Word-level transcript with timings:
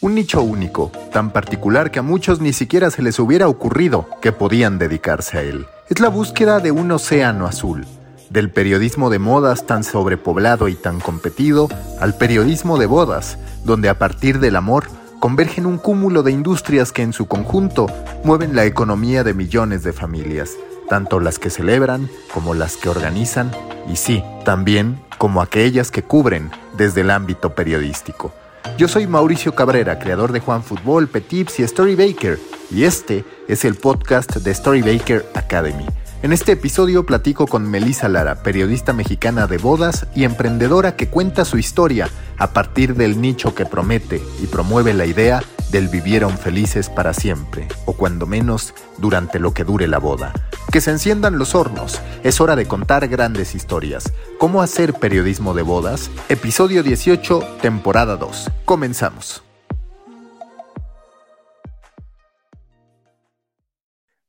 Un 0.00 0.14
nicho 0.14 0.42
único, 0.42 0.92
tan 1.12 1.32
particular 1.32 1.90
que 1.90 1.98
a 1.98 2.02
muchos 2.02 2.40
ni 2.40 2.52
siquiera 2.52 2.88
se 2.92 3.02
les 3.02 3.18
hubiera 3.18 3.48
ocurrido 3.48 4.06
que 4.22 4.30
podían 4.30 4.78
dedicarse 4.78 5.38
a 5.38 5.42
él. 5.42 5.66
Es 5.88 5.98
la 5.98 6.08
búsqueda 6.08 6.60
de 6.60 6.70
un 6.70 6.92
océano 6.92 7.46
azul, 7.46 7.84
del 8.30 8.48
periodismo 8.48 9.10
de 9.10 9.18
modas 9.18 9.66
tan 9.66 9.82
sobrepoblado 9.82 10.68
y 10.68 10.76
tan 10.76 11.00
competido 11.00 11.68
al 11.98 12.16
periodismo 12.16 12.78
de 12.78 12.86
bodas, 12.86 13.38
donde 13.64 13.88
a 13.88 13.98
partir 13.98 14.38
del 14.38 14.54
amor 14.54 14.84
convergen 15.18 15.66
un 15.66 15.78
cúmulo 15.78 16.22
de 16.22 16.30
industrias 16.30 16.92
que 16.92 17.02
en 17.02 17.12
su 17.12 17.26
conjunto 17.26 17.88
mueven 18.22 18.54
la 18.54 18.66
economía 18.66 19.24
de 19.24 19.34
millones 19.34 19.82
de 19.82 19.92
familias, 19.92 20.52
tanto 20.88 21.18
las 21.18 21.40
que 21.40 21.50
celebran 21.50 22.08
como 22.32 22.54
las 22.54 22.76
que 22.76 22.88
organizan 22.88 23.50
y 23.92 23.96
sí, 23.96 24.22
también 24.44 25.00
como 25.18 25.42
aquellas 25.42 25.90
que 25.90 26.04
cubren 26.04 26.52
desde 26.76 27.00
el 27.00 27.10
ámbito 27.10 27.56
periodístico. 27.56 28.32
Yo 28.76 28.88
soy 28.88 29.06
Mauricio 29.06 29.54
Cabrera, 29.54 29.98
creador 29.98 30.32
de 30.32 30.40
Juan 30.40 30.62
Fútbol, 30.62 31.08
Petips 31.08 31.58
y 31.60 31.62
Story 31.62 31.94
Baker, 31.96 32.38
y 32.70 32.84
este 32.84 33.24
es 33.48 33.64
el 33.64 33.74
podcast 33.74 34.36
de 34.36 34.50
Story 34.50 34.82
Baker 34.82 35.26
Academy. 35.34 35.86
En 36.22 36.32
este 36.32 36.52
episodio 36.52 37.06
platico 37.06 37.46
con 37.46 37.70
Melissa 37.70 38.08
Lara, 38.08 38.42
periodista 38.42 38.92
mexicana 38.92 39.46
de 39.46 39.58
bodas 39.58 40.06
y 40.14 40.24
emprendedora 40.24 40.96
que 40.96 41.08
cuenta 41.08 41.44
su 41.44 41.58
historia 41.58 42.08
a 42.38 42.52
partir 42.52 42.94
del 42.94 43.20
nicho 43.20 43.54
que 43.54 43.66
promete 43.66 44.20
y 44.42 44.46
promueve 44.46 44.94
la 44.94 45.06
idea 45.06 45.42
del 45.70 45.88
vivieron 45.88 46.38
felices 46.38 46.88
para 46.88 47.14
siempre, 47.14 47.68
o 47.84 47.92
cuando 47.94 48.26
menos 48.26 48.74
durante 48.96 49.38
lo 49.38 49.52
que 49.52 49.64
dure 49.64 49.86
la 49.86 49.98
boda. 49.98 50.32
Que 50.72 50.80
se 50.80 50.90
enciendan 50.90 51.38
los 51.38 51.54
hornos, 51.54 52.00
es 52.24 52.40
hora 52.40 52.56
de 52.56 52.66
contar 52.66 53.08
grandes 53.08 53.54
historias. 53.54 54.12
¿Cómo 54.38 54.62
hacer 54.62 54.94
periodismo 54.94 55.54
de 55.54 55.62
bodas? 55.62 56.10
Episodio 56.28 56.82
18, 56.82 57.58
temporada 57.60 58.16
2. 58.16 58.50
Comenzamos. 58.64 59.42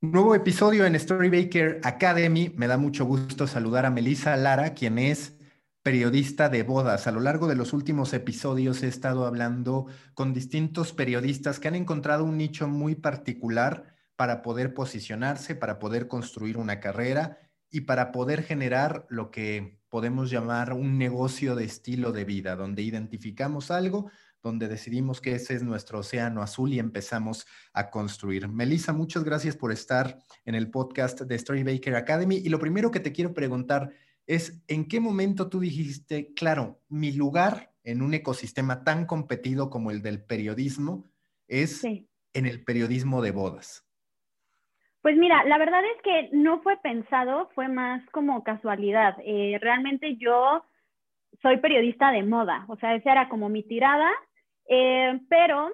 Nuevo 0.02 0.34
episodio 0.34 0.86
en 0.86 0.98
Storybaker 0.98 1.80
Academy. 1.84 2.50
Me 2.56 2.66
da 2.66 2.78
mucho 2.78 3.04
gusto 3.04 3.46
saludar 3.46 3.84
a 3.84 3.90
Melissa 3.90 4.34
Lara, 4.36 4.72
quien 4.72 4.98
es 4.98 5.34
periodista 5.82 6.48
de 6.48 6.62
bodas. 6.62 7.06
A 7.06 7.12
lo 7.12 7.20
largo 7.20 7.46
de 7.46 7.54
los 7.54 7.72
últimos 7.72 8.12
episodios 8.12 8.82
he 8.82 8.88
estado 8.88 9.26
hablando 9.26 9.86
con 10.14 10.34
distintos 10.34 10.92
periodistas 10.92 11.58
que 11.58 11.68
han 11.68 11.74
encontrado 11.74 12.24
un 12.24 12.36
nicho 12.36 12.68
muy 12.68 12.94
particular 12.94 13.94
para 14.16 14.42
poder 14.42 14.74
posicionarse, 14.74 15.54
para 15.54 15.78
poder 15.78 16.06
construir 16.06 16.58
una 16.58 16.80
carrera 16.80 17.38
y 17.70 17.82
para 17.82 18.12
poder 18.12 18.42
generar 18.42 19.06
lo 19.08 19.30
que 19.30 19.80
podemos 19.88 20.30
llamar 20.30 20.72
un 20.72 20.98
negocio 20.98 21.54
de 21.54 21.64
estilo 21.64 22.12
de 22.12 22.24
vida, 22.24 22.56
donde 22.56 22.82
identificamos 22.82 23.70
algo, 23.70 24.10
donde 24.42 24.68
decidimos 24.68 25.20
que 25.20 25.34
ese 25.34 25.54
es 25.54 25.62
nuestro 25.62 26.00
océano 26.00 26.42
azul 26.42 26.72
y 26.72 26.78
empezamos 26.78 27.46
a 27.72 27.90
construir. 27.90 28.48
Melissa, 28.48 28.92
muchas 28.92 29.24
gracias 29.24 29.56
por 29.56 29.72
estar 29.72 30.18
en 30.44 30.54
el 30.54 30.70
podcast 30.70 31.22
de 31.22 31.38
Storybaker 31.38 31.94
Academy. 31.94 32.36
Y 32.36 32.48
lo 32.48 32.58
primero 32.58 32.90
que 32.90 33.00
te 33.00 33.12
quiero 33.12 33.34
preguntar 33.34 33.90
es, 34.26 34.62
¿en 34.68 34.88
qué 34.88 35.00
momento 35.00 35.48
tú 35.48 35.60
dijiste, 35.60 36.32
claro, 36.34 36.80
mi 36.88 37.12
lugar 37.12 37.72
en 37.84 38.02
un 38.02 38.14
ecosistema 38.14 38.84
tan 38.84 39.06
competido 39.06 39.70
como 39.70 39.90
el 39.90 40.02
del 40.02 40.22
periodismo 40.22 41.10
es 41.48 41.84
en 41.84 42.46
el 42.46 42.64
periodismo 42.64 43.22
de 43.22 43.32
bodas? 43.32 43.86
Pues 45.02 45.16
mira, 45.16 45.44
la 45.44 45.58
verdad 45.58 45.82
es 45.96 46.02
que 46.02 46.36
no 46.36 46.60
fue 46.62 46.76
pensado, 46.76 47.48
fue 47.54 47.68
más 47.68 48.02
como 48.10 48.44
casualidad. 48.44 49.16
Eh, 49.24 49.58
realmente 49.60 50.16
yo 50.16 50.64
soy 51.40 51.56
periodista 51.56 52.12
de 52.12 52.22
moda, 52.22 52.66
o 52.68 52.76
sea, 52.76 52.94
esa 52.94 53.12
era 53.12 53.28
como 53.28 53.48
mi 53.48 53.62
tirada 53.62 54.10
eh, 54.72 55.20
pero, 55.28 55.72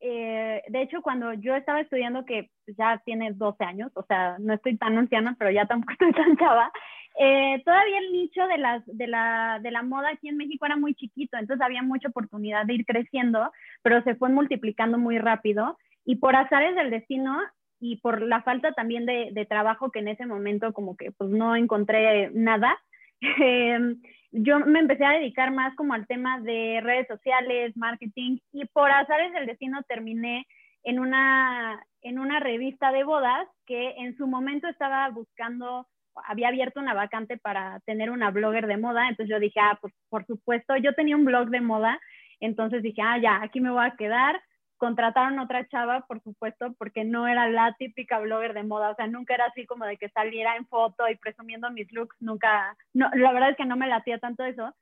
eh, 0.00 0.62
de 0.68 0.82
hecho, 0.82 1.00
cuando 1.00 1.32
yo 1.32 1.56
estaba 1.56 1.80
estudiando, 1.80 2.26
que 2.26 2.50
ya 2.66 3.00
tiene 3.06 3.32
12 3.32 3.64
años, 3.64 3.90
o 3.94 4.02
sea, 4.02 4.36
no 4.38 4.52
estoy 4.52 4.76
tan 4.76 4.98
anciana, 4.98 5.34
pero 5.38 5.50
ya 5.50 5.64
tampoco 5.66 5.92
estoy 5.98 6.12
tan 6.12 6.36
chava, 6.36 6.70
eh, 7.18 7.62
todavía 7.64 7.98
el 7.98 8.12
nicho 8.12 8.46
de, 8.46 8.58
las, 8.58 8.82
de, 8.86 9.06
la, 9.06 9.58
de 9.62 9.70
la 9.70 9.82
moda 9.82 10.10
aquí 10.10 10.28
en 10.28 10.36
México 10.36 10.66
era 10.66 10.76
muy 10.76 10.94
chiquito, 10.94 11.36
entonces 11.36 11.64
había 11.64 11.82
mucha 11.82 12.08
oportunidad 12.08 12.64
de 12.66 12.74
ir 12.74 12.86
creciendo, 12.86 13.50
pero 13.82 14.02
se 14.02 14.14
fue 14.14 14.28
multiplicando 14.28 14.98
muy 14.98 15.18
rápido. 15.18 15.76
Y 16.04 16.16
por 16.16 16.36
azares 16.36 16.74
del 16.74 16.90
destino 16.90 17.38
y 17.80 17.96
por 17.96 18.22
la 18.22 18.42
falta 18.42 18.72
también 18.72 19.04
de, 19.04 19.30
de 19.32 19.46
trabajo 19.46 19.90
que 19.90 19.98
en 19.98 20.08
ese 20.08 20.26
momento 20.26 20.72
como 20.72 20.96
que 20.96 21.12
pues 21.12 21.30
no 21.30 21.54
encontré 21.54 22.30
nada, 22.32 22.78
eh, 23.42 23.96
yo 24.30 24.60
me 24.60 24.80
empecé 24.80 25.04
a 25.04 25.12
dedicar 25.12 25.52
más 25.52 25.74
como 25.74 25.94
al 25.94 26.06
tema 26.06 26.40
de 26.40 26.80
redes 26.82 27.06
sociales, 27.08 27.76
marketing 27.76 28.38
y 28.52 28.66
por 28.66 28.90
azares 28.90 29.32
del 29.32 29.46
destino 29.46 29.82
terminé 29.84 30.46
en 30.84 31.00
una, 31.00 31.82
en 32.02 32.18
una 32.18 32.40
revista 32.40 32.92
de 32.92 33.04
bodas 33.04 33.48
que 33.66 33.90
en 33.98 34.16
su 34.16 34.26
momento 34.26 34.68
estaba 34.68 35.08
buscando, 35.10 35.86
había 36.26 36.48
abierto 36.48 36.80
una 36.80 36.94
vacante 36.94 37.38
para 37.38 37.80
tener 37.80 38.10
una 38.10 38.30
blogger 38.30 38.66
de 38.66 38.76
moda, 38.76 39.08
entonces 39.08 39.30
yo 39.30 39.40
dije, 39.40 39.60
ah, 39.60 39.78
pues 39.80 39.94
por 40.08 40.26
supuesto, 40.26 40.76
yo 40.76 40.94
tenía 40.94 41.16
un 41.16 41.24
blog 41.24 41.48
de 41.48 41.60
moda, 41.60 42.00
entonces 42.40 42.82
dije, 42.82 43.02
ah, 43.02 43.18
ya, 43.18 43.42
aquí 43.42 43.60
me 43.60 43.70
voy 43.70 43.84
a 43.84 43.96
quedar, 43.96 44.40
contrataron 44.76 45.38
otra 45.38 45.66
chava, 45.68 46.06
por 46.06 46.22
supuesto, 46.22 46.74
porque 46.78 47.04
no 47.04 47.26
era 47.26 47.48
la 47.48 47.74
típica 47.78 48.18
blogger 48.18 48.54
de 48.54 48.62
moda, 48.62 48.90
o 48.90 48.94
sea, 48.94 49.06
nunca 49.06 49.34
era 49.34 49.46
así 49.46 49.66
como 49.66 49.84
de 49.84 49.96
que 49.96 50.08
saliera 50.10 50.56
en 50.56 50.66
foto 50.66 51.08
y 51.08 51.16
presumiendo 51.16 51.70
mis 51.70 51.92
looks, 51.92 52.16
nunca, 52.20 52.76
no, 52.94 53.10
la 53.14 53.32
verdad 53.32 53.50
es 53.50 53.56
que 53.56 53.66
no 53.66 53.76
me 53.76 53.88
latía 53.88 54.18
tanto 54.18 54.44
eso, 54.44 54.74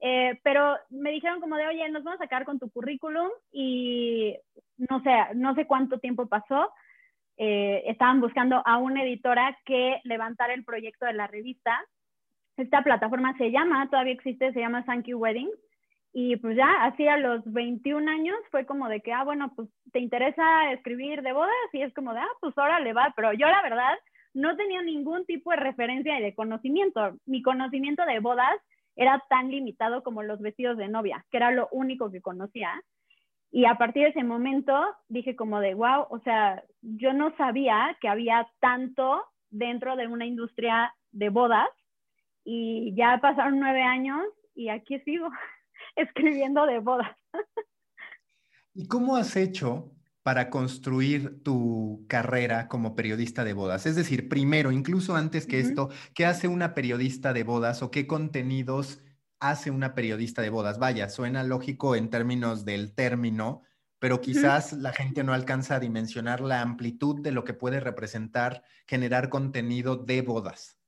eh, 0.00 0.40
pero 0.42 0.76
me 0.90 1.12
dijeron 1.12 1.40
como 1.40 1.56
de, 1.56 1.66
oye, 1.68 1.88
nos 1.90 2.02
vamos 2.02 2.20
a 2.20 2.24
sacar 2.24 2.44
con 2.44 2.58
tu 2.58 2.68
currículum 2.70 3.28
y 3.52 4.36
no 4.76 5.00
sé, 5.02 5.12
no 5.34 5.54
sé 5.54 5.66
cuánto 5.66 6.00
tiempo 6.00 6.26
pasó, 6.26 6.72
eh, 7.36 7.82
estaban 7.86 8.20
buscando 8.20 8.62
a 8.64 8.78
una 8.78 9.02
editora 9.02 9.58
que 9.64 10.00
levantara 10.04 10.54
el 10.54 10.64
proyecto 10.64 11.06
de 11.06 11.14
la 11.14 11.26
revista. 11.26 11.80
Esta 12.56 12.82
plataforma 12.82 13.36
se 13.38 13.50
llama, 13.50 13.88
todavía 13.90 14.12
existe, 14.12 14.52
se 14.52 14.60
llama 14.60 14.84
Thank 14.84 15.06
You 15.06 15.18
Wedding 15.18 15.50
y 16.14 16.36
pues 16.36 16.56
ya, 16.56 16.84
así 16.84 17.08
a 17.08 17.16
los 17.16 17.40
21 17.50 18.10
años 18.10 18.36
fue 18.50 18.66
como 18.66 18.88
de 18.88 19.00
que, 19.00 19.12
ah, 19.12 19.24
bueno, 19.24 19.52
pues 19.56 19.68
te 19.92 19.98
interesa 19.98 20.70
escribir 20.72 21.22
de 21.22 21.32
bodas 21.32 21.50
y 21.72 21.80
es 21.80 21.94
como 21.94 22.12
de, 22.12 22.20
ah, 22.20 22.28
pues 22.40 22.56
ahora 22.58 22.80
le 22.80 22.92
va. 22.92 23.12
Pero 23.16 23.32
yo 23.32 23.46
la 23.46 23.62
verdad 23.62 23.94
no 24.34 24.54
tenía 24.56 24.82
ningún 24.82 25.24
tipo 25.24 25.50
de 25.50 25.56
referencia 25.56 26.18
y 26.18 26.22
de 26.22 26.34
conocimiento. 26.34 27.16
Mi 27.24 27.40
conocimiento 27.40 28.04
de 28.04 28.20
bodas 28.20 28.54
era 28.94 29.24
tan 29.30 29.50
limitado 29.50 30.02
como 30.02 30.22
los 30.22 30.38
vestidos 30.40 30.76
de 30.76 30.88
novia, 30.88 31.24
que 31.30 31.38
era 31.38 31.50
lo 31.50 31.68
único 31.72 32.10
que 32.10 32.20
conocía. 32.20 32.70
Y 33.52 33.66
a 33.66 33.76
partir 33.76 34.04
de 34.04 34.08
ese 34.08 34.24
momento 34.24 34.72
dije 35.08 35.36
como 35.36 35.60
de, 35.60 35.74
wow, 35.74 36.06
o 36.10 36.18
sea, 36.24 36.64
yo 36.80 37.12
no 37.12 37.36
sabía 37.36 37.96
que 38.00 38.08
había 38.08 38.48
tanto 38.60 39.22
dentro 39.50 39.94
de 39.94 40.08
una 40.08 40.26
industria 40.26 40.92
de 41.12 41.28
bodas 41.28 41.68
y 42.44 42.92
ya 42.96 43.18
pasaron 43.20 43.60
nueve 43.60 43.82
años 43.82 44.22
y 44.54 44.68
aquí 44.68 44.98
sigo. 45.00 45.28
escribiendo 45.96 46.66
de 46.66 46.78
bodas. 46.78 47.16
¿Y 48.74 48.86
cómo 48.86 49.16
has 49.16 49.36
hecho 49.36 49.92
para 50.22 50.50
construir 50.50 51.42
tu 51.42 52.04
carrera 52.08 52.68
como 52.68 52.94
periodista 52.94 53.44
de 53.44 53.52
bodas? 53.52 53.86
Es 53.86 53.96
decir, 53.96 54.28
primero, 54.28 54.72
incluso 54.72 55.14
antes 55.16 55.46
que 55.46 55.60
esto, 55.60 55.90
¿qué 56.14 56.26
hace 56.26 56.48
una 56.48 56.74
periodista 56.74 57.32
de 57.32 57.44
bodas 57.44 57.82
o 57.82 57.90
qué 57.90 58.06
contenidos 58.06 59.00
hace 59.42 59.70
una 59.70 59.94
periodista 59.94 60.40
de 60.40 60.50
bodas? 60.50 60.78
Vaya, 60.78 61.08
suena 61.08 61.42
lógico 61.42 61.96
en 61.96 62.10
términos 62.10 62.64
del 62.64 62.94
término, 62.94 63.62
pero 63.98 64.20
quizás 64.20 64.72
la 64.72 64.92
gente 64.92 65.24
no 65.24 65.32
alcanza 65.32 65.76
a 65.76 65.80
dimensionar 65.80 66.40
la 66.40 66.60
amplitud 66.60 67.20
de 67.20 67.32
lo 67.32 67.44
que 67.44 67.52
puede 67.52 67.80
representar 67.80 68.62
generar 68.86 69.28
contenido 69.28 69.96
de 69.96 70.22
bodas. 70.22 70.78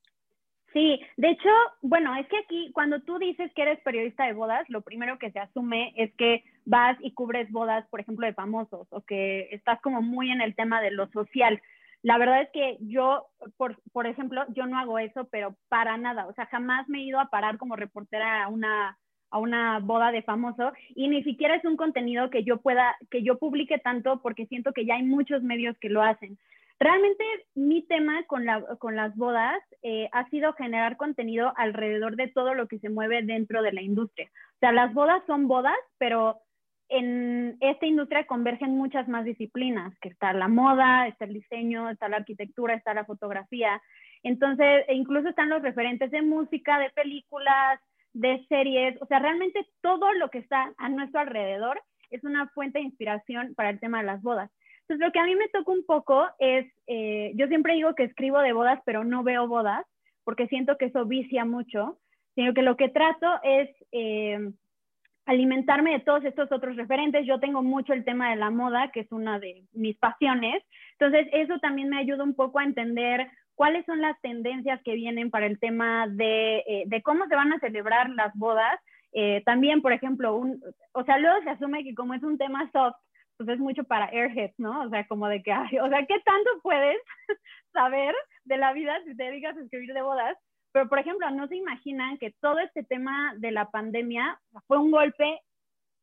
Sí, 0.72 1.00
de 1.16 1.30
hecho, 1.30 1.48
bueno, 1.82 2.16
es 2.16 2.26
que 2.26 2.38
aquí 2.38 2.70
cuando 2.72 3.00
tú 3.02 3.18
dices 3.18 3.52
que 3.54 3.62
eres 3.62 3.80
periodista 3.80 4.26
de 4.26 4.32
bodas, 4.32 4.68
lo 4.68 4.82
primero 4.82 5.18
que 5.18 5.30
se 5.30 5.38
asume 5.38 5.92
es 5.96 6.12
que 6.14 6.42
vas 6.64 6.96
y 7.00 7.12
cubres 7.12 7.50
bodas, 7.52 7.86
por 7.90 8.00
ejemplo, 8.00 8.26
de 8.26 8.34
famosos 8.34 8.88
o 8.90 9.00
que 9.02 9.48
estás 9.52 9.80
como 9.80 10.02
muy 10.02 10.32
en 10.32 10.40
el 10.40 10.56
tema 10.56 10.80
de 10.80 10.90
lo 10.90 11.08
social. 11.12 11.62
La 12.04 12.18
verdad 12.18 12.42
es 12.42 12.50
que 12.50 12.76
yo, 12.80 13.28
por, 13.56 14.06
ejemplo, 14.06 14.44
yo 14.48 14.66
no 14.66 14.78
hago 14.78 14.98
eso, 14.98 15.26
pero 15.30 15.56
para 15.70 15.96
nada, 15.96 16.26
o 16.26 16.34
sea, 16.34 16.44
jamás 16.44 16.86
me 16.86 16.98
he 16.98 17.04
ido 17.04 17.18
a 17.18 17.30
parar 17.30 17.56
como 17.56 17.76
reportera 17.76 18.44
a 18.44 18.48
una, 18.48 18.98
a 19.30 19.38
una 19.38 19.78
boda 19.78 20.12
de 20.12 20.20
famoso 20.20 20.74
y 20.94 21.08
ni 21.08 21.22
siquiera 21.22 21.54
es 21.54 21.64
un 21.64 21.78
contenido 21.78 22.28
que 22.28 22.44
yo 22.44 22.58
pueda, 22.58 22.94
que 23.10 23.22
yo 23.22 23.38
publique 23.38 23.78
tanto 23.78 24.20
porque 24.20 24.44
siento 24.44 24.74
que 24.74 24.84
ya 24.84 24.96
hay 24.96 25.02
muchos 25.02 25.42
medios 25.42 25.78
que 25.78 25.88
lo 25.88 26.02
hacen. 26.02 26.36
Realmente 26.78 27.24
mi 27.54 27.80
tema 27.86 28.22
con, 28.24 28.44
la, 28.44 28.62
con 28.76 28.96
las 28.96 29.16
bodas 29.16 29.58
eh, 29.80 30.10
ha 30.12 30.28
sido 30.28 30.52
generar 30.52 30.98
contenido 30.98 31.54
alrededor 31.56 32.16
de 32.16 32.28
todo 32.28 32.52
lo 32.52 32.68
que 32.68 32.80
se 32.80 32.90
mueve 32.90 33.22
dentro 33.22 33.62
de 33.62 33.72
la 33.72 33.80
industria. 33.80 34.28
O 34.56 34.58
sea, 34.60 34.72
las 34.72 34.92
bodas 34.92 35.22
son 35.26 35.48
bodas, 35.48 35.78
pero 35.96 36.42
en 36.88 37.56
esta 37.60 37.86
industria 37.86 38.26
convergen 38.26 38.76
muchas 38.76 39.08
más 39.08 39.24
disciplinas, 39.24 39.96
que 40.00 40.08
está 40.08 40.32
la 40.32 40.48
moda, 40.48 41.08
está 41.08 41.24
el 41.24 41.34
diseño, 41.34 41.88
está 41.90 42.08
la 42.08 42.18
arquitectura, 42.18 42.74
está 42.74 42.94
la 42.94 43.04
fotografía. 43.04 43.80
Entonces, 44.22 44.84
e 44.88 44.94
incluso 44.94 45.28
están 45.28 45.48
los 45.48 45.62
referentes 45.62 46.10
de 46.10 46.22
música, 46.22 46.78
de 46.78 46.90
películas, 46.90 47.80
de 48.12 48.44
series, 48.48 48.96
o 49.02 49.06
sea, 49.06 49.18
realmente 49.18 49.66
todo 49.80 50.12
lo 50.14 50.30
que 50.30 50.38
está 50.38 50.72
a 50.78 50.88
nuestro 50.88 51.20
alrededor 51.20 51.82
es 52.10 52.22
una 52.22 52.48
fuente 52.48 52.78
de 52.78 52.84
inspiración 52.84 53.54
para 53.54 53.70
el 53.70 53.80
tema 53.80 53.98
de 53.98 54.04
las 54.04 54.22
bodas. 54.22 54.50
Entonces, 54.82 55.04
lo 55.04 55.12
que 55.12 55.18
a 55.18 55.24
mí 55.24 55.34
me 55.34 55.48
toca 55.48 55.72
un 55.72 55.84
poco 55.84 56.26
es, 56.38 56.66
eh, 56.86 57.32
yo 57.34 57.48
siempre 57.48 57.74
digo 57.74 57.94
que 57.94 58.04
escribo 58.04 58.38
de 58.40 58.52
bodas, 58.52 58.80
pero 58.84 59.02
no 59.02 59.22
veo 59.22 59.48
bodas, 59.48 59.84
porque 60.22 60.46
siento 60.46 60.76
que 60.78 60.86
eso 60.86 61.04
vicia 61.06 61.44
mucho, 61.44 61.98
sino 62.34 62.54
que 62.54 62.62
lo 62.62 62.76
que 62.76 62.88
trato 62.88 63.26
es 63.42 63.70
eh, 63.92 64.52
alimentarme 65.26 65.92
de 65.92 66.00
todos 66.00 66.24
estos 66.24 66.50
otros 66.52 66.76
referentes. 66.76 67.26
Yo 67.26 67.40
tengo 67.40 67.62
mucho 67.62 67.92
el 67.92 68.04
tema 68.04 68.30
de 68.30 68.36
la 68.36 68.50
moda, 68.50 68.90
que 68.92 69.00
es 69.00 69.12
una 69.12 69.38
de 69.38 69.64
mis 69.72 69.96
pasiones. 69.96 70.62
Entonces, 70.98 71.28
eso 71.32 71.58
también 71.58 71.88
me 71.88 71.98
ayuda 71.98 72.24
un 72.24 72.34
poco 72.34 72.58
a 72.58 72.64
entender 72.64 73.28
cuáles 73.54 73.86
son 73.86 74.00
las 74.00 74.20
tendencias 74.20 74.80
que 74.82 74.94
vienen 74.94 75.30
para 75.30 75.46
el 75.46 75.58
tema 75.58 76.06
de, 76.08 76.58
eh, 76.66 76.84
de 76.86 77.02
cómo 77.02 77.26
se 77.26 77.36
van 77.36 77.52
a 77.52 77.58
celebrar 77.60 78.10
las 78.10 78.34
bodas. 78.34 78.78
Eh, 79.12 79.42
también, 79.46 79.80
por 79.80 79.92
ejemplo, 79.92 80.34
un, 80.36 80.60
o 80.92 81.04
sea, 81.04 81.18
luego 81.18 81.42
se 81.42 81.50
asume 81.50 81.84
que 81.84 81.94
como 81.94 82.14
es 82.14 82.22
un 82.22 82.36
tema 82.36 82.68
soft, 82.72 82.96
pues 83.36 83.48
es 83.48 83.58
mucho 83.58 83.84
para 83.84 84.06
airheads, 84.06 84.54
¿no? 84.58 84.82
O 84.82 84.88
sea, 84.90 85.06
como 85.06 85.28
de 85.28 85.42
que, 85.42 85.52
o 85.52 85.88
sea, 85.88 86.06
¿qué 86.06 86.20
tanto 86.24 86.50
puedes 86.62 86.98
saber 87.72 88.14
de 88.44 88.56
la 88.56 88.72
vida 88.72 88.96
si 89.04 89.16
te 89.16 89.24
dedicas 89.24 89.56
a 89.56 89.60
escribir 89.60 89.92
de 89.92 90.02
bodas? 90.02 90.36
Pero, 90.74 90.88
por 90.88 90.98
ejemplo, 90.98 91.30
no 91.30 91.46
se 91.46 91.54
imaginan 91.54 92.18
que 92.18 92.32
todo 92.40 92.58
este 92.58 92.82
tema 92.82 93.32
de 93.36 93.52
la 93.52 93.70
pandemia 93.70 94.40
fue 94.66 94.76
un 94.76 94.90
golpe 94.90 95.40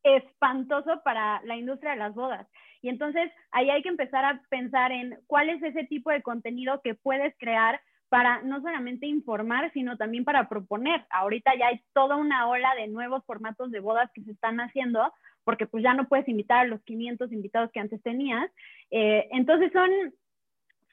espantoso 0.01 1.01
para 1.03 1.41
la 1.43 1.57
industria 1.57 1.91
de 1.91 1.97
las 1.97 2.15
bodas. 2.15 2.47
Y 2.81 2.87
entonces 2.87 3.29
ahí 3.51 3.69
hay 3.69 3.83
que 3.83 3.89
empezar 3.89 4.23
a 4.23 4.41
pensar 4.49 4.93
en 4.93 5.19
cuál 5.27 5.49
es 5.49 5.61
ese 5.61 5.83
tipo 5.83 6.09
de 6.09 6.21
contenido 6.21 6.79
que 6.81 6.95
puedes 6.95 7.35
crear 7.37 7.81
para 8.07 8.43
no 8.43 8.61
solamente 8.61 9.07
informar, 9.07 9.69
sino 9.73 9.97
también 9.97 10.23
para 10.23 10.47
proponer. 10.47 11.05
Ahorita 11.09 11.51
ya 11.59 11.67
hay 11.67 11.81
toda 11.91 12.15
una 12.15 12.47
ola 12.47 12.73
de 12.75 12.87
nuevos 12.87 13.25
formatos 13.25 13.71
de 13.71 13.81
bodas 13.81 14.09
que 14.13 14.23
se 14.23 14.31
están 14.31 14.61
haciendo, 14.61 15.13
porque 15.43 15.65
pues 15.65 15.83
ya 15.83 15.93
no 15.93 16.07
puedes 16.07 16.29
invitar 16.29 16.59
a 16.59 16.69
los 16.69 16.81
500 16.83 17.29
invitados 17.33 17.71
que 17.73 17.81
antes 17.81 18.01
tenías. 18.03 18.49
Eh, 18.89 19.27
entonces 19.31 19.69
son 19.73 19.89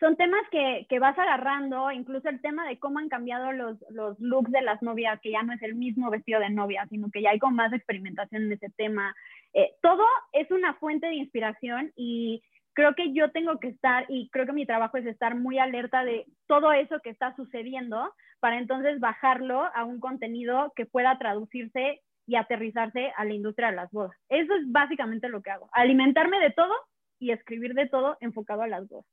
son 0.01 0.17
temas 0.17 0.43
que, 0.51 0.87
que, 0.89 0.99
vas 0.99 1.19
agarrando, 1.19 1.91
incluso 1.91 2.29
el 2.29 2.41
tema 2.41 2.67
de 2.69 2.79
cómo 2.79 2.99
han 2.99 3.09
cambiado 3.09 3.53
los, 3.53 3.77
los, 3.91 4.19
looks 4.21 4.51
de 4.53 4.63
las 4.63 4.81
novias, 4.83 5.21
que 5.21 5.33
ya 5.33 5.43
no 5.43 5.53
es 5.53 5.63
el 5.63 5.75
mismo 5.75 6.11
vestido 6.11 6.41
de 6.41 6.51
novia, 6.51 6.87
sino 6.89 7.11
que 7.11 7.23
ya 7.23 7.31
hay 7.31 7.39
como 7.39 7.57
más 7.57 7.73
experimentación 7.73 8.43
en 8.43 8.53
ese 8.53 8.71
tema. 8.77 9.15
Eh, 9.55 9.73
todo 9.83 10.05
es 10.33 10.51
una 10.51 10.75
fuente 10.75 11.07
de 11.09 11.15
inspiración 11.15 11.93
y 11.97 12.43
creo 12.75 12.95
que 12.95 13.13
yo 13.13 13.33
tengo 13.33 13.59
que 13.59 13.69
estar, 13.69 14.07
y 14.09 14.29
creo 14.31 14.47
que 14.47 14.53
mi 14.53 14.67
trabajo 14.67 14.99
es 14.99 15.07
estar 15.07 15.35
muy 15.35 15.59
alerta 15.59 16.05
de 16.05 16.27
todo 16.47 16.73
eso 16.73 17.01
que 17.01 17.11
está 17.11 17.35
sucediendo, 17.35 18.13
para 18.39 18.59
entonces 18.59 19.01
bajarlo 19.01 19.69
a 19.75 19.85
un 19.85 19.99
contenido 19.99 20.73
que 20.77 20.87
pueda 20.87 21.19
traducirse 21.19 22.03
y 22.27 22.37
aterrizarse 22.37 23.13
a 23.17 23.25
la 23.25 23.35
industria 23.35 23.71
de 23.71 23.77
las 23.77 23.91
bodas. 23.91 24.17
Eso 24.29 24.55
es 24.55 24.71
básicamente 24.71 25.29
lo 25.29 25.43
que 25.43 25.51
hago, 25.51 25.69
alimentarme 25.73 26.39
de 26.39 26.51
todo 26.51 26.73
y 27.19 27.33
escribir 27.33 27.75
de 27.75 27.89
todo 27.89 28.17
enfocado 28.21 28.63
a 28.63 28.69
las 28.69 28.87
bodas. 28.87 29.07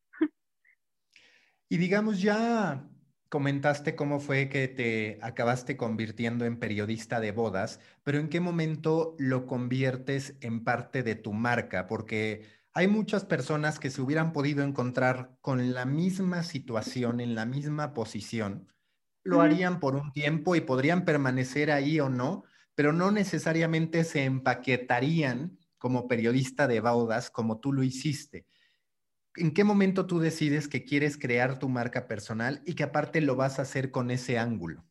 Y 1.70 1.78
digamos, 1.78 2.22
ya 2.22 2.90
comentaste 3.30 3.96
cómo 3.96 4.20
fue 4.20 4.50
que 4.50 4.68
te 4.68 5.20
acabaste 5.22 5.78
convirtiendo 5.78 6.46
en 6.46 6.60
periodista 6.60 7.20
de 7.20 7.32
bodas, 7.32 7.80
pero 8.04 8.20
¿en 8.20 8.30
qué 8.30 8.40
momento 8.40 9.16
lo 9.20 9.46
conviertes 9.48 10.38
en 10.42 10.64
parte 10.64 11.04
de 11.04 11.16
tu 11.16 11.34
marca? 11.34 11.88
Porque 11.88 12.46
hay 12.74 12.88
muchas 12.88 13.26
personas 13.26 13.80
que 13.80 13.90
se 13.90 14.02
hubieran 14.02 14.32
podido 14.32 14.64
encontrar 14.64 15.38
con 15.42 15.74
la 15.74 15.86
misma 15.86 16.44
situación, 16.44 17.20
en 17.20 17.36
la 17.36 17.46
misma 17.46 17.94
posición, 17.94 18.68
lo 19.24 19.42
harían 19.42 19.80
por 19.80 19.96
un 19.96 20.12
tiempo 20.14 20.56
y 20.56 20.62
podrían 20.62 21.04
permanecer 21.04 21.72
ahí 21.72 22.00
o 22.00 22.10
no, 22.10 22.44
pero 22.76 22.94
no 22.94 23.12
necesariamente 23.12 24.04
se 24.04 24.24
empaquetarían 24.24 25.58
como 25.78 26.08
periodista 26.08 26.68
de 26.68 26.80
bodas 26.80 27.32
como 27.32 27.60
tú 27.60 27.74
lo 27.74 27.84
hiciste. 27.84 28.46
¿En 29.38 29.54
qué 29.54 29.64
momento 29.64 30.08
tú 30.08 30.20
decides 30.20 30.68
que 30.68 30.84
quieres 30.84 31.18
crear 31.18 31.60
tu 31.60 31.70
marca 31.70 32.08
personal 32.08 32.62
y 32.66 32.76
que 32.76 32.84
aparte 32.84 33.22
lo 33.22 33.36
vas 33.36 33.60
a 33.60 33.64
hacer 33.64 33.92
con 33.92 34.12
ese 34.12 34.38
ángulo? 34.38 34.84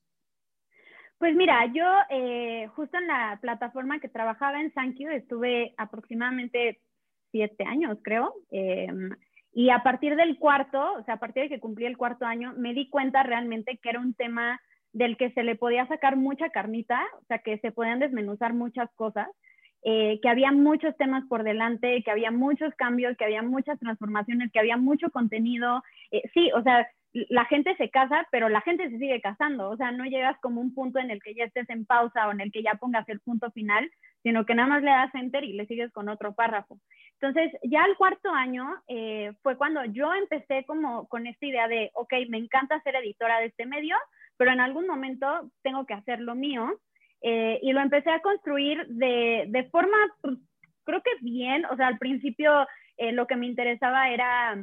Pues 1.19 1.35
mira, 1.37 1.64
yo 1.73 1.85
eh, 2.11 2.69
justo 2.75 2.99
en 2.99 3.06
la 3.06 3.38
plataforma 3.41 4.00
que 4.00 4.08
trabajaba 4.08 4.61
en 4.61 4.73
Sankey 4.75 5.06
estuve 5.06 5.75
aproximadamente 5.76 6.81
siete 7.31 7.64
años, 7.64 7.99
creo. 8.02 8.35
Em, 8.50 9.11
y 9.52 9.70
a 9.70 9.82
partir 9.82 10.17
del 10.17 10.38
cuarto, 10.38 10.94
o 10.94 11.05
sea, 11.05 11.14
a 11.14 11.20
partir 11.20 11.44
de 11.44 11.49
que 11.49 11.61
cumplí 11.61 11.87
el 11.87 11.96
cuarto 11.96 12.26
año, 12.26 12.52
me 12.56 12.75
di 12.75 12.91
cuenta 12.91 13.23
realmente 13.23 13.79
que 13.82 13.88
era 13.88 14.00
un 14.00 14.14
tema 14.14 14.61
del 14.93 15.17
que 15.17 15.31
se 15.31 15.43
le 15.43 15.56
podía 15.56 15.87
sacar 15.87 16.17
mucha 16.17 16.50
carnita, 16.50 17.02
o 17.20 17.25
sea, 17.26 17.38
que 17.38 17.58
se 17.58 17.73
podían 17.73 18.00
desmenuzar 18.00 18.52
muchas 18.52 18.91
cosas 18.94 19.29
eh, 19.86 20.19
que 20.22 20.31
había 20.31 20.50
muchos 20.50 20.96
temas 20.96 21.25
por 21.28 21.44
delante, 21.44 22.02
que 22.02 22.10
había 22.10 22.31
muchos 22.31 22.75
cambios, 22.75 23.16
que 23.19 23.25
había 23.25 23.42
muchas 23.42 23.78
transformaciones, 23.78 24.50
que 24.50 24.58
había 24.58 24.78
mucho 24.78 25.10
contenido. 25.10 25.82
Eh, 26.10 26.22
sí, 26.32 26.50
o 26.52 26.62
sea, 26.62 26.88
la 27.12 27.44
gente 27.44 27.76
se 27.76 27.90
casa, 27.90 28.26
pero 28.32 28.48
la 28.48 28.62
gente 28.62 28.88
se 28.88 28.98
sigue 28.98 29.20
casando. 29.20 29.69
O 29.69 29.76
sea, 29.76 29.92
no 29.92 30.04
llegas 30.06 30.38
como 30.40 30.62
un 30.62 30.75
punto 30.75 30.98
en 30.98 31.10
el 31.10 31.22
que 31.22 31.34
ya 31.34 31.44
estés 31.44 31.69
en 31.69 31.84
pausa 31.84 32.26
o 32.26 32.32
en 32.32 32.40
el 32.40 32.50
que 32.50 32.62
ya 32.62 32.75
pongas 32.75 33.06
el 33.10 33.20
punto 33.20 33.50
final, 33.50 33.90
sino 34.22 34.46
que 34.46 34.54
nada 34.54 34.69
más 34.69 34.82
le 34.82 34.90
das 34.90 35.14
enter 35.14 35.44
y 35.44 35.52
le 35.52 35.66
sigues 35.66 35.92
con 35.92 36.08
otro 36.08 36.34
párrafo. 36.34 36.78
Entonces, 37.20 37.52
ya 37.62 37.84
al 37.84 37.96
cuarto 37.98 38.31
año 38.31 38.66
eh, 38.88 39.32
fue 39.42 39.58
cuando 39.58 39.84
yo 39.84 40.14
empecé 40.14 40.64
como 40.64 41.06
con 41.08 41.26
esta 41.26 41.44
idea 41.44 41.69
de, 41.69 41.90
ok, 41.92 42.14
me 42.31 42.38
encanta 42.38 42.81
ser 42.81 42.96
editora 42.96 43.38
de 43.38 43.46
este 43.46 43.66
medio, 43.66 43.96
pero 44.38 44.50
en 44.50 44.60
algún 44.60 44.86
momento 44.86 45.50
tengo 45.62 45.84
que 45.84 45.94
hacer 45.94 46.20
lo 46.20 46.34
mío 46.34 46.81
eh, 47.26 47.58
y 47.62 47.72
lo 47.72 47.80
empecé 47.80 48.10
a 48.10 48.20
construir 48.20 48.86
de, 48.86 49.46
de 49.48 49.64
forma, 49.70 49.96
pues, 50.20 50.36
creo 50.84 51.00
que 51.02 51.10
bien, 51.22 51.64
o 51.64 51.76
sea, 51.76 51.86
al 51.86 51.96
principio 51.96 52.66
eh, 52.98 53.12
lo 53.12 53.26
que 53.26 53.36
me 53.36 53.46
interesaba 53.46 54.10
era 54.10 54.62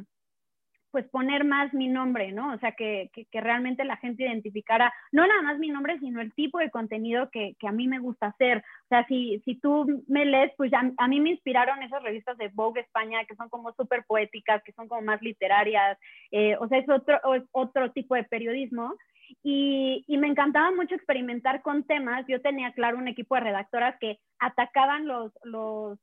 pues 0.92 1.08
poner 1.08 1.44
más 1.44 1.72
mi 1.72 1.88
nombre, 1.88 2.32
¿no? 2.32 2.52
O 2.52 2.58
sea, 2.58 2.72
que, 2.72 3.10
que, 3.14 3.40
realmente 3.40 3.82
la 3.82 3.96
gente 3.96 4.24
identificara, 4.24 4.92
no 5.10 5.26
nada 5.26 5.40
más 5.40 5.58
mi 5.58 5.70
nombre, 5.70 5.98
sino 5.98 6.20
el 6.20 6.34
tipo 6.34 6.58
de 6.58 6.70
contenido 6.70 7.30
que, 7.30 7.56
que 7.58 7.66
a 7.66 7.72
mí 7.72 7.88
me 7.88 7.98
gusta 7.98 8.26
hacer. 8.26 8.58
O 8.58 8.88
sea, 8.90 9.06
si, 9.06 9.40
si 9.46 9.54
tú 9.54 10.04
me 10.06 10.26
lees, 10.26 10.52
pues 10.58 10.70
a, 10.74 10.82
a 10.98 11.08
mí 11.08 11.18
me 11.18 11.30
inspiraron 11.30 11.82
esas 11.82 12.02
revistas 12.02 12.36
de 12.36 12.48
Vogue 12.48 12.82
España, 12.82 13.24
que 13.24 13.34
son 13.36 13.48
como 13.48 13.72
súper 13.72 14.04
poéticas, 14.04 14.62
que 14.64 14.72
son 14.72 14.86
como 14.86 15.00
más 15.00 15.22
literarias, 15.22 15.98
eh, 16.30 16.56
o 16.60 16.68
sea, 16.68 16.78
es 16.78 16.88
otro, 16.90 17.18
es 17.36 17.44
otro 17.52 17.90
tipo 17.92 18.14
de 18.14 18.24
periodismo. 18.24 18.94
Y, 19.42 20.04
me 20.08 20.28
encantaba 20.28 20.70
mucho 20.70 20.94
experimentar 20.94 21.62
con 21.62 21.84
temas. 21.84 22.24
Yo 22.28 22.40
tenía, 22.40 22.72
claro, 22.72 22.98
un 22.98 23.08
equipo 23.08 23.34
de 23.34 23.42
redactoras 23.42 23.96
que 24.00 24.18
atacaban 24.38 25.06
los, 25.06 25.32
los, 25.42 25.98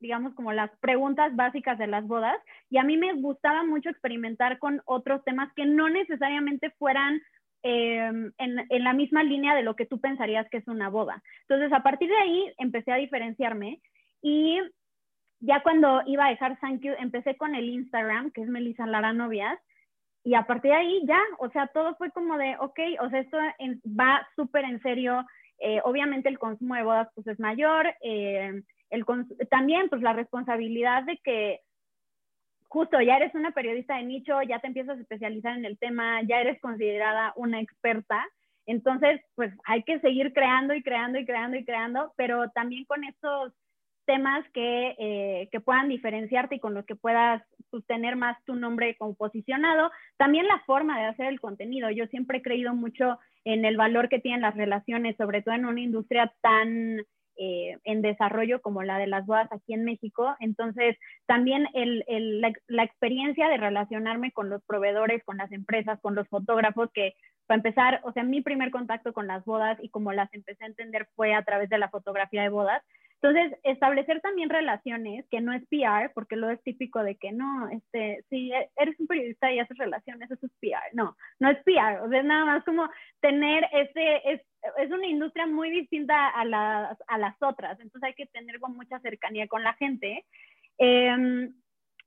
digamos, 0.00 0.34
como 0.34 0.52
las 0.52 0.70
preguntas 0.78 1.34
básicas 1.36 1.78
de 1.78 1.86
las 1.86 2.06
bodas. 2.06 2.38
Y 2.70 2.78
a 2.78 2.84
mí 2.84 2.96
me 2.96 3.12
gustaba 3.14 3.64
mucho 3.64 3.90
experimentar 3.90 4.58
con 4.58 4.82
otros 4.84 5.24
temas 5.24 5.52
que 5.54 5.66
no 5.66 5.88
necesariamente 5.88 6.70
fueran 6.78 7.20
em, 7.62 8.32
en, 8.38 8.66
en, 8.68 8.84
la 8.84 8.92
misma 8.92 9.22
línea 9.22 9.54
de 9.54 9.62
lo 9.62 9.76
que 9.76 9.86
tú 9.86 10.00
pensarías 10.00 10.48
que 10.50 10.58
es 10.58 10.68
una 10.68 10.88
boda. 10.88 11.22
Entonces, 11.42 11.72
a 11.72 11.82
partir 11.82 12.08
de 12.08 12.16
ahí 12.16 12.54
empecé 12.58 12.92
a 12.92 12.96
diferenciarme 12.96 13.80
y 14.22 14.60
ya 15.40 15.62
cuando 15.62 16.02
iba 16.06 16.26
a 16.26 16.30
dejar 16.30 16.58
Thank 16.60 16.82
You, 16.82 16.94
empecé 16.98 17.36
con 17.36 17.54
el 17.54 17.68
Instagram, 17.68 18.30
que 18.32 18.42
es 18.42 18.48
Melissa 18.48 18.86
Lara 18.86 19.12
Novias, 19.12 19.58
y 20.24 20.34
a 20.34 20.42
partir 20.42 20.72
de 20.72 20.76
ahí 20.76 21.02
ya, 21.06 21.20
o 21.38 21.48
sea, 21.50 21.68
todo 21.68 21.94
fue 21.96 22.10
como 22.10 22.36
de, 22.36 22.56
ok, 22.58 22.78
o 23.00 23.10
sea, 23.10 23.20
esto 23.20 23.38
va 23.98 24.26
súper 24.36 24.64
en 24.64 24.80
serio. 24.82 25.24
Eh, 25.60 25.80
obviamente 25.84 26.28
el 26.28 26.38
consumo 26.38 26.74
de 26.74 26.82
bodas 26.82 27.08
pues 27.14 27.26
es 27.26 27.40
mayor. 27.40 27.86
Eh, 28.02 28.62
el 28.90 29.04
también 29.50 29.88
pues 29.88 30.02
la 30.02 30.12
responsabilidad 30.12 31.04
de 31.04 31.18
que 31.18 31.60
justo 32.68 33.00
ya 33.00 33.16
eres 33.16 33.34
una 33.34 33.52
periodista 33.52 33.96
de 33.96 34.04
nicho, 34.04 34.42
ya 34.42 34.58
te 34.58 34.66
empiezas 34.66 34.98
a 34.98 35.00
especializar 35.00 35.56
en 35.56 35.64
el 35.64 35.78
tema, 35.78 36.22
ya 36.22 36.40
eres 36.40 36.60
considerada 36.60 37.32
una 37.36 37.60
experta. 37.60 38.24
Entonces, 38.66 39.22
pues 39.34 39.52
hay 39.64 39.82
que 39.82 39.98
seguir 40.00 40.34
creando 40.34 40.74
y 40.74 40.82
creando 40.82 41.18
y 41.18 41.24
creando 41.24 41.56
y 41.56 41.64
creando, 41.64 42.12
pero 42.16 42.50
también 42.50 42.84
con 42.84 43.02
estos 43.04 43.54
temas 44.08 44.42
que, 44.54 44.96
eh, 44.98 45.48
que, 45.52 45.60
puedan 45.60 45.90
diferenciarte 45.90 46.54
y 46.54 46.60
con 46.60 46.72
los 46.72 46.86
que 46.86 46.96
puedas 46.96 47.42
sostener 47.70 48.16
más 48.16 48.42
tu 48.46 48.54
nombre 48.54 48.96
como 48.96 49.14
posicionado. 49.14 49.90
También 50.16 50.48
la 50.48 50.60
forma 50.60 50.98
de 50.98 51.08
hacer 51.08 51.26
el 51.26 51.40
contenido. 51.40 51.90
Yo 51.90 52.06
siempre 52.06 52.38
he 52.38 52.42
creído 52.42 52.74
mucho 52.74 53.18
en 53.44 53.66
el 53.66 53.76
valor 53.76 54.08
que 54.08 54.18
tienen 54.18 54.40
las 54.40 54.56
relaciones, 54.56 55.14
sobre 55.18 55.42
todo 55.42 55.54
en 55.54 55.66
una 55.66 55.82
industria 55.82 56.32
tan 56.40 57.00
eh, 57.36 57.76
en 57.84 58.00
desarrollo 58.00 58.62
como 58.62 58.82
la 58.82 58.98
de 58.98 59.06
las 59.06 59.26
bodas 59.26 59.46
aquí 59.52 59.74
en 59.74 59.84
México. 59.84 60.34
Entonces, 60.40 60.96
también 61.26 61.68
el, 61.74 62.02
el, 62.08 62.40
la, 62.40 62.82
experiencia 62.82 63.46
de 63.48 63.58
relacionarme 63.58 64.32
con 64.32 64.48
los 64.48 64.60
proveedores, 64.64 65.22
con 65.22 65.36
las 65.36 65.52
empresas, 65.52 66.00
con 66.00 66.14
los 66.14 66.26
fotógrafos, 66.28 66.90
que 66.94 67.14
para 67.46 67.58
empezar, 67.58 68.00
o 68.04 68.12
sea, 68.12 68.24
mi 68.24 68.40
primer 68.40 68.70
contacto 68.70 69.12
con 69.12 69.26
las 69.26 69.44
bodas 69.44 69.78
y 69.82 69.90
como 69.90 70.12
las 70.12 70.32
empecé 70.32 70.64
a 70.64 70.68
entender 70.68 71.06
fue 71.14 71.34
a 71.34 71.44
través 71.44 71.68
de 71.68 71.78
la 71.78 71.90
fotografía 71.90 72.42
de 72.42 72.48
bodas. 72.48 72.82
Entonces, 73.20 73.58
establecer 73.64 74.20
también 74.20 74.48
relaciones, 74.48 75.26
que 75.28 75.40
no 75.40 75.52
es 75.52 75.62
PR, 75.68 76.12
porque 76.14 76.36
lo 76.36 76.50
es 76.50 76.62
típico 76.62 77.02
de 77.02 77.16
que 77.16 77.32
no, 77.32 77.68
este, 77.68 78.24
si 78.30 78.52
eres 78.76 78.98
un 79.00 79.08
periodista 79.08 79.50
y 79.52 79.58
haces 79.58 79.76
relaciones, 79.76 80.30
eso 80.30 80.46
es 80.46 80.52
PR. 80.60 80.94
No, 80.94 81.16
no 81.40 81.50
es 81.50 81.58
PR, 81.64 82.00
o 82.00 82.08
sea, 82.08 82.20
es 82.20 82.24
nada 82.24 82.44
más 82.44 82.64
como 82.64 82.88
tener 83.20 83.66
ese, 83.72 84.22
es, 84.24 84.40
es 84.78 84.90
una 84.92 85.06
industria 85.06 85.48
muy 85.48 85.68
distinta 85.70 86.28
a 86.28 86.44
las, 86.44 86.96
a 87.08 87.18
las 87.18 87.34
otras, 87.42 87.80
entonces 87.80 88.04
hay 88.04 88.14
que 88.14 88.26
tener 88.26 88.60
con 88.60 88.76
mucha 88.76 89.00
cercanía 89.00 89.48
con 89.48 89.64
la 89.64 89.74
gente. 89.74 90.24
Em, 90.78 91.52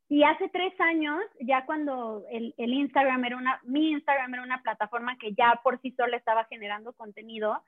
y 0.07 0.23
hace 0.23 0.47
tres 0.47 0.79
años, 0.79 1.21
ya 1.41 1.65
cuando 1.65 2.23
el, 2.31 2.53
el, 2.57 2.73
Instagram 2.73 3.25
era 3.25 3.37
una, 3.37 3.59
mi 3.63 3.91
Instagram 3.91 4.33
era 4.33 4.43
una 4.43 4.61
plataforma 4.61 5.17
que 5.17 5.33
ya 5.33 5.59
por 5.61 5.81
sí 5.81 5.91
sola 5.91 6.15
estaba 6.15 6.45
generando 6.45 6.93
contenido, 6.93 7.61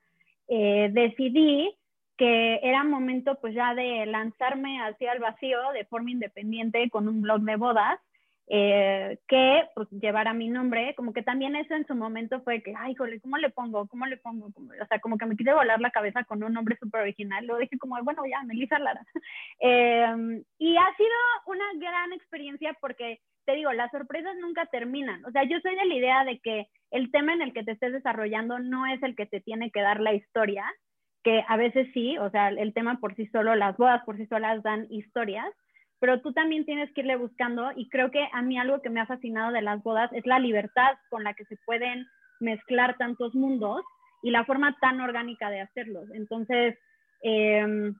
eh, 0.47 0.89
decidí 0.93 1.77
que 2.17 2.60
era 2.63 2.84
momento 2.84 3.39
pues 3.41 3.53
ya 3.53 3.74
de 3.74 4.05
lanzarme 4.05 4.79
hacia 4.82 5.13
el 5.13 5.20
vacío 5.20 5.60
de 5.74 5.86
forma 5.86 6.12
independiente 6.12 6.89
con 6.89 7.08
un 7.08 7.22
blog 7.22 7.41
de 7.41 7.55
bodas 7.55 8.00
eh, 8.48 9.20
que 9.27 9.63
pues 9.74 9.88
llevara 9.89 10.34
mi 10.34 10.50
nombre, 10.50 10.93
como 10.96 11.13
que 11.13 11.24
también 11.24 11.55
eso 11.55 11.75
en 11.75 11.88
su 11.88 11.96
momento 11.96 12.41
fue 12.41 12.62
que, 12.62 12.74
ay, 12.77 12.93
jole, 12.93 13.22
¿cómo 13.22 13.38
le 13.38 13.50
pongo? 13.50 13.88
¿Cómo 13.88 14.05
le 14.05 14.17
pongo? 14.17 14.48
o 14.48 14.86
sea, 14.88 15.00
como 15.00 15.17
que 15.17 15.25
me 15.25 15.38
quise 15.38 15.53
volar 15.53 15.79
la 15.79 15.91
cabeza 15.91 16.25
con 16.25 16.43
un 16.43 16.53
nombre 16.53 16.77
súper 16.77 17.01
original, 17.01 17.46
lo 17.46 17.58
dije 17.58 17.77
como, 17.77 18.01
bueno, 18.03 18.22
ya, 18.29 18.43
Melissa 18.43 18.79
Lara. 18.79 19.01
Em, 19.60 20.43
y 20.58 20.75
ha 20.75 20.96
sido 20.98 21.10
una 21.46 21.65
gran 21.77 22.12
experiencia 22.12 22.75
porque, 22.82 23.22
te 23.46 23.55
digo, 23.55 23.72
las 23.72 23.91
sorpresas 23.91 24.36
nunca 24.41 24.65
terminan. 24.65 25.24
O 25.25 25.32
sea, 25.32 25.43
yo 25.46 25.60
soy 25.62 25.75
de 25.75 25.86
la 25.86 25.96
idea 25.96 26.25
de 26.25 26.39
que 26.39 26.67
el 26.91 27.12
tema 27.12 27.34
en 27.34 27.41
el 27.41 27.53
que 27.53 27.63
te 27.63 27.72
estés 27.72 27.93
desarrollando 27.93 28.60
no 28.60 28.86
es 28.88 29.01
el 29.03 29.15
que 29.15 29.25
te 29.25 29.39
tiene 29.39 29.72
que 29.72 29.82
dar 29.82 30.01
la 30.01 30.13
historia, 30.13 30.65
que 31.23 31.43
a 31.47 31.57
veces 31.57 31.87
sí, 31.93 32.17
o 32.17 32.29
sea, 32.29 32.49
el 32.49 32.73
tema 32.73 32.99
por 32.99 33.15
sí 33.15 33.27
solo, 33.27 33.55
las 33.55 33.77
bodas 33.77 34.03
por 34.03 34.17
sí 34.17 34.25
solas 34.27 34.61
dan 34.61 34.87
historias, 34.89 35.47
pero 35.99 36.21
tú 36.21 36.33
también 36.33 36.65
tienes 36.65 36.91
que 36.91 37.01
irle 37.01 37.15
buscando 37.15 37.71
y 37.75 37.87
creo 37.87 38.11
que 38.11 38.27
a 38.33 38.41
mí 38.41 38.57
algo 38.57 38.81
que 38.81 38.89
me 38.89 38.99
ha 38.99 39.05
fascinado 39.05 39.53
de 39.53 39.61
las 39.61 39.81
bodas 39.83 40.11
es 40.13 40.25
la 40.25 40.39
libertad 40.39 40.97
con 41.09 41.23
la 41.23 41.33
que 41.33 41.45
se 41.45 41.57
pueden 41.65 42.05
mezclar 42.41 42.97
tantos 42.97 43.33
mundos 43.33 43.83
y 44.21 44.31
la 44.31 44.43
forma 44.43 44.77
tan 44.81 44.99
orgánica 44.99 45.49
de 45.49 45.61
hacerlos. 45.61 46.09
Entonces, 46.13 46.77
em, 47.21 47.95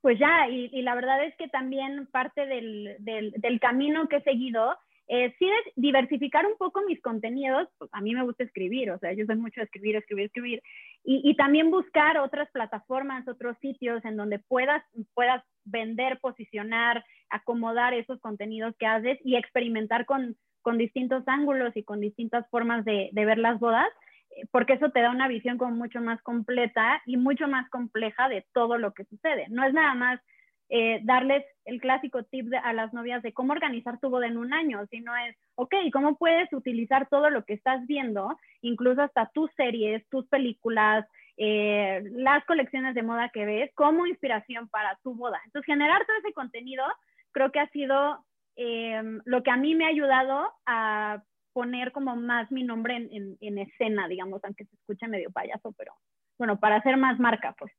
pues 0.00 0.20
ya, 0.20 0.48
y, 0.48 0.82
la 0.82 0.94
verdad 0.94 1.24
es 1.24 1.34
que 1.36 1.48
también 1.48 2.06
parte 2.12 2.46
del, 2.46 2.96
del, 3.00 3.32
del 3.32 3.58
camino 3.58 4.08
que 4.08 4.16
he 4.16 4.22
seguido 4.22 4.76
eh, 5.08 5.34
sí 5.38 5.48
diversificar 5.76 6.46
un 6.46 6.56
poco 6.56 6.82
mis 6.82 7.00
contenidos, 7.00 7.68
pues 7.78 7.90
a 7.92 8.00
mí 8.00 8.14
me 8.14 8.24
gusta 8.24 8.42
escribir, 8.44 8.90
o 8.90 8.98
sea, 8.98 9.12
yo 9.12 9.24
soy 9.24 9.36
mucho 9.36 9.60
de 9.60 9.64
escribir, 9.64 9.96
escribir, 9.96 10.26
escribir, 10.26 10.62
y, 11.04 11.22
y, 11.28 11.36
también 11.36 11.70
buscar 11.70 12.18
otras 12.18 12.50
plataformas, 12.50 13.28
otros 13.28 13.56
sitios 13.60 14.04
en 14.04 14.16
donde 14.16 14.40
puedas, 14.40 14.82
puedas 15.14 15.44
vender, 15.64 16.18
posicionar, 16.20 17.04
acomodar 17.30 17.94
esos 17.94 18.20
contenidos 18.20 18.74
que 18.78 18.86
haces 18.86 19.18
y 19.24 19.36
experimentar 19.36 20.06
con, 20.06 20.36
con 20.62 20.78
distintos 20.78 21.22
ángulos 21.28 21.76
y 21.76 21.84
con 21.84 22.00
distintas 22.00 22.48
formas 22.50 22.84
de, 22.84 23.10
de 23.12 23.24
ver 23.24 23.38
las 23.38 23.60
bodas, 23.60 23.86
eh, 24.30 24.46
porque 24.50 24.72
eso 24.72 24.90
te 24.90 25.00
da 25.00 25.12
una 25.12 25.28
visión 25.28 25.58
como 25.58 25.70
mucho 25.70 26.00
más 26.00 26.20
completa 26.22 27.00
y 27.06 27.16
mucho 27.16 27.46
más 27.46 27.70
compleja 27.70 28.28
de 28.28 28.44
todo 28.52 28.76
lo 28.76 28.92
que 28.92 29.04
sucede. 29.04 29.46
No 29.50 29.64
es 29.64 29.72
nada 29.72 29.94
más 29.94 30.20
eh, 30.68 31.00
darles 31.04 31.44
el 31.64 31.80
clásico 31.80 32.24
tip 32.24 32.52
a 32.62 32.72
las 32.72 32.92
novias 32.92 33.22
de 33.22 33.32
cómo 33.32 33.52
organizar 33.52 33.98
tu 34.00 34.10
boda 34.10 34.26
en 34.26 34.36
un 34.36 34.52
año, 34.52 34.84
sino 34.90 35.14
es, 35.16 35.36
ok, 35.54 35.74
¿cómo 35.92 36.16
puedes 36.16 36.52
utilizar 36.52 37.08
todo 37.08 37.30
lo 37.30 37.44
que 37.44 37.54
estás 37.54 37.86
viendo, 37.86 38.36
incluso 38.62 39.02
hasta 39.02 39.30
tus 39.32 39.50
series, 39.56 40.08
tus 40.08 40.26
películas, 40.28 41.06
eh, 41.36 42.02
las 42.12 42.44
colecciones 42.46 42.94
de 42.94 43.02
moda 43.02 43.30
que 43.32 43.44
ves, 43.44 43.70
como 43.74 44.06
inspiración 44.06 44.68
para 44.68 44.98
tu 45.02 45.14
boda? 45.14 45.40
Entonces, 45.44 45.66
generar 45.66 46.04
todo 46.04 46.16
ese 46.16 46.32
contenido 46.32 46.84
creo 47.32 47.52
que 47.52 47.60
ha 47.60 47.68
sido 47.70 48.24
eh, 48.56 49.02
lo 49.24 49.42
que 49.42 49.50
a 49.50 49.56
mí 49.56 49.74
me 49.74 49.84
ha 49.84 49.88
ayudado 49.88 50.52
a 50.66 51.22
poner 51.52 51.92
como 51.92 52.16
más 52.16 52.50
mi 52.50 52.64
nombre 52.64 52.96
en, 52.96 53.36
en 53.40 53.58
escena, 53.58 54.08
digamos, 54.08 54.42
aunque 54.44 54.64
se 54.64 54.74
escuche 54.74 55.06
medio 55.08 55.30
payaso, 55.30 55.72
pero 55.78 55.92
bueno, 56.38 56.58
para 56.58 56.76
hacer 56.76 56.96
más 56.96 57.18
marca, 57.18 57.54
pues. 57.58 57.72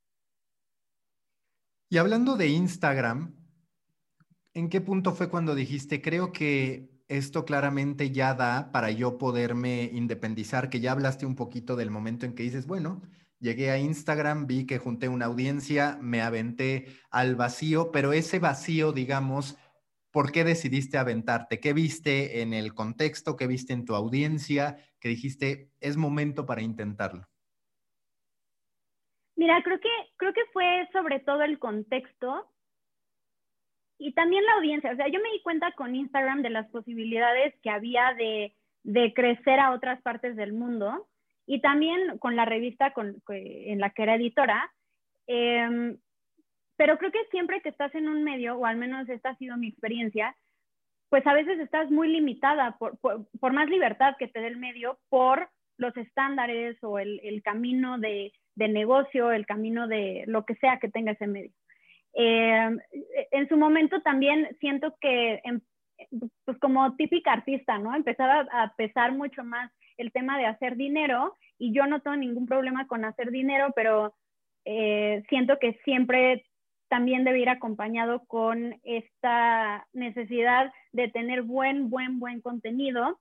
Y 1.90 1.98
hablando 1.98 2.36
de 2.36 2.48
Instagram, 2.48 3.34
¿en 4.54 4.68
qué 4.68 4.82
punto 4.82 5.14
fue 5.14 5.30
cuando 5.30 5.56
dijiste, 5.56 6.02
creo 6.02 6.34
que 6.34 6.90
esto 7.08 7.46
claramente 7.46 8.12
ya 8.12 8.34
da 8.34 8.74
para 8.74 8.92
yo 8.92 9.18
poderme 9.18 9.90
independizar, 9.94 10.70
que 10.70 10.82
ya 10.82 10.92
hablaste 10.92 11.26
un 11.26 11.36
poquito 11.36 11.78
del 11.78 11.90
momento 11.90 12.26
en 12.26 12.34
que 12.34 12.44
dices, 12.44 12.68
bueno, 12.68 13.02
llegué 13.40 13.72
a 13.72 13.80
Instagram, 13.80 14.48
vi 14.48 14.66
que 14.66 14.80
junté 14.80 15.08
una 15.08 15.28
audiencia, 15.28 15.98
me 16.02 16.22
aventé 16.22 16.88
al 17.10 17.38
vacío, 17.38 17.90
pero 17.94 18.12
ese 18.12 18.40
vacío, 18.40 18.92
digamos, 18.92 19.56
¿por 20.12 20.34
qué 20.34 20.44
decidiste 20.44 20.98
aventarte? 20.98 21.62
¿Qué 21.62 21.72
viste 21.72 22.42
en 22.42 22.54
el 22.54 22.74
contexto? 22.74 23.38
¿Qué 23.38 23.48
viste 23.48 23.72
en 23.72 23.86
tu 23.86 23.96
audiencia? 23.96 24.78
Que 25.00 25.08
dijiste, 25.08 25.72
es 25.80 25.96
momento 25.96 26.46
para 26.46 26.62
intentarlo. 26.62 27.30
Mira, 29.38 29.62
creo 29.64 29.80
que, 29.80 29.90
creo 30.18 30.34
que 30.34 30.46
fue 30.52 30.90
sobre 30.92 31.20
todo 31.20 31.44
el 31.44 31.60
contexto 31.60 32.50
y 34.00 34.14
también 34.14 34.44
la 34.44 34.54
audiencia. 34.54 34.92
O 34.92 34.96
sea, 34.96 35.08
yo 35.08 35.20
me 35.22 35.32
di 35.32 35.42
cuenta 35.44 35.72
con 35.74 35.96
Instagram 35.96 36.42
de 36.42 36.50
las 36.50 36.68
posibilidades 36.70 37.54
que 37.62 37.70
había 37.70 38.14
de, 38.16 38.56
de 38.84 39.14
crecer 39.14 39.60
a 39.60 39.72
otras 39.72 40.02
partes 40.02 40.36
del 40.36 40.54
mundo 40.54 41.08
y 41.46 41.62
también 41.62 42.18
con 42.18 42.36
la 42.36 42.46
revista 42.46 42.94
con, 42.94 43.22
en 43.30 43.80
la 43.80 43.92
que 43.92 44.04
era 44.04 44.16
editora. 44.16 44.74
Em, 45.28 45.98
pero 46.76 46.98
creo 46.98 47.12
que 47.12 47.26
siempre 47.30 47.62
que 47.62 47.70
estás 47.70 47.94
en 47.94 48.10
un 48.10 48.24
medio, 48.24 48.58
o 48.58 48.66
al 48.66 48.78
menos 48.78 49.08
esta 49.08 49.30
ha 49.30 49.38
sido 49.38 49.56
mi 49.56 49.68
experiencia, 49.68 50.36
pues 51.10 51.26
a 51.28 51.34
veces 51.34 51.60
estás 51.60 51.92
muy 51.92 52.08
limitada 52.08 52.76
por, 52.80 52.98
por, 52.98 53.54
más 53.54 53.70
libertad 53.70 54.16
que 54.18 54.28
te 54.28 54.42
dé 54.42 54.48
el 54.48 54.58
medio 54.58 55.00
por 55.10 55.50
los 55.78 55.96
estándares 55.96 56.76
o 56.84 56.98
el, 56.98 57.20
el 57.24 57.44
camino 57.44 57.98
de, 58.00 58.34
de 58.58 58.68
negocio, 58.68 59.32
el 59.32 59.46
camino 59.46 59.88
de 59.88 60.24
lo 60.26 60.44
que 60.44 60.56
sea 60.56 60.80
que 60.80 60.90
tenga 60.90 61.12
ese 61.12 61.28
medio. 61.28 61.52
Eh, 62.14 62.70
en 63.32 63.48
su 63.48 63.56
momento 63.56 64.02
también 64.02 64.48
siento 64.60 64.96
que, 65.00 65.40
em, 65.44 65.62
pues 66.44 66.58
como 66.60 66.96
típica 66.96 67.34
artista, 67.34 67.78
¿no? 67.78 67.96
Empezaba 67.96 68.48
a 68.52 68.74
pesar 68.76 69.12
mucho 69.12 69.44
más 69.44 69.72
el 69.98 70.12
tema 70.12 70.40
de 70.40 70.48
hacer 70.48 70.76
dinero 70.76 71.36
y 71.60 71.72
yo 71.72 71.86
no 71.86 72.02
tengo 72.02 72.18
ningún 72.18 72.48
problema 72.48 72.88
con 72.88 73.06
hacer 73.06 73.30
dinero, 73.30 73.72
pero 73.76 74.16
eh, 74.66 75.24
siento 75.30 75.60
que 75.60 75.74
siempre 75.86 76.44
también 76.90 77.24
debe 77.24 77.40
ir 77.40 77.50
acompañado 77.50 78.26
con 78.26 78.80
esta 78.84 79.88
necesidad 79.94 80.72
de 80.94 81.10
tener 81.10 81.44
buen, 81.44 81.90
buen, 81.90 82.20
buen 82.20 82.42
contenido 82.42 83.20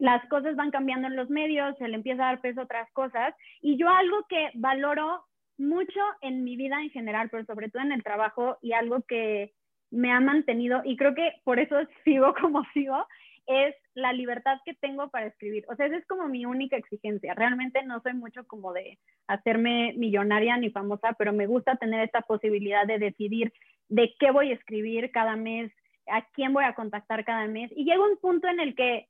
las 0.00 0.26
cosas 0.28 0.56
van 0.56 0.70
cambiando 0.70 1.08
en 1.08 1.14
los 1.14 1.28
medios, 1.28 1.76
se 1.76 1.86
le 1.86 1.94
empieza 1.94 2.22
a 2.22 2.32
dar 2.32 2.40
peso 2.40 2.60
a 2.60 2.64
otras 2.64 2.90
cosas. 2.92 3.34
Y 3.60 3.76
yo 3.76 3.88
algo 3.88 4.24
que 4.28 4.50
valoro 4.54 5.24
mucho 5.58 6.00
en 6.22 6.42
mi 6.42 6.56
vida 6.56 6.80
en 6.80 6.88
general, 6.88 7.28
pero 7.30 7.44
sobre 7.44 7.68
todo 7.68 7.82
en 7.82 7.92
el 7.92 8.02
trabajo 8.02 8.56
y 8.62 8.72
algo 8.72 9.02
que 9.02 9.52
me 9.90 10.10
ha 10.10 10.20
mantenido, 10.20 10.80
y 10.84 10.96
creo 10.96 11.14
que 11.14 11.34
por 11.44 11.60
eso 11.60 11.76
sigo 12.04 12.34
como 12.34 12.64
sigo, 12.72 13.06
es 13.46 13.74
la 13.94 14.12
libertad 14.14 14.58
que 14.64 14.72
tengo 14.72 15.10
para 15.10 15.26
escribir. 15.26 15.66
O 15.68 15.76
sea, 15.76 15.86
esa 15.86 15.96
es 15.96 16.06
como 16.06 16.28
mi 16.28 16.46
única 16.46 16.76
exigencia. 16.76 17.34
Realmente 17.34 17.82
no 17.82 18.00
soy 18.00 18.14
mucho 18.14 18.46
como 18.46 18.72
de 18.72 18.98
hacerme 19.26 19.92
millonaria 19.98 20.56
ni 20.56 20.70
famosa, 20.70 21.14
pero 21.18 21.32
me 21.34 21.46
gusta 21.46 21.76
tener 21.76 22.00
esta 22.04 22.22
posibilidad 22.22 22.86
de 22.86 22.98
decidir 22.98 23.52
de 23.88 24.14
qué 24.18 24.30
voy 24.30 24.50
a 24.50 24.54
escribir 24.54 25.10
cada 25.10 25.36
mes, 25.36 25.72
a 26.06 26.24
quién 26.32 26.54
voy 26.54 26.64
a 26.64 26.74
contactar 26.74 27.24
cada 27.24 27.46
mes. 27.48 27.70
Y 27.74 27.84
llega 27.84 28.02
un 28.02 28.16
punto 28.18 28.48
en 28.48 28.60
el 28.60 28.74
que 28.74 29.08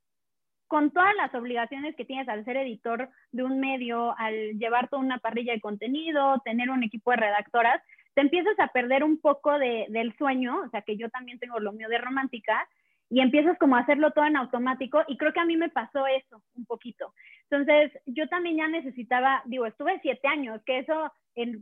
con 0.70 0.92
todas 0.92 1.16
las 1.16 1.34
obligaciones 1.34 1.96
que 1.96 2.04
tienes 2.04 2.28
al 2.28 2.44
ser 2.44 2.56
editor 2.56 3.08
de 3.32 3.42
un 3.42 3.58
medio, 3.58 4.16
al 4.16 4.56
llevar 4.56 4.88
toda 4.88 5.02
una 5.02 5.18
parrilla 5.18 5.52
de 5.52 5.60
contenido, 5.60 6.40
tener 6.44 6.70
un 6.70 6.84
equipo 6.84 7.10
de 7.10 7.16
redactoras, 7.16 7.82
te 8.14 8.20
empiezas 8.20 8.56
a 8.60 8.68
perder 8.68 9.02
un 9.02 9.20
poco 9.20 9.58
de, 9.58 9.86
del 9.88 10.16
sueño, 10.16 10.62
o 10.64 10.68
sea 10.70 10.82
que 10.82 10.96
yo 10.96 11.10
también 11.10 11.40
tengo 11.40 11.58
lo 11.58 11.72
mío 11.72 11.88
de 11.88 11.98
romántica, 11.98 12.68
y 13.08 13.20
empiezas 13.20 13.58
como 13.58 13.74
a 13.74 13.80
hacerlo 13.80 14.12
todo 14.12 14.26
en 14.26 14.36
automático, 14.36 15.02
y 15.08 15.16
creo 15.16 15.32
que 15.32 15.40
a 15.40 15.44
mí 15.44 15.56
me 15.56 15.70
pasó 15.70 16.06
eso 16.06 16.40
un 16.54 16.64
poquito. 16.66 17.14
Entonces, 17.50 17.90
yo 18.06 18.28
también 18.28 18.58
ya 18.58 18.68
necesitaba, 18.68 19.42
digo, 19.46 19.66
estuve 19.66 19.98
siete 20.02 20.28
años, 20.28 20.62
que 20.64 20.78
eso 20.78 21.12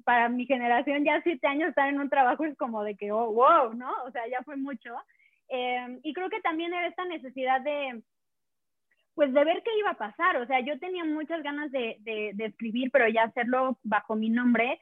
para 0.04 0.28
mi 0.28 0.44
generación 0.44 1.02
ya 1.06 1.22
siete 1.22 1.46
años 1.46 1.70
estar 1.70 1.88
en 1.88 1.98
un 1.98 2.10
trabajo 2.10 2.44
es 2.44 2.54
como 2.58 2.84
de 2.84 2.94
que, 2.94 3.10
oh, 3.10 3.32
wow, 3.32 3.72
¿no? 3.72 3.90
O 4.04 4.10
sea, 4.10 4.28
ya 4.28 4.42
fue 4.42 4.58
mucho. 4.58 4.94
Em, 5.48 5.98
y 6.02 6.12
creo 6.12 6.28
que 6.28 6.42
también 6.42 6.74
era 6.74 6.86
esta 6.88 7.06
necesidad 7.06 7.62
de, 7.62 8.02
pues 9.18 9.34
de 9.34 9.44
ver 9.44 9.64
qué 9.64 9.70
iba 9.76 9.90
a 9.90 9.98
pasar. 9.98 10.37
O 10.37 10.46
sea, 10.46 10.60
yo 10.60 10.78
tenía 10.78 11.04
muchas 11.04 11.42
ganas 11.42 11.72
de, 11.72 11.96
de, 12.02 12.30
de, 12.34 12.44
escribir, 12.44 12.88
pero 12.92 13.08
ya 13.08 13.25
hacerlo 13.25 13.76
bajo 13.82 14.14
mi 14.14 14.30
nombre. 14.30 14.80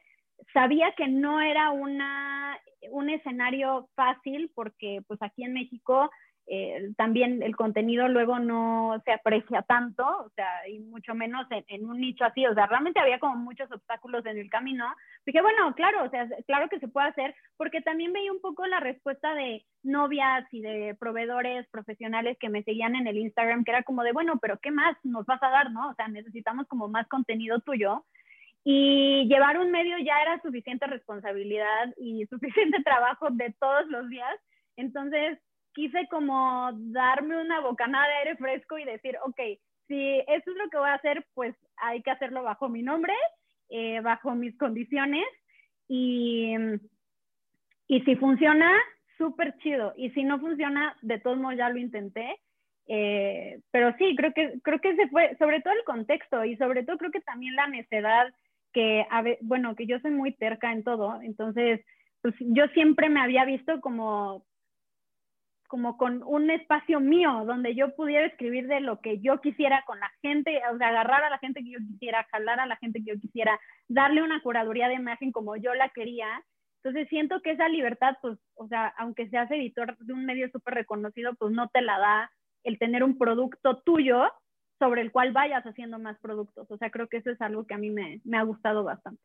Sabía 0.53 0.93
que 0.95 1.07
no 1.07 1.41
era 1.41 1.71
una, 1.71 2.55
un 2.91 3.09
escenario 3.09 3.89
fácil 3.95 4.51
porque 4.53 5.01
pues 5.07 5.19
aquí 5.23 5.43
en 5.43 5.53
México 5.53 6.11
eh, 6.49 6.93
también 6.95 7.43
el 7.43 7.57
contenido 7.57 8.07
luego 8.07 8.39
no 8.39 9.01
se 9.03 9.11
aprecia 9.11 9.63
tanto, 9.63 10.05
o 10.05 10.29
sea, 10.29 10.47
y 10.69 10.79
mucho 10.79 11.13
menos 11.13 11.45
en, 11.49 11.89
un 11.89 11.99
nicho 11.99 12.23
así, 12.23 12.45
o 12.45 12.53
sea, 12.53 12.67
realmente 12.67 13.01
había 13.01 13.19
como 13.19 13.35
muchos 13.35 13.69
obstáculos 13.69 14.25
en 14.25 14.37
el 14.37 14.49
camino. 14.49 14.85
Dije, 15.25 15.41
bueno, 15.41 15.75
claro, 15.75 16.05
o 16.05 16.09
sea, 16.09 16.25
claro 16.45 16.69
que 16.69 16.79
se 16.79 16.87
puede 16.87 17.09
hacer, 17.09 17.35
porque 17.57 17.81
también 17.81 18.13
veía 18.13 18.31
un 18.31 18.39
poco 18.39 18.65
la 18.65 18.79
respuesta 18.79 19.33
de 19.35 19.65
novias 19.83 20.45
y 20.51 20.61
de 20.61 20.95
proveedores 20.97 21.67
profesionales 21.67 22.37
que 22.39 22.47
me 22.47 22.63
seguían 22.63 22.95
en 22.95 23.07
el 23.07 23.17
Instagram, 23.17 23.65
que 23.65 23.71
era 23.71 23.83
como 23.83 24.03
de, 24.03 24.13
bueno, 24.13 24.39
pero 24.41 24.57
¿qué 24.59 24.71
más 24.71 24.95
nos 25.03 25.25
vas 25.25 25.43
a 25.43 25.49
dar, 25.49 25.71
no? 25.71 25.89
O 25.89 25.95
sea, 25.95 26.07
necesitamos 26.07 26.65
como 26.67 26.87
más 26.87 27.09
contenido 27.09 27.59
tuyo. 27.59 28.05
Y 28.63 29.27
llevar 29.27 29.57
un 29.59 29.71
medio 29.71 29.97
ya 29.97 30.21
era 30.21 30.41
suficiente 30.41 30.87
responsabilidad 30.87 31.93
y 31.97 32.25
suficiente 32.29 32.81
trabajo 32.83 33.27
de 33.31 33.53
todos 33.59 33.85
los 33.87 34.07
días. 34.09 34.33
Entonces, 34.77 35.39
quise 35.77 36.07
como 36.07 36.71
darme 36.73 37.39
una 37.39 37.61
bocanada 37.61 38.07
de 38.07 38.13
aire 38.15 38.35
fresco 38.37 38.79
y 38.79 38.83
decir, 38.83 39.15
ok, 39.23 39.39
si 39.87 40.17
eso 40.27 40.51
es 40.51 40.57
lo 40.57 40.69
que 40.71 40.77
voy 40.79 40.89
a 40.89 40.95
hacer, 40.95 41.23
pues 41.35 41.55
hay 41.77 42.01
que 42.01 42.09
hacerlo 42.09 42.41
bajo 42.41 42.67
mi 42.67 42.81
nombre, 42.81 43.13
eh, 43.69 44.01
bajo 44.01 44.33
mis 44.33 44.57
condiciones 44.57 45.23
y, 45.87 46.55
y 47.87 48.01
si 48.01 48.15
funciona, 48.15 48.71
súper 49.19 49.55
chido. 49.59 49.93
Y 49.95 50.09
si 50.11 50.23
no 50.23 50.39
funciona, 50.39 50.97
de 51.03 51.19
todos 51.19 51.37
modos 51.37 51.57
ya 51.57 51.69
lo 51.69 51.77
intenté. 51.77 52.39
Eh, 52.87 53.59
pero 53.69 53.93
sí, 53.99 54.15
creo 54.15 54.33
que, 54.33 54.59
creo 54.63 54.79
que 54.79 54.95
se 54.95 55.07
fue, 55.09 55.35
sobre 55.37 55.61
todo 55.61 55.75
el 55.75 55.83
contexto 55.83 56.43
y 56.43 56.57
sobre 56.57 56.83
todo 56.85 56.97
creo 56.97 57.11
que 57.11 57.21
también 57.21 57.55
la 57.55 57.67
necedad 57.67 58.33
que, 58.73 59.05
bueno, 59.41 59.75
que 59.75 59.85
yo 59.85 59.99
soy 59.99 60.11
muy 60.11 60.33
terca 60.33 60.71
en 60.71 60.83
todo, 60.83 61.21
entonces, 61.21 61.81
pues 62.21 62.33
yo 62.39 62.67
siempre 62.69 63.09
me 63.09 63.19
había 63.19 63.43
visto 63.43 63.81
como 63.81 64.45
como 65.67 65.97
con 65.97 66.23
un 66.23 66.49
espacio 66.49 66.99
mío 66.99 67.43
donde 67.45 67.75
yo 67.75 67.95
pudiera 67.95 68.25
escribir 68.25 68.67
de 68.67 68.79
lo 68.79 68.99
que 69.01 69.19
yo 69.19 69.39
quisiera 69.41 69.83
con 69.85 69.99
la 69.99 70.11
gente, 70.21 70.61
o 70.73 70.77
sea, 70.77 70.89
agarrar 70.89 71.23
a 71.23 71.29
la 71.29 71.37
gente 71.39 71.61
que 71.61 71.71
yo 71.71 71.79
quisiera, 71.79 72.25
jalar 72.31 72.59
a 72.59 72.65
la 72.65 72.77
gente 72.77 72.99
que 72.99 73.13
yo 73.13 73.19
quisiera, 73.19 73.59
darle 73.87 74.23
una 74.23 74.41
curaduría 74.41 74.87
de 74.87 74.95
imagen 74.95 75.31
como 75.31 75.55
yo 75.57 75.73
la 75.75 75.89
quería. 75.89 76.27
Entonces 76.83 77.09
siento 77.09 77.41
que 77.41 77.51
esa 77.51 77.67
libertad, 77.67 78.15
pues, 78.21 78.39
o 78.55 78.67
sea, 78.67 78.93
aunque 78.97 79.29
seas 79.29 79.51
editor 79.51 79.97
de 79.97 80.13
un 80.13 80.25
medio 80.25 80.49
súper 80.49 80.73
reconocido, 80.75 81.35
pues 81.35 81.51
no 81.51 81.67
te 81.69 81.81
la 81.81 81.99
da 81.99 82.31
el 82.63 82.79
tener 82.79 83.03
un 83.03 83.17
producto 83.17 83.81
tuyo 83.83 84.23
sobre 84.79 85.01
el 85.01 85.11
cual 85.11 85.33
vayas 85.33 85.65
haciendo 85.65 85.99
más 85.99 86.17
productos. 86.19 86.69
O 86.71 86.77
sea, 86.77 86.89
creo 86.91 87.07
que 87.07 87.17
eso 87.17 87.31
es 87.31 87.41
algo 87.41 87.65
que 87.65 87.73
a 87.73 87.77
mí 87.77 87.89
me, 87.89 88.21
me 88.23 88.37
ha 88.37 88.43
gustado 88.43 88.83
bastante. 88.83 89.21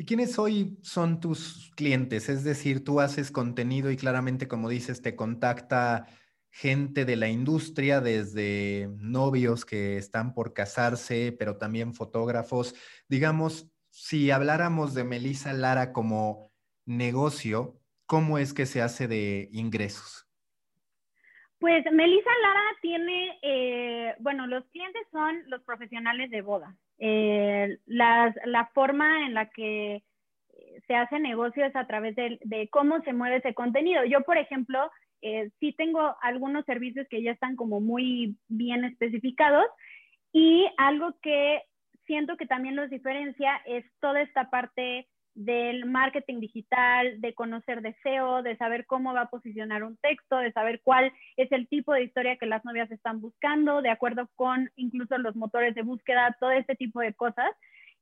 ¿Y 0.00 0.06
quiénes 0.06 0.38
hoy 0.38 0.78
son 0.80 1.20
tus 1.20 1.70
clientes? 1.76 2.30
Es 2.30 2.42
decir, 2.42 2.82
tú 2.82 3.00
haces 3.00 3.30
contenido 3.30 3.90
y 3.90 3.98
claramente, 3.98 4.48
como 4.48 4.70
dices, 4.70 5.02
te 5.02 5.14
contacta 5.14 6.06
gente 6.50 7.04
de 7.04 7.16
la 7.16 7.28
industria, 7.28 8.00
desde 8.00 8.88
novios 8.96 9.66
que 9.66 9.98
están 9.98 10.32
por 10.32 10.54
casarse, 10.54 11.36
pero 11.38 11.58
también 11.58 11.92
fotógrafos. 11.92 12.74
Digamos, 13.10 13.70
si 13.90 14.30
habláramos 14.30 14.94
de 14.94 15.04
Melissa 15.04 15.52
Lara 15.52 15.92
como 15.92 16.50
negocio, 16.86 17.78
¿cómo 18.06 18.38
es 18.38 18.54
que 18.54 18.64
se 18.64 18.80
hace 18.80 19.06
de 19.06 19.50
ingresos? 19.52 20.26
Pues 21.58 21.84
Melissa 21.92 22.30
Lara 22.40 22.62
tiene, 22.80 23.38
eh, 23.42 24.14
bueno, 24.20 24.46
los 24.46 24.64
clientes 24.68 25.02
son 25.12 25.42
los 25.50 25.60
profesionales 25.64 26.30
de 26.30 26.40
boda. 26.40 26.74
Eh, 27.00 27.78
la 27.86 28.70
forma 28.74 29.26
en 29.26 29.34
la 29.34 29.50
que 29.50 30.02
se 30.86 30.94
hace 30.94 31.18
negocio 31.18 31.64
es 31.64 31.74
a 31.76 31.86
través 31.86 32.16
de, 32.16 32.68
cómo 32.70 33.00
se 33.02 33.12
mueve 33.12 33.36
ese 33.36 33.54
contenido. 33.54 34.04
Yo, 34.04 34.22
por 34.22 34.38
ejemplo, 34.38 34.90
eh, 35.22 35.50
sí 35.60 35.72
tengo 35.72 36.16
algunos 36.22 36.64
servicios 36.64 37.06
que 37.08 37.22
ya 37.22 37.32
están 37.32 37.56
como 37.56 37.80
muy 37.80 38.36
bien 38.48 38.84
especificados 38.84 39.66
y 40.32 40.68
algo 40.78 41.14
que 41.22 41.62
siento 42.06 42.36
que 42.36 42.46
también 42.46 42.76
los 42.76 42.90
diferencia 42.90 43.60
es 43.66 43.84
toda 44.00 44.22
esta 44.22 44.50
parte 44.50 45.08
del 45.34 45.86
marketing 45.86 46.40
digital, 46.40 47.20
de 47.20 47.34
conocer 47.34 47.82
deseo, 47.82 48.42
de 48.42 48.56
saber 48.56 48.86
cómo 48.86 49.14
va 49.14 49.22
a 49.22 49.30
posicionar 49.30 49.84
un 49.84 49.96
texto, 49.98 50.36
de 50.36 50.52
saber 50.52 50.80
cuál 50.82 51.12
es 51.36 51.50
el 51.52 51.68
tipo 51.68 51.92
de 51.92 52.02
historia 52.02 52.36
que 52.36 52.46
las 52.46 52.64
novias 52.64 52.90
están 52.90 53.20
buscando, 53.20 53.80
de 53.82 53.90
acuerdo 53.90 54.28
con 54.34 54.70
incluso 54.76 55.16
los 55.18 55.36
motores 55.36 55.74
de 55.74 55.82
búsqueda, 55.82 56.36
todo 56.40 56.50
este 56.50 56.74
tipo 56.74 57.00
de 57.00 57.14
cosas. 57.14 57.50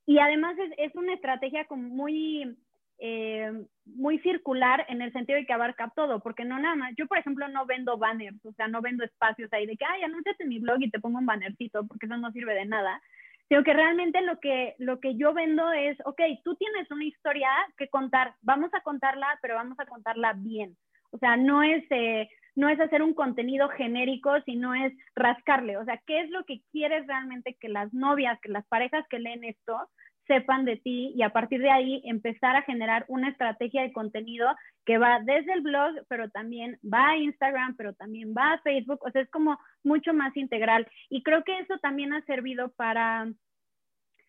Y 0.07 0.19
además 0.19 0.57
es, 0.79 0.95
una 0.95 1.13
estrategia 1.13 1.67
como 1.67 1.83
muy, 1.83 2.57
eh, 2.99 3.53
muy 3.85 4.19
circular 4.21 4.87
en 4.89 5.03
el 5.03 5.13
sentido 5.13 5.39
de 5.39 5.45
que 5.45 5.53
abarca 5.53 5.93
todo, 5.95 6.21
porque 6.21 6.47
no 6.47 6.59
nada 6.59 6.77
más, 6.77 6.95
yo 6.97 7.07
por 7.07 7.19
ejemplo 7.19 7.47
no 7.49 7.67
vendo 7.67 7.99
banners, 7.99 8.43
o 8.47 8.53
sea, 8.55 8.69
no 8.69 8.81
vendo 8.81 9.05
espacios 9.05 9.53
ahí 9.53 9.67
de 9.67 9.77
que, 9.77 9.85
ay, 9.85 10.03
anúnciate 10.03 10.45
en 10.45 10.49
mi 10.49 10.61
blog 10.61 10.79
y 10.81 10.91
te 10.91 10.99
pongo 10.99 11.19
un 11.19 11.27
bannercito, 11.27 11.87
porque 11.87 12.07
eso 12.07 12.17
no 12.17 12.33
sirve 12.33 12.55
de 12.55 12.65
nada, 12.65 13.03
sino 13.49 13.65
que 13.65 13.73
realmente 13.73 14.21
lo 14.23 14.39
que, 14.41 14.75
lo 14.79 15.01
que 15.01 15.17
yo 15.17 15.33
vendo 15.33 15.73
es, 15.73 15.97
ok, 16.05 16.21
tú 16.45 16.55
tienes 16.57 16.91
una 16.91 17.05
historia 17.05 17.49
que 17.77 17.89
contar, 17.89 18.35
vamos 18.43 18.71
a 18.75 18.83
contarla, 18.83 19.39
pero 19.41 19.55
vamos 19.55 19.79
a 19.81 19.87
contarla 19.87 20.35
bien. 20.37 20.77
O 21.11 21.19
sea, 21.19 21.37
no 21.37 21.63
es, 21.63 21.85
eh, 21.91 22.29
no 22.55 22.69
es 22.69 22.79
hacer 22.81 23.03
un 23.03 23.15
contenido 23.15 23.69
genérico, 23.71 24.31
sino 24.45 24.75
es 24.75 24.93
rascarle. 25.15 25.79
O 25.79 25.85
sea, 25.85 25.99
¿qué 26.07 26.21
es 26.21 26.31
lo 26.31 26.45
que 26.45 26.61
quieres 26.73 27.07
realmente 27.07 27.57
que 27.59 27.69
las 27.69 27.93
novias, 27.95 28.39
que 28.41 28.51
las 28.51 28.67
parejas 28.67 29.07
que 29.09 29.19
leen 29.19 29.45
esto 29.45 29.89
sepan 30.27 30.65
de 30.67 30.77
ti 30.77 31.15
y 31.17 31.23
a 31.23 31.31
partir 31.31 31.61
de 31.61 31.71
ahí 31.71 32.03
empezar 32.05 32.55
a 32.55 32.63
generar 32.63 33.07
una 33.09 33.31
estrategia 33.31 33.83
de 33.83 33.93
contenido 33.93 34.47
que 34.85 34.99
va 34.99 35.21
desde 35.21 35.55
el 35.55 35.63
blog, 35.63 35.95
pero 36.09 36.29
también 36.31 36.79
va 36.85 37.11
a 37.11 37.17
Instagram, 37.17 37.77
pero 37.77 37.95
también 37.95 38.35
va 38.37 38.53
a 38.53 38.61
Facebook, 38.61 39.01
o 39.03 39.11
sea, 39.11 39.23
es 39.23 39.31
como 39.31 39.59
mucho 39.85 40.13
más 40.15 40.37
integral. 40.37 40.87
Y 41.09 41.23
creo 41.23 41.45
que 41.45 41.59
eso 41.59 41.79
también 41.79 42.13
ha 42.13 42.23
servido 42.23 42.71
para 42.73 43.29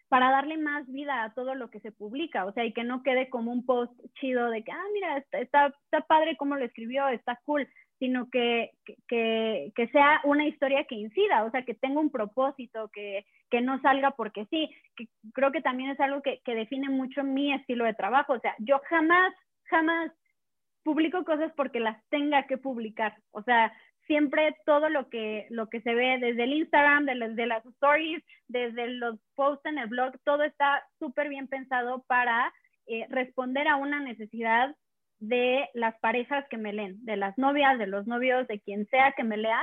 para 0.09 0.31
darle 0.31 0.57
más 0.57 0.87
vida 0.87 1.23
a 1.23 1.33
todo 1.33 1.53
lo 1.53 1.69
que 1.69 1.79
se 1.81 1.91
publica, 1.91 2.45
o 2.45 2.51
sea, 2.51 2.65
y 2.65 2.73
que 2.73 2.83
no 2.83 3.03
quede 3.03 3.29
como 3.29 3.51
un 3.51 3.63
post 3.63 3.93
chido 4.19 4.49
de 4.49 4.63
que, 4.63 4.71
ah, 4.71 4.85
mira, 4.91 5.17
está, 5.17 5.37
está, 5.37 5.67
está 5.67 6.01
padre 6.01 6.35
cómo 6.35 6.55
lo 6.55 6.65
escribió, 6.65 7.07
está 7.07 7.39
cool, 7.45 7.69
sino 7.99 8.27
que, 8.29 8.71
que, 9.07 9.71
que, 9.75 9.87
sea 9.89 10.19
una 10.23 10.47
historia 10.47 10.85
que 10.85 10.95
incida, 10.95 11.43
o 11.43 11.51
sea, 11.51 11.63
que 11.63 11.75
tenga 11.75 11.99
un 11.99 12.09
propósito, 12.09 12.89
que, 12.91 13.25
que 13.51 13.61
no 13.61 13.79
salga 13.81 14.11
porque 14.11 14.47
sí, 14.49 14.69
que 14.95 15.07
creo 15.33 15.51
que 15.51 15.61
también 15.61 15.91
es 15.91 15.99
algo 15.99 16.23
que, 16.23 16.41
que 16.43 16.55
define 16.55 16.89
mucho 16.89 17.23
mi 17.23 17.53
estilo 17.53 17.85
de 17.85 17.93
trabajo, 17.93 18.33
o 18.33 18.39
sea, 18.39 18.55
yo 18.57 18.81
jamás, 18.89 19.33
jamás 19.65 20.11
publico 20.83 21.23
cosas 21.23 21.51
porque 21.55 21.79
las 21.79 22.03
tenga 22.09 22.47
que 22.47 22.57
publicar, 22.57 23.15
o 23.31 23.43
sea, 23.43 23.71
siempre 24.09 24.57
todo 24.65 24.89
lo 24.89 25.07
que, 25.07 25.45
lo 25.51 25.69
que 25.69 25.81
se 25.81 25.93
ve 25.93 26.17
desde 26.19 26.43
el 26.43 26.53
Instagram, 26.53 27.05
de, 27.05 27.45
las 27.45 27.63
stories, 27.63 28.23
desde 28.47 28.87
los 28.87 29.19
posts 29.35 29.67
en 29.67 29.77
el 29.77 29.87
blog, 29.87 30.13
todo 30.25 30.41
está 30.41 30.83
súper 30.97 31.29
bien 31.29 31.47
pensado 31.47 32.03
para 32.07 32.51
eh, 32.87 33.05
responder 33.09 33.67
a 33.67 33.75
una 33.75 33.99
necesidad 33.99 34.75
de 35.19 35.69
las 35.75 35.95
parejas 35.99 36.43
que 36.49 36.57
me 36.57 36.73
leen, 36.73 37.05
de 37.05 37.17
las 37.17 37.37
novias, 37.37 37.77
de 37.77 37.85
los 37.85 38.07
novios, 38.07 38.47
de 38.47 38.59
quien 38.59 38.87
sea 38.87 39.13
que 39.15 39.23
me 39.23 39.37
lea, 39.37 39.61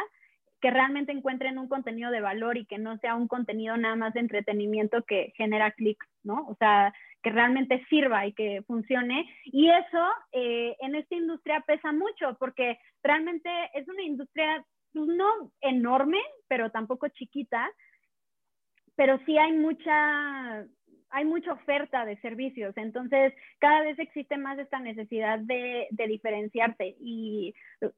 que 0.61 0.71
realmente 0.71 1.12
encuentren 1.12 1.59
un 1.59 1.69
contenido 1.69 2.11
de 2.11 2.21
valor 2.21 2.57
y 2.57 2.66
que 2.66 2.79
no 2.79 2.99
sea 2.99 3.14
un 3.14 3.29
contenido 3.29 3.77
nada 3.77 3.97
más 3.97 4.14
de 4.14 4.21
entretenimiento 4.21 5.05
que 5.05 5.33
genera 5.37 5.71
clics, 5.73 6.07
¿no? 6.23 6.47
O 6.49 6.57
sea, 6.57 6.95
que 7.23 7.31
realmente 7.31 7.85
sirva 7.88 8.27
y 8.27 8.33
que 8.33 8.62
funcione. 8.66 9.29
Y 9.45 9.69
eso 9.69 10.09
eh, 10.33 10.77
en 10.81 10.95
esta 10.95 11.14
industria 11.14 11.61
pesa 11.66 11.92
mucho 11.92 12.37
porque 12.38 12.79
realmente 13.03 13.51
es 13.75 13.87
una 13.88 14.03
industria 14.03 14.64
pues, 14.92 15.07
no 15.09 15.53
enorme, 15.61 16.21
pero 16.49 16.71
tampoco 16.71 17.09
chiquita, 17.09 17.71
pero 18.95 19.19
sí 19.27 19.37
hay 19.37 19.53
mucha 19.53 20.64
hay 21.17 21.25
mucha 21.25 21.55
oferta 21.55 22.05
de 22.05 22.19
servicios, 22.19 22.77
entonces 22.77 23.33
cada 23.59 23.81
vez 23.81 23.99
existe 23.99 24.37
más 24.37 24.59
esta 24.59 24.81
necesidad 24.81 25.39
de, 25.39 25.87
de, 25.91 26.07
diferenciarse 26.07 26.95
y 27.01 27.55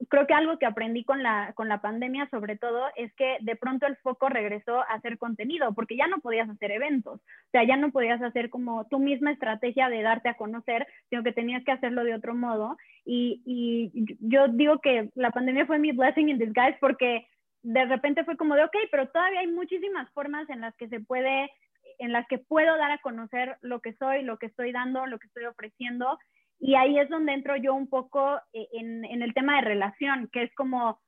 creo 0.09 0.25
que 0.29 0.35
algo 0.35 0.57
que 0.57 0.67
aprendí 0.67 1.03
con 1.03 1.25
la, 1.25 1.53
con 1.57 1.69
la 1.69 1.81
pandemia 1.81 2.29
sobre 2.31 2.57
todo 2.57 2.87
es 2.95 3.13
que 3.15 3.39
de 3.41 3.57
pronto 3.57 3.89
el 3.89 3.97
foco 3.97 4.29
regresó 4.29 4.83
a 4.83 4.95
hacer 4.95 5.19
contenido, 5.19 5.75
porque 5.75 5.97
ya 5.97 6.07
no 6.07 6.21
podías 6.21 6.49
hacer 6.49 6.71
eventos, 6.71 7.21
o 7.21 7.51
sea, 7.51 7.65
ya 7.65 7.77
no 7.77 7.91
podías 7.91 8.23
hacer 8.23 8.51
como 8.51 8.87
tu 8.87 9.01
misma 9.01 9.33
estrategia 9.33 9.89
de 9.89 10.03
darte 10.03 10.29
a 10.29 10.37
conocer, 10.37 10.87
sino 11.11 11.25
que 11.25 11.33
tenías 11.33 11.65
que 11.65 11.73
hacerlo 11.73 12.05
de 12.05 12.15
otro 12.15 12.37
modo. 12.37 12.77
Y, 13.05 13.43
y 13.45 14.17
yo 14.21 14.47
digo 14.47 14.79
que 14.79 15.11
la 15.17 15.33
pandemia 15.33 15.67
fue 15.67 15.81
mi 15.81 15.91
blessing 15.91 16.29
in 16.29 16.39
disguise 16.39 16.77
porque 16.81 17.27
de 17.63 17.85
repente 17.87 18.25
fue 18.25 18.37
como 18.37 18.55
de, 18.55 18.65
ok, 18.65 18.77
pero 18.93 19.09
todavía 19.09 19.41
hay 19.41 19.49
muchísimas 19.49 20.09
formas 20.11 20.49
en 20.51 20.61
las 20.61 20.77
que 20.77 20.89
se 20.89 21.01
puede 21.01 21.51
en 21.99 22.13
las 22.13 22.27
que 22.29 22.39
puedo 22.39 22.77
dar 22.77 22.91
a 22.91 22.99
conocer 22.99 23.57
lo 23.61 23.81
que 23.81 23.95
soy, 23.95 24.23
lo 24.23 24.39
que 24.39 24.47
estoy 24.47 24.73
dando, 24.73 25.07
lo 25.07 25.19
que 25.19 25.27
estoy 25.27 25.45
ofreciendo. 25.45 26.19
Y 26.61 26.75
ahí 26.75 26.99
es 26.99 27.09
donde 27.09 27.33
entro 27.33 27.57
yo 27.57 27.75
un 27.75 27.89
poco 27.89 28.39
eh, 28.53 28.69
en, 28.73 29.05
en 29.05 29.23
el 29.23 29.35
tema 29.35 29.57
de 29.57 29.63
relación, 29.63 30.29
que 30.33 30.43
es 30.43 30.55
como, 30.55 31.01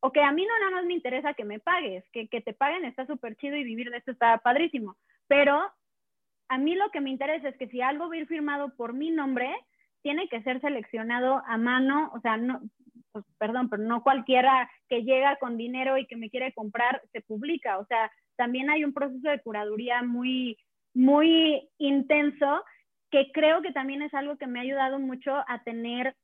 ok, 0.00 0.18
a 0.18 0.32
mí 0.32 0.44
no 0.46 0.58
nada 0.58 0.70
más 0.72 0.84
me 0.84 0.94
interesa 0.94 1.34
que 1.34 1.44
me 1.44 1.58
pagues, 1.58 2.04
que, 2.12 2.28
que 2.28 2.40
te 2.40 2.52
paguen 2.52 2.84
está 2.84 3.06
súper 3.06 3.36
chido 3.36 3.56
y 3.56 3.64
vivir 3.64 3.90
de 3.90 3.98
esto 3.98 4.12
está 4.12 4.38
padrísimo, 4.38 4.96
pero 5.26 5.60
a 6.48 6.58
mí 6.58 6.74
lo 6.74 6.90
que 6.90 7.00
me 7.00 7.10
interesa 7.10 7.48
es 7.48 7.56
que 7.56 7.68
si 7.68 7.80
algo 7.80 8.08
va 8.08 8.14
a 8.14 8.18
ir 8.18 8.26
firmado 8.26 8.74
por 8.76 8.92
mi 8.92 9.10
nombre, 9.10 9.52
tiene 10.02 10.28
que 10.28 10.42
ser 10.42 10.60
seleccionado 10.60 11.42
a 11.46 11.56
mano, 11.56 12.12
o 12.14 12.20
sea, 12.20 12.36
no, 12.36 12.60
pues, 13.10 13.24
perdón, 13.38 13.68
pero 13.68 13.82
no 13.82 14.02
cualquiera 14.02 14.70
que 14.88 15.02
llega 15.02 15.36
con 15.36 15.56
dinero 15.56 15.98
y 15.98 16.06
que 16.06 16.16
me 16.16 16.30
quiere 16.30 16.52
comprar 16.52 17.02
se 17.12 17.22
publica, 17.22 17.78
o 17.78 17.86
sea, 17.86 18.10
también 18.36 18.70
hay 18.70 18.84
un 18.84 18.92
proceso 18.92 19.28
de 19.28 19.40
curaduría 19.40 20.02
muy, 20.02 20.58
muy 20.94 21.68
intenso 21.78 22.64
que 23.10 23.30
creo 23.32 23.62
que 23.62 23.72
también 23.72 24.02
es 24.02 24.12
algo 24.14 24.36
que 24.36 24.46
me 24.46 24.58
ha 24.58 24.62
ayudado 24.62 24.98
mucho 24.98 25.32
a 25.48 25.62
tener 25.62 26.14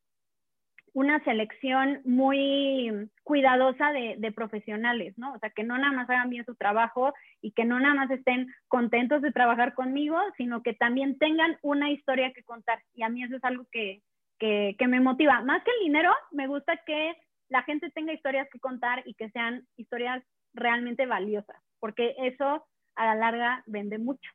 una 0.94 1.22
selección 1.24 2.02
muy 2.04 3.08
cuidadosa 3.22 3.92
de, 3.92 4.32
profesionales, 4.32 5.14
¿no? 5.16 5.32
O 5.32 5.38
sea, 5.38 5.50
que 5.50 5.64
no 5.64 5.78
nada 5.78 5.92
más 5.92 6.10
hagan 6.10 6.28
bien 6.28 6.44
su 6.44 6.54
trabajo 6.54 7.14
y 7.40 7.52
que 7.52 7.64
no 7.64 7.80
nada 7.80 7.94
más 7.94 8.10
estén 8.10 8.48
contentos 8.68 9.22
de 9.22 9.32
trabajar 9.32 9.72
conmigo, 9.74 10.18
sino 10.36 10.62
que 10.62 10.74
también 10.74 11.16
tengan 11.18 11.56
una 11.62 11.90
historia 11.90 12.32
que 12.34 12.44
contar. 12.44 12.78
Y 12.94 13.04
a 13.04 13.08
mí 13.08 13.24
eso 13.24 13.36
es 13.36 13.44
algo 13.44 13.64
que, 13.72 14.02
que, 14.38 14.76
que 14.78 14.86
me 14.86 15.00
motiva. 15.00 15.40
Más 15.42 15.64
que 15.64 15.70
el 15.78 15.86
dinero, 15.86 16.12
me 16.30 16.46
gusta 16.46 16.76
que 16.84 17.14
la 17.48 17.62
gente 17.62 17.90
tenga 17.90 18.12
historias 18.12 18.48
que 18.50 18.58
contar 18.58 19.02
y 19.06 19.14
que 19.14 19.30
sean 19.30 19.66
historias 19.76 20.22
realmente 20.54 21.06
valiosas, 21.06 21.56
porque 21.82 22.14
eso 22.16 22.64
a 22.94 23.06
la 23.06 23.14
larga 23.16 23.64
vende 23.66 23.98
mucho. 23.98 24.30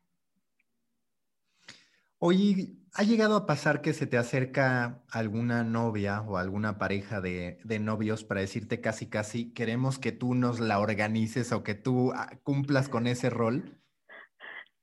Oye, 2.20 2.74
¿ha 2.94 3.04
llegado 3.04 3.38
a 3.38 3.46
pasar 3.46 3.82
que 3.82 3.94
se 3.94 4.06
te 4.06 4.18
acerca 4.18 5.02
alguna 5.10 5.64
novia 5.64 6.22
o 6.22 6.36
alguna 6.36 6.78
pareja 6.78 7.22
de, 7.22 7.58
novios 7.80 8.26
para 8.26 8.42
decirte 8.42 8.82
casi, 8.82 9.10
casi, 9.10 9.54
queremos 9.54 9.98
que 9.98 10.12
tú 10.12 10.36
nos 10.36 10.60
la 10.60 10.80
organices 10.80 11.54
o 11.54 11.64
que 11.64 11.74
tú 11.74 12.12
ah, 12.14 12.32
cumplas 12.44 12.90
con 12.90 13.08
ese 13.08 13.30
rol? 13.30 13.80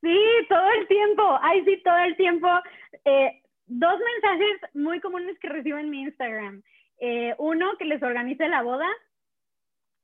Sí, 0.00 0.18
todo 0.48 0.70
el 0.80 0.88
tiempo. 0.88 1.38
Ay, 1.42 1.64
sí, 1.66 1.82
todo 1.84 1.98
el 1.98 2.16
tiempo. 2.16 2.48
Eh, 3.04 3.42
dos 3.66 3.98
mensajes 4.14 4.70
muy 4.74 5.00
comunes 5.00 5.38
que 5.38 5.50
recibo 5.50 5.76
en 5.76 5.90
mi 5.90 6.02
Instagram. 6.02 6.62
Eh, 6.98 7.34
uno, 7.38 7.76
que 7.78 7.84
les 7.84 8.02
organice 8.02 8.48
la 8.48 8.62
boda. 8.62 8.88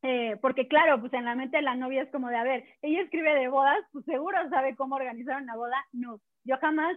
Eh, 0.03 0.37
porque 0.41 0.67
claro, 0.67 0.99
pues 1.01 1.13
en 1.13 1.27
la 1.27 1.35
mente 1.35 1.59
de 1.59 1.63
la 1.63 1.75
novia 1.75 2.03
es 2.03 2.11
como 2.11 2.29
de, 2.29 2.37
a 2.37 2.45
ver, 2.45 2.65
ella 2.81 3.03
escribe 3.03 3.35
de 3.35 3.49
bodas, 3.49 3.79
pues 3.93 4.05
seguro 4.07 4.39
sabe 4.49 4.75
cómo 4.75 4.97
organizar 4.97 5.43
una 5.43 5.57
boda. 5.57 5.77
No, 5.93 6.21
yo 6.45 6.57
jamás 6.59 6.97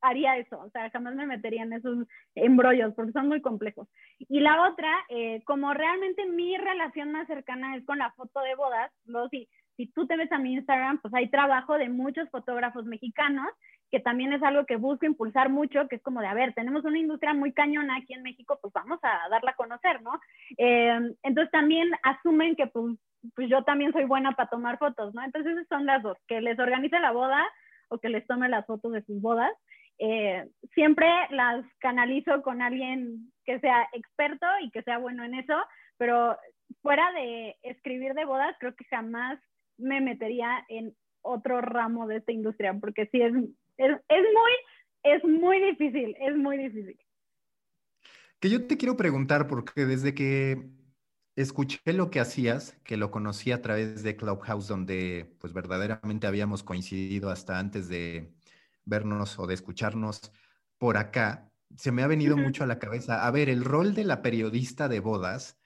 haría 0.00 0.36
eso, 0.36 0.58
o 0.58 0.70
sea, 0.70 0.90
jamás 0.90 1.14
me 1.14 1.26
metería 1.26 1.62
en 1.62 1.72
esos 1.72 2.06
embrollos 2.34 2.92
porque 2.94 3.12
son 3.12 3.28
muy 3.28 3.40
complejos. 3.40 3.88
Y 4.18 4.40
la 4.40 4.68
otra, 4.68 4.92
eh, 5.08 5.42
como 5.44 5.72
realmente 5.74 6.26
mi 6.26 6.56
relación 6.56 7.12
más 7.12 7.26
cercana 7.28 7.76
es 7.76 7.84
con 7.84 7.98
la 7.98 8.10
foto 8.12 8.40
de 8.40 8.54
bodas, 8.56 8.90
luego 9.04 9.28
si, 9.28 9.48
si 9.76 9.86
tú 9.86 10.06
te 10.06 10.16
ves 10.16 10.30
a 10.32 10.38
mi 10.38 10.54
Instagram, 10.54 11.00
pues 11.00 11.14
hay 11.14 11.30
trabajo 11.30 11.78
de 11.78 11.88
muchos 11.88 12.28
fotógrafos 12.30 12.84
mexicanos, 12.84 13.48
que 13.92 14.00
también 14.00 14.32
es 14.32 14.42
algo 14.42 14.64
que 14.64 14.76
busco 14.76 15.04
impulsar 15.04 15.50
mucho, 15.50 15.86
que 15.86 15.96
es 15.96 16.02
como 16.02 16.22
de, 16.22 16.26
a 16.26 16.32
ver, 16.34 16.54
tenemos 16.54 16.82
una 16.84 16.98
industria 16.98 17.34
muy 17.34 17.52
cañona 17.52 17.96
aquí 17.96 18.14
en 18.14 18.22
México, 18.22 18.58
pues 18.60 18.72
vamos 18.72 18.98
a 19.02 19.28
darla 19.28 19.50
a 19.50 19.56
conocer, 19.56 20.00
¿no? 20.00 20.18
Eh, 20.56 21.14
entonces 21.22 21.52
también 21.52 21.90
asumen 22.02 22.56
que 22.56 22.68
pues, 22.68 22.96
pues 23.36 23.50
yo 23.50 23.62
también 23.64 23.92
soy 23.92 24.06
buena 24.06 24.32
para 24.32 24.48
tomar 24.48 24.78
fotos, 24.78 25.14
¿no? 25.14 25.22
Entonces 25.22 25.52
esas 25.52 25.68
son 25.68 25.84
las 25.84 26.02
dos, 26.02 26.16
que 26.26 26.40
les 26.40 26.58
organice 26.58 26.98
la 27.00 27.12
boda 27.12 27.44
o 27.88 27.98
que 27.98 28.08
les 28.08 28.26
tome 28.26 28.48
las 28.48 28.64
fotos 28.64 28.92
de 28.92 29.02
sus 29.02 29.20
bodas. 29.20 29.52
Eh, 29.98 30.48
siempre 30.72 31.06
las 31.28 31.62
canalizo 31.78 32.40
con 32.40 32.62
alguien 32.62 33.30
que 33.44 33.60
sea 33.60 33.86
experto 33.92 34.46
y 34.62 34.70
que 34.70 34.82
sea 34.84 34.96
bueno 34.96 35.22
en 35.22 35.34
eso, 35.34 35.56
pero 35.98 36.38
fuera 36.80 37.12
de 37.12 37.56
escribir 37.60 38.14
de 38.14 38.24
bodas, 38.24 38.56
creo 38.58 38.74
que 38.74 38.86
jamás 38.86 39.38
me 39.76 40.00
metería 40.00 40.64
en 40.70 40.94
otro 41.22 41.60
ramo 41.60 42.06
de 42.06 42.16
esta 42.16 42.32
industria, 42.32 42.74
porque 42.80 43.06
sí 43.06 43.20
es, 43.20 43.32
es, 43.76 43.90
es 44.08 44.24
muy, 44.34 44.52
es 45.02 45.24
muy 45.24 45.60
difícil, 45.60 46.16
es 46.20 46.36
muy 46.36 46.58
difícil. 46.58 46.98
Que 48.40 48.50
yo 48.50 48.66
te 48.66 48.76
quiero 48.76 48.96
preguntar, 48.96 49.46
porque 49.46 49.86
desde 49.86 50.14
que 50.14 50.68
escuché 51.36 51.80
lo 51.86 52.10
que 52.10 52.20
hacías, 52.20 52.76
que 52.84 52.96
lo 52.96 53.10
conocí 53.10 53.52
a 53.52 53.62
través 53.62 54.02
de 54.02 54.16
Clubhouse, 54.16 54.68
donde 54.68 55.34
pues 55.38 55.52
verdaderamente 55.52 56.26
habíamos 56.26 56.62
coincidido 56.62 57.30
hasta 57.30 57.58
antes 57.58 57.88
de, 57.88 58.34
vernos 58.84 59.38
o 59.38 59.46
de 59.46 59.54
escucharnos 59.54 60.32
por 60.78 60.96
acá, 60.96 61.50
se 61.76 61.92
me 61.92 62.02
ha 62.02 62.06
venido 62.06 62.36
mucho 62.36 62.64
a 62.64 62.66
la 62.66 62.78
cabeza. 62.78 63.26
A 63.26 63.30
ver, 63.30 63.48
el 63.48 63.64
rol 63.64 63.94
de 63.94 64.04
la 64.04 64.20
periodista 64.20 64.88
de 64.88 65.00
bodas 65.00 65.58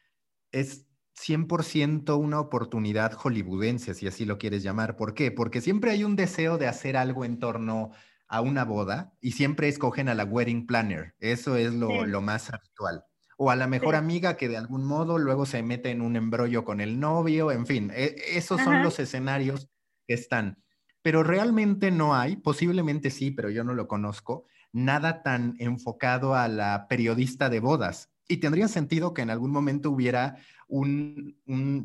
es 0.52 0.86
100% 1.16 2.16
una 2.18 2.40
oportunidad 2.40 3.12
hollywoodense, 3.12 3.94
si 3.94 4.06
así 4.06 4.24
lo 4.24 4.38
quieres 4.38 4.62
llamar. 4.62 4.96
¿Por 4.96 5.14
qué? 5.14 5.30
Porque 5.30 5.60
siempre 5.60 5.90
hay 5.90 6.04
un 6.04 6.16
deseo 6.16 6.58
de 6.58 6.68
hacer 6.68 6.96
algo 6.96 7.24
en 7.24 7.38
torno 7.38 7.90
a 8.28 8.40
una 8.40 8.64
boda 8.64 9.14
y 9.20 9.32
siempre 9.32 9.68
escogen 9.68 10.08
a 10.08 10.14
la 10.14 10.24
wedding 10.24 10.66
planner. 10.66 11.14
Eso 11.18 11.56
es 11.56 11.72
lo, 11.72 12.20
más 12.20 12.52
habitual. 12.52 13.04
O 13.38 13.50
a 13.50 13.56
la 13.56 13.66
mejor 13.66 13.94
amiga 13.94 14.36
que 14.36 14.48
de 14.48 14.56
algún 14.56 14.84
modo 14.84 15.18
luego 15.18 15.46
se 15.46 15.62
mete 15.62 15.90
en 15.90 16.00
un 16.00 16.16
embrollo 16.16 16.64
con 16.64 16.80
el 16.80 17.00
novio, 17.00 17.52
en 17.52 17.66
fin, 17.66 17.90
e, 17.94 18.16
esos 18.34 18.60
son 18.62 18.82
los 18.82 18.98
escenarios 18.98 19.68
que 20.06 20.14
están 20.14 20.58
pero 21.06 21.22
realmente 21.22 21.92
no 21.92 22.16
hay, 22.16 22.34
posiblemente 22.34 23.10
sí, 23.10 23.30
pero 23.30 23.48
yo 23.48 23.62
no 23.62 23.74
lo 23.74 23.86
conozco, 23.86 24.44
nada 24.72 25.22
tan 25.22 25.54
enfocado 25.60 26.34
a 26.34 26.48
la 26.48 26.88
periodista 26.88 27.48
de 27.48 27.60
bodas. 27.60 28.10
Y 28.28 28.38
tendría 28.38 28.66
sentido 28.68 29.14
que 29.14 29.22
en 29.22 29.30
algún 29.30 29.52
momento 29.52 29.90
hubiera 29.90 30.36
un, 30.68 31.36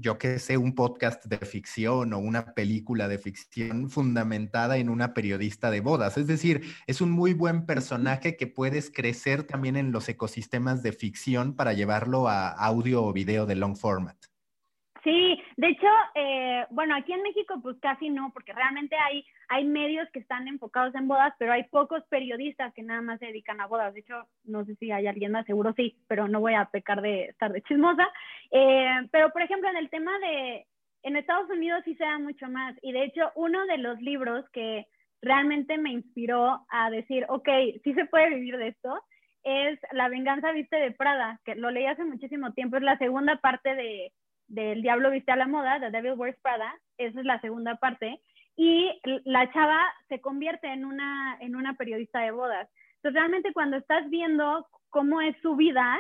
yo 0.01 0.17
qué 0.17 0.39
sé, 0.39 0.57
un 0.57 0.73
podcast 0.73 1.25
de 1.25 1.37
ficción 1.37 2.13
o 2.13 2.19
una 2.19 2.53
película 2.53 3.07
de 3.07 3.19
ficción 3.19 3.89
fundamentada 3.89 4.77
en 4.77 4.89
una 4.89 5.13
periodista 5.13 5.69
de 5.69 5.81
bodas. 5.81 6.17
Es 6.17 6.25
decir, 6.25 6.63
es 6.87 6.99
un 6.99 7.11
muy 7.11 7.33
buen 7.33 7.65
personaje 7.65 8.37
que 8.37 8.47
puedes 8.47 8.89
crecer 8.89 9.43
también 9.43 9.75
en 9.75 9.91
los 9.91 10.09
ecosistemas 10.09 10.81
de 10.81 10.93
ficción 10.93 11.55
para 11.55 11.73
llevarlo 11.73 12.27
a 12.27 12.49
audio 12.49 13.03
o 13.03 13.13
video 13.13 13.45
de 13.45 13.55
long 13.55 13.75
format. 13.75 14.30
Sí, 15.03 15.41
de 15.57 15.67
hecho, 15.67 15.87
eh, 16.13 16.65
bueno, 16.69 16.95
aquí 16.95 17.11
en 17.11 17.23
México 17.23 17.55
pues 17.61 17.75
casi 17.81 18.09
no, 18.09 18.31
porque 18.33 18.53
realmente 18.53 18.95
hay, 18.95 19.25
hay 19.49 19.63
medios 19.63 20.07
que 20.11 20.19
están 20.19 20.47
enfocados 20.47 20.93
en 20.93 21.07
bodas, 21.07 21.33
pero 21.39 21.53
hay 21.53 21.63
pocos 21.63 22.03
periodistas 22.09 22.71
que 22.75 22.83
nada 22.83 23.01
más 23.01 23.19
se 23.19 23.25
dedican 23.25 23.59
a 23.61 23.67
bodas. 23.67 23.93
De 23.95 24.01
hecho, 24.01 24.27
no 24.43 24.63
sé 24.63 24.75
si 24.75 24.91
hay 24.91 25.07
alguien 25.07 25.31
más, 25.31 25.45
seguro 25.47 25.73
sí, 25.75 25.97
pero 26.07 26.27
no 26.27 26.39
voy 26.39 26.53
a 26.53 26.65
pecar 26.65 27.01
de 27.01 27.25
estar 27.25 27.51
de 27.51 27.61
chismosa. 27.67 28.07
Eh, 28.51 29.07
pero, 29.11 29.31
por 29.31 29.41
ejemplo, 29.41 29.69
en 29.69 29.77
el 29.77 29.89
tema 29.89 30.17
de, 30.19 30.67
en 31.01 31.15
Estados 31.15 31.49
Unidos 31.49 31.81
sí 31.83 31.95
se 31.95 32.03
da 32.03 32.19
mucho 32.19 32.47
más. 32.47 32.75
Y 32.83 32.91
de 32.91 33.05
hecho, 33.05 33.31
uno 33.35 33.65
de 33.65 33.79
los 33.79 33.99
libros 34.01 34.47
que 34.51 34.85
realmente 35.23 35.79
me 35.79 35.91
inspiró 35.91 36.63
a 36.69 36.91
decir, 36.91 37.25
ok, 37.27 37.49
sí 37.83 37.93
se 37.95 38.05
puede 38.05 38.35
vivir 38.35 38.57
de 38.57 38.67
esto, 38.67 39.01
es 39.43 39.79
La 39.91 40.09
venganza 40.09 40.51
viste 40.51 40.75
de 40.75 40.91
Prada, 40.91 41.39
que 41.43 41.55
lo 41.55 41.71
leí 41.71 41.85
hace 41.85 42.03
muchísimo 42.03 42.53
tiempo, 42.53 42.77
es 42.77 42.83
la 42.83 42.97
segunda 42.97 43.37
parte 43.37 43.73
de 43.73 44.13
del 44.51 44.81
Diablo 44.81 45.11
Viste 45.11 45.31
a 45.31 45.37
la 45.37 45.47
Moda, 45.47 45.79
The 45.79 45.91
Devil 45.91 46.13
Wears 46.17 46.37
Prada, 46.41 46.73
esa 46.97 47.19
es 47.19 47.25
la 47.25 47.39
segunda 47.39 47.75
parte, 47.75 48.19
y 48.57 48.91
la 49.23 49.51
chava 49.51 49.81
se 50.09 50.19
convierte 50.19 50.67
en 50.67 50.83
una, 50.83 51.37
en 51.39 51.55
una 51.55 51.73
periodista 51.75 52.19
de 52.19 52.31
bodas. 52.31 52.69
Entonces, 52.97 53.19
realmente 53.19 53.53
cuando 53.53 53.77
estás 53.77 54.09
viendo 54.09 54.67
cómo 54.89 55.21
es 55.21 55.35
su 55.41 55.55
vida, 55.55 55.99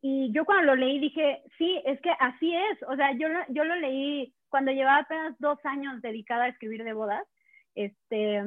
y 0.00 0.32
yo 0.32 0.44
cuando 0.44 0.64
lo 0.64 0.76
leí 0.76 1.00
dije, 1.00 1.42
sí, 1.58 1.82
es 1.84 2.00
que 2.00 2.10
así 2.20 2.54
es, 2.54 2.82
o 2.88 2.94
sea, 2.94 3.12
yo, 3.12 3.26
yo 3.48 3.64
lo 3.64 3.74
leí 3.74 4.32
cuando 4.48 4.70
llevaba 4.70 4.98
apenas 4.98 5.34
dos 5.40 5.58
años 5.64 6.00
dedicada 6.00 6.44
a 6.44 6.48
escribir 6.48 6.84
de 6.84 6.92
bodas, 6.92 7.26
este, 7.74 8.42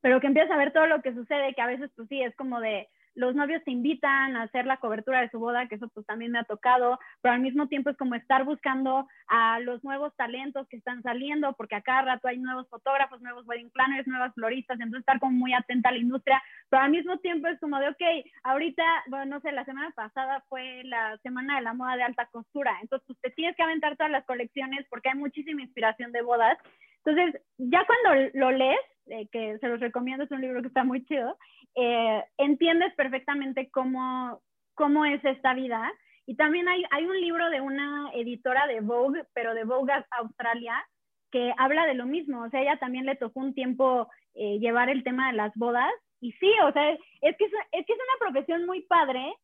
pero 0.00 0.20
que 0.20 0.26
empiezas 0.26 0.50
a 0.52 0.56
ver 0.56 0.72
todo 0.72 0.86
lo 0.86 1.02
que 1.02 1.12
sucede, 1.12 1.54
que 1.54 1.60
a 1.60 1.66
veces 1.66 1.90
pues 1.94 2.08
sí, 2.08 2.22
es 2.22 2.34
como 2.34 2.60
de, 2.60 2.88
los 3.14 3.34
novios 3.34 3.62
te 3.64 3.70
invitan 3.70 4.36
a 4.36 4.42
hacer 4.42 4.66
la 4.66 4.78
cobertura 4.78 5.20
de 5.20 5.30
su 5.30 5.38
boda, 5.38 5.68
que 5.68 5.76
eso 5.76 5.88
pues 5.88 6.06
también 6.06 6.32
me 6.32 6.38
ha 6.38 6.44
tocado, 6.44 6.98
pero 7.20 7.34
al 7.34 7.40
mismo 7.40 7.68
tiempo 7.68 7.90
es 7.90 7.96
como 7.96 8.14
estar 8.14 8.44
buscando 8.44 9.06
a 9.28 9.60
los 9.60 9.82
nuevos 9.84 10.14
talentos 10.16 10.66
que 10.68 10.76
están 10.76 11.02
saliendo, 11.02 11.52
porque 11.54 11.76
a 11.76 11.82
cada 11.82 12.02
rato 12.02 12.28
hay 12.28 12.38
nuevos 12.38 12.68
fotógrafos, 12.68 13.20
nuevos 13.20 13.46
wedding 13.46 13.70
planners, 13.70 14.06
nuevas 14.06 14.34
floristas, 14.34 14.78
entonces 14.80 15.00
estar 15.00 15.20
como 15.20 15.32
muy 15.32 15.52
atenta 15.52 15.90
a 15.90 15.92
la 15.92 15.98
industria, 15.98 16.42
pero 16.68 16.82
al 16.82 16.90
mismo 16.90 17.18
tiempo 17.18 17.48
es 17.48 17.58
como 17.60 17.78
de, 17.78 17.88
ok, 17.88 18.02
ahorita, 18.42 18.82
bueno, 19.08 19.36
no 19.36 19.40
sé, 19.40 19.52
la 19.52 19.64
semana 19.64 19.90
pasada 19.92 20.42
fue 20.48 20.82
la 20.84 21.16
semana 21.18 21.56
de 21.56 21.62
la 21.62 21.74
moda 21.74 21.96
de 21.96 22.02
alta 22.02 22.26
costura, 22.26 22.76
entonces 22.82 23.06
pues 23.06 23.18
te 23.20 23.30
tienes 23.30 23.56
que 23.56 23.62
aventar 23.62 23.96
todas 23.96 24.12
las 24.12 24.24
colecciones 24.24 24.86
porque 24.90 25.10
hay 25.10 25.18
muchísima 25.18 25.62
inspiración 25.62 26.12
de 26.12 26.22
bodas. 26.22 26.58
Entonces, 27.04 27.42
ya 27.58 27.84
cuando 27.84 28.30
lo 28.34 28.50
lees, 28.50 28.80
eh, 29.06 29.28
que 29.30 29.58
se 29.58 29.68
los 29.68 29.80
recomiendo, 29.80 30.24
es 30.24 30.30
un 30.30 30.40
libro 30.40 30.62
que 30.62 30.68
está 30.68 30.84
muy 30.84 31.04
chido, 31.04 31.36
eh, 31.74 32.24
entiendes 32.38 32.94
perfectamente 32.94 33.70
cómo, 33.70 34.40
cómo 34.74 35.04
es 35.04 35.24
esta 35.24 35.54
vida. 35.54 35.92
Y 36.26 36.36
también 36.36 36.68
hay, 36.68 36.84
hay 36.90 37.04
un 37.04 37.20
libro 37.20 37.50
de 37.50 37.60
una 37.60 38.10
editora 38.14 38.66
de 38.66 38.80
Vogue, 38.80 39.24
pero 39.34 39.54
de 39.54 39.64
Vogue 39.64 39.92
Australia, 40.10 40.82
que 41.30 41.52
habla 41.58 41.84
de 41.86 41.94
lo 41.94 42.06
mismo, 42.06 42.44
o 42.44 42.50
sea, 42.50 42.62
ella 42.62 42.78
también 42.78 43.06
le 43.06 43.16
tocó 43.16 43.40
un 43.40 43.54
tiempo 43.54 44.08
eh, 44.34 44.58
llevar 44.60 44.88
el 44.88 45.02
tema 45.02 45.26
de 45.30 45.36
las 45.36 45.52
bodas 45.56 45.92
y 46.20 46.32
sí, 46.32 46.50
o 46.64 46.72
sea, 46.72 46.90
es 46.92 47.36
que 47.36 47.44
es, 47.44 47.52
es 47.72 47.84
que 47.86 47.92
es 47.92 47.98
una 47.98 48.30
profesión 48.30 48.64
muy 48.66 48.82
padre 48.82 49.34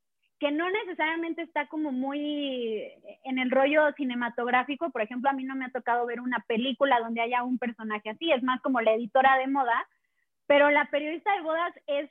que 0.40 0.50
no 0.50 0.70
necesariamente 0.70 1.42
está 1.42 1.66
como 1.66 1.92
muy 1.92 2.82
en 3.24 3.38
el 3.38 3.50
rollo 3.50 3.92
cinematográfico. 3.92 4.90
Por 4.90 5.02
ejemplo, 5.02 5.28
a 5.28 5.34
mí 5.34 5.44
no 5.44 5.54
me 5.54 5.66
ha 5.66 5.70
tocado 5.70 6.06
ver 6.06 6.18
una 6.18 6.42
película 6.48 6.98
donde 6.98 7.20
haya 7.20 7.44
un 7.44 7.58
personaje 7.58 8.08
así, 8.08 8.32
es 8.32 8.42
más 8.42 8.60
como 8.62 8.80
la 8.80 8.94
editora 8.94 9.36
de 9.36 9.46
moda, 9.46 9.86
pero 10.46 10.70
la 10.70 10.86
periodista 10.86 11.30
de 11.34 11.42
bodas 11.42 11.72
es, 11.86 12.10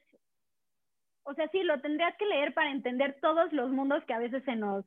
o 1.23 1.33
sea, 1.33 1.49
sí, 1.49 1.63
lo 1.63 1.81
tendrías 1.81 2.15
que 2.17 2.27
leer 2.27 2.53
para 2.53 2.71
entender 2.71 3.17
todos 3.19 3.51
los 3.51 3.71
mundos 3.71 4.03
que 4.05 4.13
a 4.13 4.19
veces 4.19 4.43
se 4.45 4.55
nos, 4.55 4.85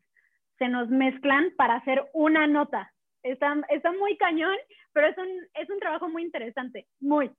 se 0.58 0.68
nos 0.68 0.88
mezclan 0.88 1.52
para 1.56 1.74
hacer 1.74 2.08
una 2.14 2.46
nota. 2.46 2.92
Está, 3.24 3.56
está 3.70 3.90
muy 3.92 4.16
cañón, 4.18 4.56
pero 4.92 5.08
es 5.08 5.18
un, 5.18 5.28
es 5.54 5.68
un 5.68 5.80
trabajo 5.80 6.08
muy 6.08 6.22
interesante, 6.22 6.86
muy. 7.00 7.32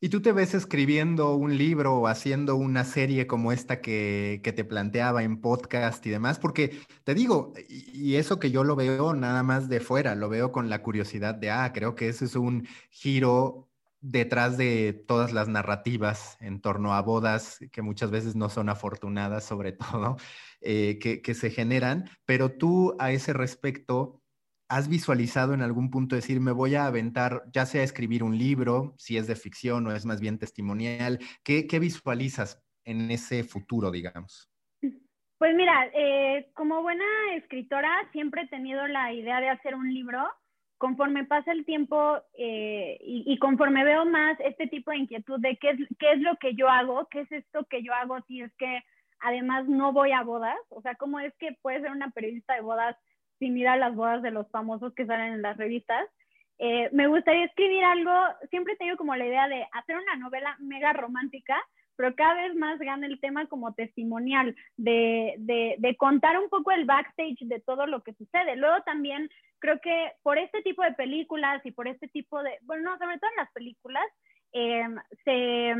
¿Y 0.00 0.10
tú 0.10 0.22
te 0.22 0.30
ves 0.30 0.54
escribiendo 0.54 1.34
un 1.34 1.58
libro 1.58 1.96
o 1.96 2.06
haciendo 2.06 2.54
una 2.54 2.84
serie 2.84 3.26
como 3.26 3.50
esta 3.50 3.80
que, 3.80 4.40
te 4.44 4.64
planteaba 4.64 5.24
en 5.24 5.40
podcast 5.40 6.06
y 6.06 6.10
demás? 6.10 6.38
Porque 6.38 6.78
te 7.02 7.14
digo, 7.14 7.52
y 7.68 8.14
eso 8.14 8.38
que 8.38 8.52
yo 8.52 8.62
lo 8.62 8.76
veo 8.76 9.12
nada 9.14 9.42
más 9.42 9.68
de 9.68 9.80
fuera, 9.80 10.14
lo 10.14 10.28
veo 10.28 10.52
con 10.52 10.70
la 10.70 10.82
curiosidad 10.82 11.34
de, 11.34 11.50
ah, 11.50 11.72
creo 11.74 11.96
que 11.96 12.08
ese 12.08 12.26
es 12.26 12.36
un 12.36 12.68
giro 12.90 13.68
detrás 14.00 14.56
de 14.56 14.92
todas 14.92 15.32
las 15.32 15.48
narrativas 15.48 16.36
en 16.40 16.60
torno 16.60 16.94
a 16.94 17.02
bodas 17.02 17.58
que 17.72 17.82
muchas 17.82 18.12
veces 18.12 18.36
no 18.36 18.48
son 18.50 18.68
afortunadas, 18.68 19.44
sobre 19.44 19.72
todo, 19.72 20.16
eh, 20.60 21.00
que, 21.00 21.22
que 21.22 21.34
se 21.34 21.50
generan, 21.50 22.08
pero 22.24 22.52
tú 22.52 22.94
a 23.00 23.10
ese 23.10 23.32
respecto 23.32 24.17
¿Has 24.70 24.86
visualizado 24.90 25.54
en 25.54 25.62
algún 25.62 25.90
punto 25.90 26.14
decir, 26.14 26.40
me 26.40 26.52
voy 26.52 26.74
a 26.74 26.84
aventar, 26.84 27.42
ya 27.54 27.64
sea 27.64 27.82
escribir 27.82 28.22
un 28.22 28.36
libro, 28.36 28.92
si 28.98 29.16
es 29.16 29.26
de 29.26 29.34
ficción 29.34 29.86
o 29.86 29.92
es 29.92 30.04
más 30.04 30.20
bien 30.20 30.38
testimonial? 30.38 31.18
¿Qué, 31.42 31.66
visualizas 31.80 32.62
en 32.84 33.10
ese 33.10 33.44
futuro, 33.44 33.90
digamos? 33.90 34.50
Pues 35.38 35.54
mira, 35.54 35.88
eh, 35.94 36.50
como 36.52 36.82
buena 36.82 37.04
escritora 37.36 37.90
siempre 38.12 38.42
he 38.42 38.48
tenido 38.48 38.86
la 38.88 39.10
idea 39.12 39.40
de 39.40 39.48
hacer 39.48 39.74
un 39.74 39.94
libro. 39.94 40.28
Conforme 40.76 41.24
pasa 41.24 41.50
el 41.52 41.64
tiempo 41.64 42.18
eh, 42.36 42.98
y, 43.00 43.38
conforme 43.38 43.84
veo 43.84 44.04
más 44.04 44.38
este 44.40 44.66
tipo 44.66 44.90
de 44.90 44.98
inquietud 44.98 45.40
de 45.40 45.56
qué 45.56 45.70
es, 45.70 45.78
qué 45.98 46.16
lo 46.16 46.36
que 46.36 46.54
yo 46.54 46.68
hago, 46.68 47.08
qué 47.10 47.20
es 47.20 47.32
esto 47.32 47.64
que 47.70 47.82
yo 47.82 47.94
hago 47.94 48.20
si 48.26 48.42
es 48.42 48.52
que 48.58 48.82
además 49.20 49.66
no 49.66 49.92
voy 49.92 50.12
a 50.12 50.22
bodas, 50.22 50.58
o 50.68 50.82
sea, 50.82 50.94
cómo 50.96 51.18
es 51.20 51.34
que 51.38 51.56
puede 51.62 51.80
ser 51.80 51.90
una 51.90 52.10
periodista 52.10 52.54
de 52.54 52.60
bodas 52.60 52.96
si 53.38 53.50
mira 53.50 53.76
las 53.76 53.94
bodas 53.94 54.22
de 54.22 54.30
los 54.30 54.50
famosos 54.50 54.94
que 54.94 55.06
salen 55.06 55.34
en 55.34 55.42
las 55.42 55.56
revistas. 55.56 56.08
Eh, 56.58 56.88
me 56.92 57.06
gustaría 57.06 57.44
escribir 57.44 57.84
algo, 57.84 58.12
siempre 58.50 58.76
tengo 58.76 58.96
como 58.96 59.14
la 59.14 59.26
idea 59.26 59.46
de 59.48 59.66
hacer 59.72 59.96
una 59.96 60.16
novela 60.16 60.56
mega 60.58 60.92
romántica, 60.92 61.56
pero 61.96 62.14
cada 62.14 62.34
vez 62.34 62.54
más 62.54 62.78
gana 62.78 63.06
el 63.06 63.20
tema 63.20 63.46
como 63.46 63.74
testimonial, 63.74 64.54
de, 64.76 65.34
de, 65.38 65.76
de, 65.78 65.96
contar 65.96 66.38
un 66.38 66.48
poco 66.48 66.70
el 66.70 66.84
backstage 66.84 67.38
de 67.40 67.60
todo 67.60 67.86
lo 67.86 68.02
que 68.02 68.14
sucede. 68.14 68.56
Luego 68.56 68.82
también 68.82 69.28
creo 69.58 69.80
que 69.80 70.12
por 70.22 70.38
este 70.38 70.62
tipo 70.62 70.82
de 70.82 70.92
películas 70.92 71.64
y 71.64 71.72
por 71.72 71.88
este 71.88 72.08
tipo 72.08 72.42
de, 72.42 72.58
bueno, 72.62 72.90
no, 72.90 72.98
sobre 72.98 73.18
todo 73.18 73.30
en 73.30 73.36
las 73.36 73.52
películas, 73.52 74.04
eh, 74.52 74.86
se, 75.24 75.74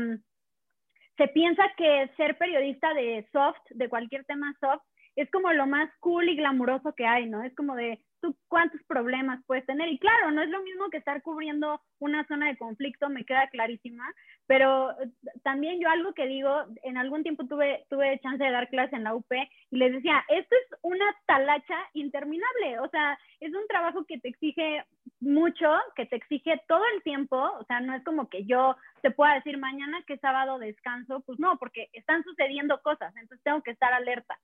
se 1.17 1.27
piensa 1.29 1.63
que 1.77 2.09
ser 2.17 2.37
periodista 2.37 2.93
de 2.93 3.27
soft, 3.31 3.61
de 3.71 3.89
cualquier 3.89 4.25
tema 4.25 4.53
soft, 4.59 4.83
es 5.15 5.29
como 5.31 5.51
lo 5.53 5.67
más 5.67 5.89
cool 5.99 6.29
y 6.29 6.35
glamuroso 6.35 6.93
que 6.95 7.05
hay, 7.05 7.27
¿no? 7.27 7.43
Es 7.43 7.53
como 7.55 7.75
de 7.75 7.99
tú 8.21 8.35
cuántos 8.47 8.81
problemas 8.83 9.41
puedes 9.45 9.65
tener. 9.65 9.89
Y 9.89 9.99
claro, 9.99 10.31
no 10.31 10.41
es 10.41 10.49
lo 10.49 10.61
mismo 10.61 10.89
que 10.89 10.97
estar 10.97 11.21
cubriendo 11.21 11.81
una 11.99 12.25
zona 12.27 12.47
de 12.47 12.57
conflicto, 12.57 13.09
me 13.09 13.25
queda 13.25 13.47
clarísima, 13.49 14.03
pero 14.47 14.91
eh, 14.91 15.09
también 15.43 15.79
yo 15.79 15.89
algo 15.89 16.13
que 16.13 16.27
digo, 16.27 16.65
en 16.83 16.97
algún 16.97 17.23
tiempo 17.23 17.45
tuve, 17.45 17.85
tuve 17.89 18.19
chance 18.19 18.43
de 18.43 18.51
dar 18.51 18.69
clase 18.69 18.95
en 18.95 19.03
la 19.03 19.15
UP 19.15 19.31
y 19.71 19.77
les 19.77 19.93
decía, 19.93 20.23
esto 20.29 20.55
es 20.55 20.79
una 20.81 21.05
talacha 21.25 21.77
interminable, 21.93 22.79
o 22.79 22.89
sea, 22.89 23.17
es 23.39 23.53
un 23.53 23.67
trabajo 23.67 24.05
que 24.05 24.19
te 24.19 24.29
exige 24.29 24.85
mucho, 25.19 25.69
que 25.95 26.05
te 26.05 26.15
exige 26.15 26.61
todo 26.67 26.83
el 26.95 27.03
tiempo, 27.03 27.37
o 27.37 27.63
sea, 27.65 27.81
no 27.81 27.93
es 27.93 28.03
como 28.03 28.29
que 28.29 28.45
yo 28.45 28.75
te 29.01 29.11
pueda 29.11 29.35
decir 29.35 29.57
mañana 29.57 30.01
que 30.07 30.17
sábado 30.17 30.59
descanso, 30.59 31.21
pues 31.25 31.39
no, 31.39 31.57
porque 31.57 31.89
están 31.93 32.23
sucediendo 32.23 32.81
cosas, 32.81 33.13
entonces 33.17 33.43
tengo 33.43 33.61
que 33.61 33.71
estar 33.71 33.93
alerta 33.93 34.37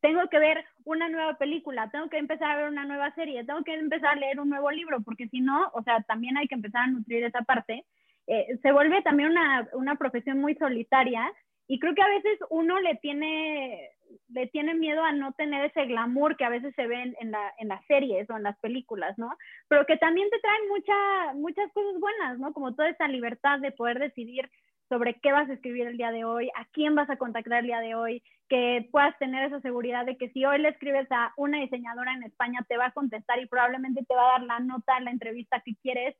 tengo 0.00 0.28
que 0.28 0.38
ver 0.38 0.64
una 0.84 1.08
nueva 1.08 1.34
película, 1.38 1.90
tengo 1.90 2.08
que 2.08 2.18
empezar 2.18 2.50
a 2.50 2.56
ver 2.56 2.68
una 2.68 2.84
nueva 2.84 3.14
serie, 3.14 3.44
tengo 3.44 3.62
que 3.62 3.74
empezar 3.74 4.16
a 4.16 4.20
leer 4.20 4.40
un 4.40 4.48
nuevo 4.48 4.70
libro, 4.70 5.00
porque 5.02 5.28
si 5.28 5.40
no, 5.40 5.70
o 5.74 5.82
sea, 5.82 6.02
también 6.02 6.36
hay 6.36 6.48
que 6.48 6.54
empezar 6.54 6.82
a 6.82 6.86
nutrir 6.86 7.24
esa 7.24 7.42
parte. 7.42 7.84
Eh, 8.26 8.58
se 8.62 8.72
vuelve 8.72 9.02
también 9.02 9.30
una, 9.30 9.68
una, 9.72 9.96
profesión 9.96 10.40
muy 10.40 10.54
solitaria 10.54 11.32
y 11.66 11.80
creo 11.80 11.94
que 11.94 12.02
a 12.02 12.08
veces 12.08 12.38
uno 12.50 12.78
le 12.80 12.94
tiene, 12.96 13.90
le 14.28 14.46
tiene 14.46 14.74
miedo 14.74 15.02
a 15.02 15.12
no 15.12 15.32
tener 15.32 15.64
ese 15.64 15.86
glamour 15.86 16.36
que 16.36 16.44
a 16.44 16.48
veces 16.48 16.72
se 16.76 16.86
ve 16.86 17.14
en, 17.18 17.30
la, 17.30 17.52
en 17.58 17.68
las 17.68 17.84
series 17.86 18.30
o 18.30 18.36
en 18.36 18.44
las 18.44 18.56
películas, 18.60 19.18
¿no? 19.18 19.36
Pero 19.68 19.86
que 19.86 19.96
también 19.96 20.30
te 20.30 20.38
traen 20.38 20.68
mucha, 20.68 21.34
muchas 21.34 21.72
cosas 21.72 21.98
buenas, 21.98 22.38
¿no? 22.38 22.52
Como 22.52 22.74
toda 22.74 22.90
esa 22.90 23.08
libertad 23.08 23.58
de 23.58 23.72
poder 23.72 23.98
decidir 23.98 24.48
sobre 24.92 25.14
qué 25.14 25.32
vas 25.32 25.48
a 25.48 25.54
escribir 25.54 25.86
el 25.86 25.96
día 25.96 26.10
de 26.10 26.26
hoy, 26.26 26.50
a 26.54 26.66
quién 26.66 26.94
vas 26.94 27.08
a 27.08 27.16
contactar 27.16 27.60
el 27.60 27.66
día 27.66 27.80
de 27.80 27.94
hoy, 27.94 28.22
que 28.50 28.86
puedas 28.92 29.18
tener 29.18 29.46
esa 29.46 29.58
seguridad 29.62 30.04
de 30.04 30.18
que 30.18 30.28
si 30.32 30.44
hoy 30.44 30.58
le 30.58 30.68
escribes 30.68 31.10
a 31.10 31.32
una 31.38 31.60
diseñadora 31.60 32.12
en 32.12 32.24
España, 32.24 32.62
te 32.68 32.76
va 32.76 32.88
a 32.88 32.92
contestar 32.92 33.40
y 33.40 33.46
probablemente 33.46 34.04
te 34.04 34.14
va 34.14 34.28
a 34.28 34.32
dar 34.32 34.42
la 34.42 34.60
nota 34.60 35.00
la 35.00 35.10
entrevista 35.10 35.62
que 35.64 35.76
quieres. 35.76 36.14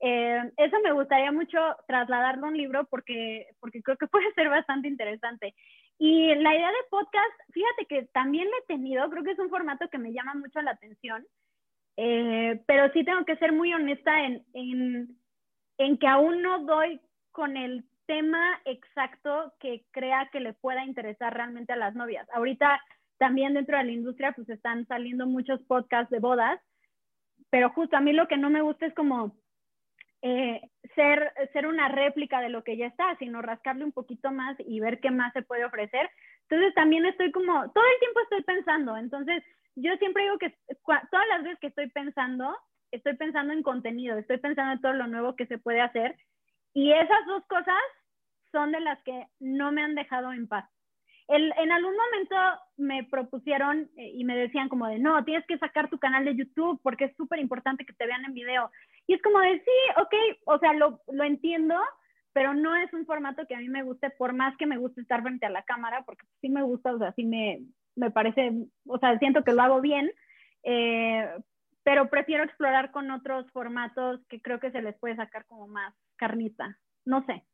Eh, 0.00 0.42
eso 0.58 0.76
me 0.84 0.92
gustaría 0.92 1.32
mucho 1.32 1.58
trasladarlo 1.86 2.44
a 2.44 2.50
un 2.50 2.58
libro 2.58 2.84
porque, 2.90 3.46
porque 3.60 3.82
creo 3.82 3.96
que 3.96 4.06
puede 4.12 4.30
ser 4.34 4.50
bastante 4.50 4.88
interesante. 4.88 5.54
Y 5.98 6.34
la 6.34 6.54
idea 6.54 6.68
de 6.68 6.88
podcast, 6.90 7.34
fíjate 7.54 7.86
que 7.88 8.08
también 8.12 8.46
lo 8.50 8.58
he 8.58 8.66
tenido, 8.66 9.08
creo 9.08 9.24
que 9.24 9.30
es 9.30 9.38
un 9.38 9.48
formato 9.48 9.88
que 9.88 9.96
me 9.96 10.12
llama 10.12 10.34
mucho 10.34 10.60
la 10.60 10.72
atención, 10.72 11.26
eh, 11.96 12.62
pero 12.66 12.92
sí 12.92 13.04
tengo 13.04 13.24
que 13.24 13.36
ser 13.36 13.52
muy 13.52 13.72
honesta 13.72 14.22
en, 14.26 14.44
en, 14.52 15.16
en 15.78 15.96
que 15.96 16.06
aún 16.06 16.42
no 16.42 16.58
doy 16.66 17.00
con 17.32 17.56
el 17.56 17.84
tema 18.08 18.58
exacto 18.64 19.52
que 19.60 19.84
crea 19.92 20.30
que 20.32 20.40
le 20.40 20.54
pueda 20.54 20.82
interesar 20.84 21.34
realmente 21.34 21.74
a 21.74 21.76
las 21.76 21.94
novias. 21.94 22.26
Ahorita 22.32 22.82
también 23.18 23.52
dentro 23.52 23.76
de 23.76 23.84
la 23.84 23.92
industria 23.92 24.32
pues 24.32 24.48
están 24.48 24.86
saliendo 24.86 25.26
muchos 25.26 25.62
podcasts 25.64 26.10
de 26.10 26.18
bodas, 26.18 26.58
pero 27.50 27.68
justo 27.70 27.96
a 27.96 28.00
mí 28.00 28.14
lo 28.14 28.26
que 28.26 28.38
no 28.38 28.48
me 28.48 28.62
gusta 28.62 28.86
es 28.86 28.94
como 28.94 29.36
eh, 30.22 30.62
ser, 30.94 31.32
ser 31.52 31.66
una 31.66 31.88
réplica 31.88 32.40
de 32.40 32.48
lo 32.48 32.64
que 32.64 32.78
ya 32.78 32.86
está, 32.86 33.14
sino 33.18 33.42
rascarle 33.42 33.84
un 33.84 33.92
poquito 33.92 34.32
más 34.32 34.56
y 34.58 34.80
ver 34.80 35.00
qué 35.00 35.10
más 35.10 35.32
se 35.34 35.42
puede 35.42 35.66
ofrecer. 35.66 36.08
Entonces 36.48 36.74
también 36.74 37.04
estoy 37.04 37.30
como, 37.30 37.52
todo 37.72 37.84
el 37.84 38.00
tiempo 38.00 38.20
estoy 38.20 38.42
pensando, 38.42 38.96
entonces 38.96 39.44
yo 39.76 39.94
siempre 39.98 40.22
digo 40.22 40.38
que 40.38 40.56
todas 40.86 41.28
las 41.28 41.42
veces 41.42 41.58
que 41.60 41.66
estoy 41.66 41.90
pensando, 41.90 42.56
estoy 42.90 43.16
pensando 43.16 43.52
en 43.52 43.62
contenido, 43.62 44.16
estoy 44.16 44.38
pensando 44.38 44.72
en 44.72 44.80
todo 44.80 44.94
lo 44.94 45.06
nuevo 45.08 45.36
que 45.36 45.46
se 45.46 45.58
puede 45.58 45.82
hacer 45.82 46.16
y 46.72 46.92
esas 46.92 47.26
dos 47.26 47.44
cosas 47.46 47.76
son 48.52 48.72
de 48.72 48.80
las 48.80 49.02
que 49.02 49.26
no 49.40 49.72
me 49.72 49.82
han 49.82 49.94
dejado 49.94 50.32
en 50.32 50.48
paz. 50.48 50.68
En 51.30 51.72
algún 51.72 51.94
momento 51.94 52.36
me 52.78 53.04
propusieron 53.04 53.90
eh, 53.98 54.12
y 54.14 54.24
me 54.24 54.34
decían 54.34 54.70
como 54.70 54.86
de, 54.86 54.98
no, 54.98 55.22
tienes 55.26 55.46
que 55.46 55.58
sacar 55.58 55.90
tu 55.90 55.98
canal 55.98 56.24
de 56.24 56.34
YouTube 56.34 56.80
porque 56.82 57.04
es 57.04 57.16
súper 57.16 57.38
importante 57.38 57.84
que 57.84 57.92
te 57.92 58.06
vean 58.06 58.24
en 58.24 58.32
video. 58.32 58.70
Y 59.06 59.12
es 59.12 59.20
como 59.20 59.38
de, 59.40 59.58
sí, 59.58 60.00
ok, 60.00 60.14
o 60.46 60.58
sea, 60.58 60.72
lo, 60.72 61.02
lo 61.06 61.24
entiendo, 61.24 61.74
pero 62.32 62.54
no 62.54 62.74
es 62.76 62.90
un 62.94 63.04
formato 63.04 63.46
que 63.46 63.54
a 63.54 63.58
mí 63.58 63.68
me 63.68 63.82
guste, 63.82 64.08
por 64.08 64.32
más 64.32 64.56
que 64.56 64.66
me 64.66 64.78
guste 64.78 65.02
estar 65.02 65.20
frente 65.20 65.44
a 65.44 65.50
la 65.50 65.64
cámara, 65.64 66.02
porque 66.06 66.24
sí 66.40 66.48
me 66.48 66.62
gusta, 66.62 66.94
o 66.94 66.98
sea, 66.98 67.12
sí 67.12 67.24
me, 67.24 67.60
me 67.94 68.10
parece, 68.10 68.52
o 68.86 68.98
sea, 68.98 69.18
siento 69.18 69.44
que 69.44 69.52
lo 69.52 69.60
hago 69.60 69.82
bien, 69.82 70.10
eh, 70.62 71.28
pero 71.82 72.08
prefiero 72.08 72.44
explorar 72.44 72.90
con 72.90 73.10
otros 73.10 73.50
formatos 73.52 74.20
que 74.28 74.40
creo 74.40 74.60
que 74.60 74.70
se 74.70 74.82
les 74.82 74.98
puede 74.98 75.16
sacar 75.16 75.44
como 75.46 75.68
más 75.68 75.94
carnita. 76.16 76.78
No 77.04 77.24
sé. 77.26 77.44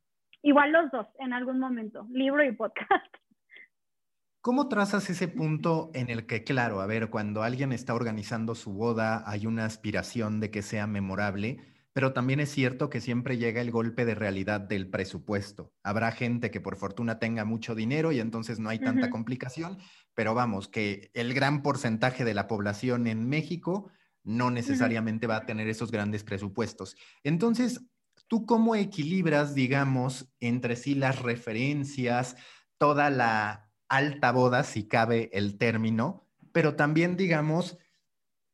Igual 0.44 0.72
los 0.72 0.90
dos 0.90 1.06
en 1.20 1.32
algún 1.32 1.58
momento, 1.58 2.06
libro 2.10 2.44
y 2.44 2.52
podcast. 2.52 3.14
¿Cómo 4.42 4.68
trazas 4.68 5.08
ese 5.08 5.26
punto 5.26 5.90
en 5.94 6.10
el 6.10 6.26
que, 6.26 6.44
claro, 6.44 6.82
a 6.82 6.86
ver, 6.86 7.08
cuando 7.08 7.42
alguien 7.42 7.72
está 7.72 7.94
organizando 7.94 8.54
su 8.54 8.74
boda, 8.74 9.22
hay 9.26 9.46
una 9.46 9.64
aspiración 9.64 10.40
de 10.40 10.50
que 10.50 10.60
sea 10.60 10.86
memorable, 10.86 11.60
pero 11.94 12.12
también 12.12 12.40
es 12.40 12.50
cierto 12.50 12.90
que 12.90 13.00
siempre 13.00 13.38
llega 13.38 13.62
el 13.62 13.70
golpe 13.70 14.04
de 14.04 14.14
realidad 14.14 14.60
del 14.60 14.90
presupuesto. 14.90 15.72
Habrá 15.82 16.12
gente 16.12 16.50
que 16.50 16.60
por 16.60 16.76
fortuna 16.76 17.18
tenga 17.18 17.46
mucho 17.46 17.74
dinero 17.74 18.12
y 18.12 18.20
entonces 18.20 18.60
no 18.60 18.68
hay 18.68 18.80
tanta 18.80 19.08
complicación, 19.08 19.78
pero 20.12 20.34
vamos, 20.34 20.68
que 20.68 21.10
el 21.14 21.32
gran 21.32 21.62
porcentaje 21.62 22.22
de 22.22 22.34
la 22.34 22.48
población 22.48 23.06
en 23.06 23.26
México 23.30 23.90
no 24.24 24.50
necesariamente 24.50 25.26
va 25.26 25.36
a 25.36 25.46
tener 25.46 25.68
esos 25.68 25.90
grandes 25.90 26.22
presupuestos. 26.22 26.96
Entonces, 27.22 27.80
¿Tú 28.26 28.46
cómo 28.46 28.74
equilibras, 28.74 29.54
digamos, 29.54 30.32
entre 30.40 30.76
sí 30.76 30.94
las 30.94 31.20
referencias, 31.20 32.36
toda 32.78 33.10
la 33.10 33.70
alta 33.88 34.32
boda, 34.32 34.64
si 34.64 34.88
cabe 34.88 35.30
el 35.32 35.58
término, 35.58 36.26
pero 36.52 36.74
también, 36.76 37.16
digamos, 37.16 37.78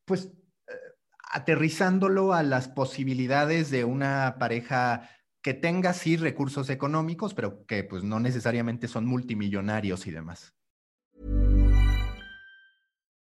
pues 0.04 0.33
eh, 0.68 0.72
aterrizándolo 1.33 2.33
a 2.33 2.42
las 2.42 2.68
posibilidades 2.68 3.70
de 3.70 3.85
una 3.85 4.37
pareja 4.38 5.09
que 5.42 5.54
tenga 5.54 5.94
sí 5.94 6.16
recursos 6.16 6.68
económicos, 6.70 7.35
pero 7.35 7.64
que 7.66 7.85
pues 7.85 8.04
no 8.04 8.20
necesariamente 8.20 8.88
son 8.88 9.06
multimillonarios 9.06 10.06
y 10.06 10.11
demás. 10.11 10.54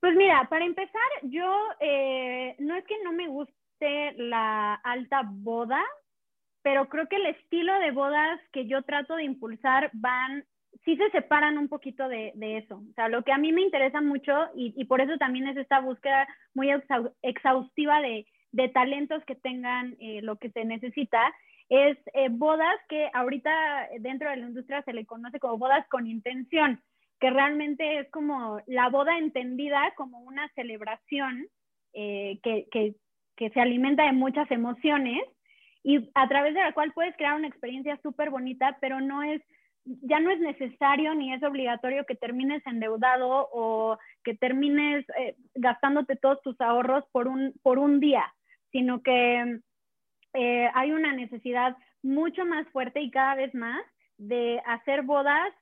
Pues 0.00 0.16
mira, 0.16 0.46
para 0.48 0.64
empezar, 0.64 1.10
yo 1.24 1.46
eh, 1.78 2.56
no 2.58 2.74
es 2.74 2.84
que 2.86 2.96
no 3.04 3.12
me 3.12 3.28
guste 3.28 4.12
la 4.16 4.74
alta 4.74 5.22
boda, 5.26 5.84
pero 6.62 6.88
creo 6.88 7.06
que 7.06 7.16
el 7.16 7.26
estilo 7.26 7.78
de 7.80 7.90
bodas 7.90 8.40
que 8.50 8.66
yo 8.66 8.82
trato 8.82 9.16
de 9.16 9.24
impulsar 9.24 9.90
van, 9.92 10.44
sí 10.86 10.96
se 10.96 11.10
separan 11.10 11.58
un 11.58 11.68
poquito 11.68 12.08
de, 12.08 12.32
eso. 12.56 12.76
O 12.76 12.94
sea, 12.94 13.08
lo 13.08 13.22
que 13.22 13.32
a 13.32 13.38
mí 13.38 13.52
me 13.52 13.60
interesa 13.60 14.00
mucho 14.00 14.32
y, 14.54 14.84
por 14.86 15.02
eso 15.02 15.18
también 15.18 15.46
es 15.48 15.56
esta 15.58 15.80
búsqueda 15.80 16.26
muy 16.54 16.70
exhaustiva 17.22 18.00
de, 18.00 18.26
talentos 18.72 19.22
que 19.26 19.34
tengan 19.34 19.96
eh, 20.00 20.22
lo 20.22 20.36
que 20.36 20.50
se 20.50 20.64
necesita, 20.64 21.20
es 21.68 21.96
eh, 22.14 22.28
bodas 22.30 22.76
que 22.88 23.10
ahorita 23.12 23.88
dentro 24.00 24.30
de 24.30 24.36
la 24.36 24.46
industria 24.46 24.82
se 24.82 24.92
le 24.92 25.06
conoce 25.06 25.38
como 25.38 25.58
bodas 25.58 25.86
con 25.88 26.06
intención 26.06 26.80
que 27.20 27.30
realmente 27.30 27.98
es 27.98 28.10
como 28.10 28.60
la 28.66 28.88
boda 28.88 29.18
entendida 29.18 29.92
como 29.96 30.20
una 30.20 30.48
celebración 30.54 31.46
eh, 31.92 32.40
que, 32.42 32.66
que, 32.70 32.94
que, 33.36 33.50
se 33.50 33.60
alimenta 33.60 34.04
de 34.04 34.12
muchas 34.12 34.50
emociones 34.50 35.20
y 35.82 36.08
a 36.14 36.28
través 36.28 36.54
de 36.54 36.60
la 36.60 36.72
cual 36.72 36.92
puedes 36.92 37.14
crear 37.16 37.36
una 37.36 37.48
experiencia 37.48 37.98
súper 38.02 38.30
bonita, 38.30 38.78
pero 38.80 39.00
no 39.00 39.22
es, 39.22 39.42
ya 39.84 40.20
no 40.20 40.30
es 40.30 40.40
necesario 40.40 41.14
ni 41.14 41.32
es 41.32 41.42
obligatorio 41.42 42.06
que 42.06 42.14
termines 42.14 42.66
endeudado 42.66 43.48
o 43.52 43.98
que 44.24 44.34
termines 44.34 45.04
eh, 45.18 45.36
gastándote 45.54 46.16
todos 46.16 46.40
tus 46.42 46.58
ahorros 46.60 47.04
por 47.12 47.28
un, 47.28 47.52
por 47.62 47.78
un 47.78 48.00
día, 48.00 48.32
sino 48.72 49.02
que 49.02 49.60
eh, 50.34 50.70
hay 50.74 50.92
una 50.92 51.12
necesidad 51.12 51.76
mucho 52.02 52.46
más 52.46 52.66
fuerte 52.68 53.00
y 53.00 53.10
cada 53.10 53.34
vez 53.34 53.54
más 53.54 53.82
de 54.16 54.62
hacer 54.64 55.02
bodas 55.02 55.52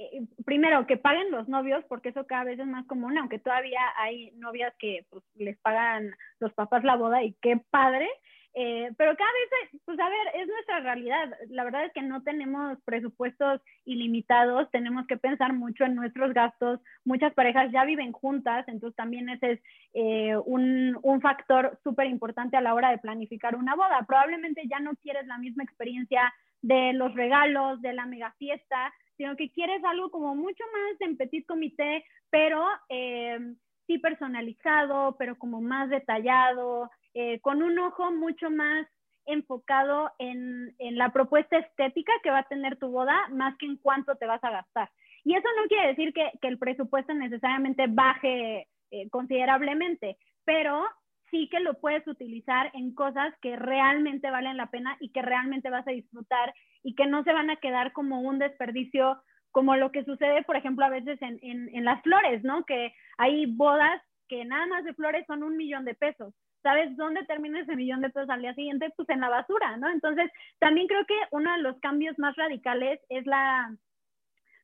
eh, 0.00 0.22
primero, 0.46 0.86
que 0.86 0.96
paguen 0.96 1.30
los 1.30 1.46
novios, 1.46 1.84
porque 1.84 2.08
eso 2.08 2.26
cada 2.26 2.44
vez 2.44 2.58
es 2.58 2.66
más 2.66 2.86
común, 2.86 3.18
aunque 3.18 3.38
todavía 3.38 3.80
hay 3.98 4.30
novias 4.32 4.72
que 4.78 5.04
pues, 5.10 5.22
les 5.34 5.58
pagan 5.58 6.14
los 6.38 6.54
papás 6.54 6.84
la 6.84 6.96
boda 6.96 7.22
y 7.22 7.34
qué 7.42 7.60
padre, 7.70 8.08
eh, 8.54 8.90
pero 8.96 9.14
cada 9.14 9.30
vez, 9.30 9.80
pues 9.84 10.00
a 10.00 10.08
ver, 10.08 10.40
es 10.40 10.48
nuestra 10.48 10.80
realidad. 10.80 11.30
La 11.50 11.64
verdad 11.64 11.84
es 11.84 11.92
que 11.92 12.02
no 12.02 12.22
tenemos 12.22 12.78
presupuestos 12.84 13.60
ilimitados, 13.84 14.70
tenemos 14.70 15.06
que 15.06 15.18
pensar 15.18 15.52
mucho 15.52 15.84
en 15.84 15.94
nuestros 15.94 16.32
gastos. 16.32 16.80
Muchas 17.04 17.34
parejas 17.34 17.70
ya 17.70 17.84
viven 17.84 18.12
juntas, 18.12 18.66
entonces 18.68 18.96
también 18.96 19.28
ese 19.28 19.52
es 19.52 19.60
eh, 19.92 20.36
un, 20.46 20.98
un 21.02 21.20
factor 21.20 21.78
súper 21.84 22.06
importante 22.06 22.56
a 22.56 22.62
la 22.62 22.74
hora 22.74 22.90
de 22.90 22.98
planificar 22.98 23.54
una 23.54 23.76
boda. 23.76 24.04
Probablemente 24.06 24.62
ya 24.66 24.80
no 24.80 24.96
quieres 24.96 25.26
la 25.26 25.38
misma 25.38 25.62
experiencia 25.62 26.32
de 26.62 26.92
los 26.92 27.14
regalos, 27.14 27.80
de 27.82 27.92
la 27.92 28.06
mega 28.06 28.32
fiesta, 28.32 28.92
sino 29.20 29.36
que 29.36 29.50
quieres 29.50 29.84
algo 29.84 30.10
como 30.10 30.34
mucho 30.34 30.64
más 30.72 30.98
en 31.00 31.18
petit 31.18 31.44
comité, 31.46 32.06
pero 32.30 32.66
eh, 32.88 33.38
sí 33.86 33.98
personalizado, 33.98 35.14
pero 35.18 35.36
como 35.36 35.60
más 35.60 35.90
detallado, 35.90 36.90
eh, 37.12 37.38
con 37.40 37.62
un 37.62 37.78
ojo 37.80 38.10
mucho 38.12 38.48
más 38.48 38.86
enfocado 39.26 40.10
en, 40.18 40.74
en, 40.78 40.96
la 40.96 41.12
propuesta 41.12 41.58
estética 41.58 42.14
que 42.22 42.30
va 42.30 42.38
a 42.38 42.48
tener 42.48 42.78
tu 42.78 42.88
boda, 42.88 43.14
más 43.28 43.58
que 43.58 43.66
en 43.66 43.76
cuánto 43.76 44.16
te 44.16 44.24
vas 44.24 44.42
a 44.42 44.52
gastar. 44.52 44.90
Y 45.22 45.34
eso 45.34 45.48
no 45.60 45.68
quiere 45.68 45.88
decir 45.88 46.14
que, 46.14 46.30
que 46.40 46.48
el 46.48 46.58
presupuesto 46.58 47.12
necesariamente 47.12 47.88
baje 47.88 48.68
eh, 48.90 49.10
considerablemente, 49.10 50.16
pero 50.46 50.82
sí 51.30 51.46
que 51.50 51.60
lo 51.60 51.74
puedes 51.74 52.06
utilizar 52.06 52.70
en 52.72 52.94
cosas 52.94 53.34
que 53.42 53.54
realmente 53.56 54.30
valen 54.30 54.56
la 54.56 54.70
pena 54.70 54.96
y 54.98 55.10
que 55.10 55.20
realmente 55.20 55.68
vas 55.68 55.86
a 55.86 55.90
disfrutar 55.92 56.54
y 56.82 56.94
que 56.94 57.06
no 57.06 57.22
se 57.24 57.32
van 57.32 57.50
a 57.50 57.56
quedar 57.56 57.92
como 57.92 58.20
un 58.20 58.38
desperdicio, 58.38 59.22
como 59.50 59.76
lo 59.76 59.92
que 59.92 60.04
sucede, 60.04 60.42
por 60.44 60.56
ejemplo, 60.56 60.84
a 60.84 60.90
veces 60.90 61.20
en, 61.22 61.38
en, 61.42 61.84
las 61.84 62.02
flores, 62.02 62.42
¿no? 62.44 62.64
Que 62.64 62.94
hay 63.18 63.46
bodas 63.46 64.00
que 64.28 64.44
nada 64.44 64.66
más 64.66 64.84
de 64.84 64.94
flores 64.94 65.26
son 65.26 65.42
un 65.42 65.56
millón 65.56 65.84
de 65.84 65.94
pesos. 65.94 66.32
¿Sabes 66.62 66.96
dónde 66.96 67.24
termina 67.24 67.60
ese 67.60 67.74
millón 67.74 68.00
de 68.00 68.10
pesos 68.10 68.30
al 68.30 68.42
día 68.42 68.54
siguiente? 68.54 68.92
Pues 68.96 69.08
en 69.08 69.20
la 69.20 69.28
basura, 69.28 69.76
¿no? 69.76 69.90
Entonces, 69.90 70.30
también 70.58 70.86
creo 70.86 71.04
que 71.06 71.16
uno 71.32 71.52
de 71.52 71.62
los 71.62 71.78
cambios 71.80 72.18
más 72.18 72.36
radicales 72.36 73.00
es 73.08 73.26
la, 73.26 73.74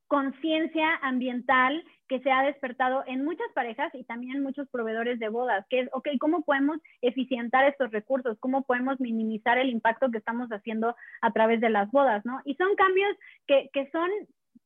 conciencia 0.08 0.96
ambiental 1.02 1.84
que 2.08 2.20
se 2.20 2.30
ha 2.30 2.42
despertado 2.42 3.02
en 3.06 3.24
muchas 3.24 3.46
parejas 3.54 3.92
y 3.94 4.04
también 4.04 4.36
en 4.36 4.42
muchos 4.42 4.68
proveedores 4.68 5.18
de 5.18 5.28
bodas, 5.28 5.66
que 5.68 5.80
es, 5.80 5.88
ok, 5.92 6.08
¿cómo 6.20 6.44
podemos 6.44 6.78
eficientar 7.02 7.66
estos 7.66 7.90
recursos? 7.90 8.38
¿Cómo 8.38 8.62
podemos 8.62 9.00
minimizar 9.00 9.58
el 9.58 9.70
impacto 9.70 10.10
que 10.10 10.18
estamos 10.18 10.48
haciendo 10.50 10.94
a 11.20 11.32
través 11.32 11.60
de 11.60 11.70
las 11.70 11.90
bodas, 11.90 12.24
¿no? 12.24 12.40
Y 12.44 12.54
son 12.54 12.74
cambios 12.76 13.16
que, 13.46 13.70
que 13.72 13.90
son 13.90 14.08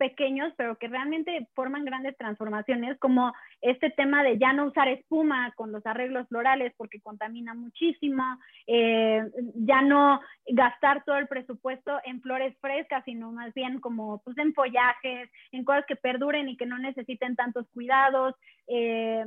pequeños, 0.00 0.50
pero 0.56 0.78
que 0.78 0.88
realmente 0.88 1.46
forman 1.54 1.84
grandes 1.84 2.16
transformaciones, 2.16 2.98
como 2.98 3.34
este 3.60 3.90
tema 3.90 4.22
de 4.22 4.38
ya 4.38 4.54
no 4.54 4.64
usar 4.64 4.88
espuma 4.88 5.52
con 5.56 5.72
los 5.72 5.84
arreglos 5.84 6.26
florales 6.28 6.72
porque 6.78 7.02
contamina 7.02 7.52
muchísimo, 7.52 8.24
eh, 8.66 9.22
ya 9.56 9.82
no 9.82 10.18
gastar 10.46 11.04
todo 11.04 11.18
el 11.18 11.28
presupuesto 11.28 12.00
en 12.04 12.22
flores 12.22 12.56
frescas, 12.62 13.04
sino 13.04 13.30
más 13.30 13.52
bien 13.52 13.78
como 13.78 14.22
pues 14.24 14.38
en 14.38 14.54
follajes, 14.54 15.30
en 15.52 15.64
cosas 15.64 15.84
que 15.86 15.96
perduren 15.96 16.48
y 16.48 16.56
que 16.56 16.64
no 16.64 16.78
necesiten 16.78 17.36
tantos 17.36 17.68
cuidados. 17.74 18.34
Eh, 18.68 19.26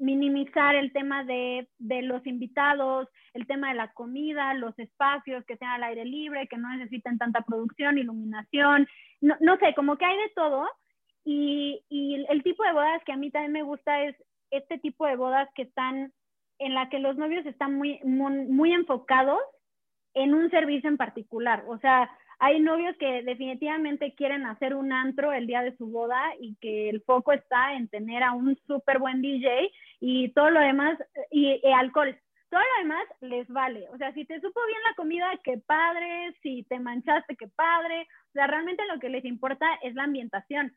minimizar 0.00 0.74
el 0.74 0.92
tema 0.92 1.24
de, 1.24 1.68
de, 1.78 2.02
los 2.02 2.26
invitados, 2.26 3.08
el 3.34 3.46
tema 3.46 3.68
de 3.68 3.74
la 3.74 3.92
comida, 3.92 4.54
los 4.54 4.76
espacios 4.78 5.44
que 5.44 5.56
sean 5.58 5.72
al 5.72 5.84
aire 5.84 6.04
libre, 6.04 6.48
que 6.48 6.56
no 6.56 6.74
necesiten 6.74 7.18
tanta 7.18 7.42
producción, 7.42 7.98
iluminación, 7.98 8.88
no, 9.20 9.36
no 9.40 9.58
sé, 9.58 9.74
como 9.74 9.96
que 9.96 10.06
hay 10.06 10.16
de 10.16 10.32
todo. 10.34 10.66
Y, 11.24 11.84
y, 11.90 12.26
el 12.30 12.42
tipo 12.42 12.64
de 12.64 12.72
bodas 12.72 13.02
que 13.04 13.12
a 13.12 13.16
mí 13.16 13.30
también 13.30 13.52
me 13.52 13.62
gusta 13.62 14.02
es 14.04 14.16
este 14.50 14.78
tipo 14.78 15.06
de 15.06 15.16
bodas 15.16 15.48
que 15.54 15.62
están, 15.62 16.12
en 16.58 16.74
la 16.74 16.88
que 16.88 16.98
los 16.98 17.16
novios 17.16 17.44
están 17.44 17.74
muy, 17.74 18.00
muy, 18.02 18.46
muy 18.46 18.72
enfocados 18.72 19.40
en 20.14 20.34
un 20.34 20.50
servicio 20.50 20.88
en 20.88 20.96
particular. 20.96 21.64
O 21.68 21.78
sea, 21.78 22.10
hay 22.42 22.58
novios 22.58 22.96
que 22.96 23.22
definitivamente 23.22 24.14
quieren 24.14 24.46
hacer 24.46 24.74
un 24.74 24.92
antro 24.92 25.30
el 25.30 25.46
día 25.46 25.62
de 25.62 25.76
su 25.76 25.86
boda 25.86 26.18
y 26.40 26.56
que 26.56 26.88
el 26.88 27.02
foco 27.02 27.32
está 27.32 27.74
en 27.74 27.86
tener 27.88 28.22
a 28.22 28.32
un 28.32 28.58
súper 28.66 28.98
buen 28.98 29.20
DJ 29.20 29.70
y 30.00 30.32
todo 30.32 30.48
lo 30.48 30.60
demás, 30.60 30.98
y, 31.30 31.60
alcohol. 31.72 32.18
Todo 32.48 32.60
lo 32.60 32.82
demás 32.82 33.04
les 33.20 33.46
vale. 33.48 33.86
O 33.90 33.98
sea, 33.98 34.12
si 34.14 34.24
te 34.24 34.40
supo 34.40 34.58
bien 34.66 34.78
la 34.88 34.94
comida, 34.96 35.30
qué 35.44 35.58
padre. 35.58 36.34
Si 36.42 36.64
te 36.64 36.80
manchaste, 36.80 37.36
qué 37.36 37.46
padre. 37.48 38.08
O 38.30 38.32
sea, 38.32 38.46
realmente 38.46 38.82
lo 38.86 38.98
que 38.98 39.10
les 39.10 39.24
importa 39.26 39.66
es 39.82 39.94
la 39.94 40.04
ambientación. 40.04 40.74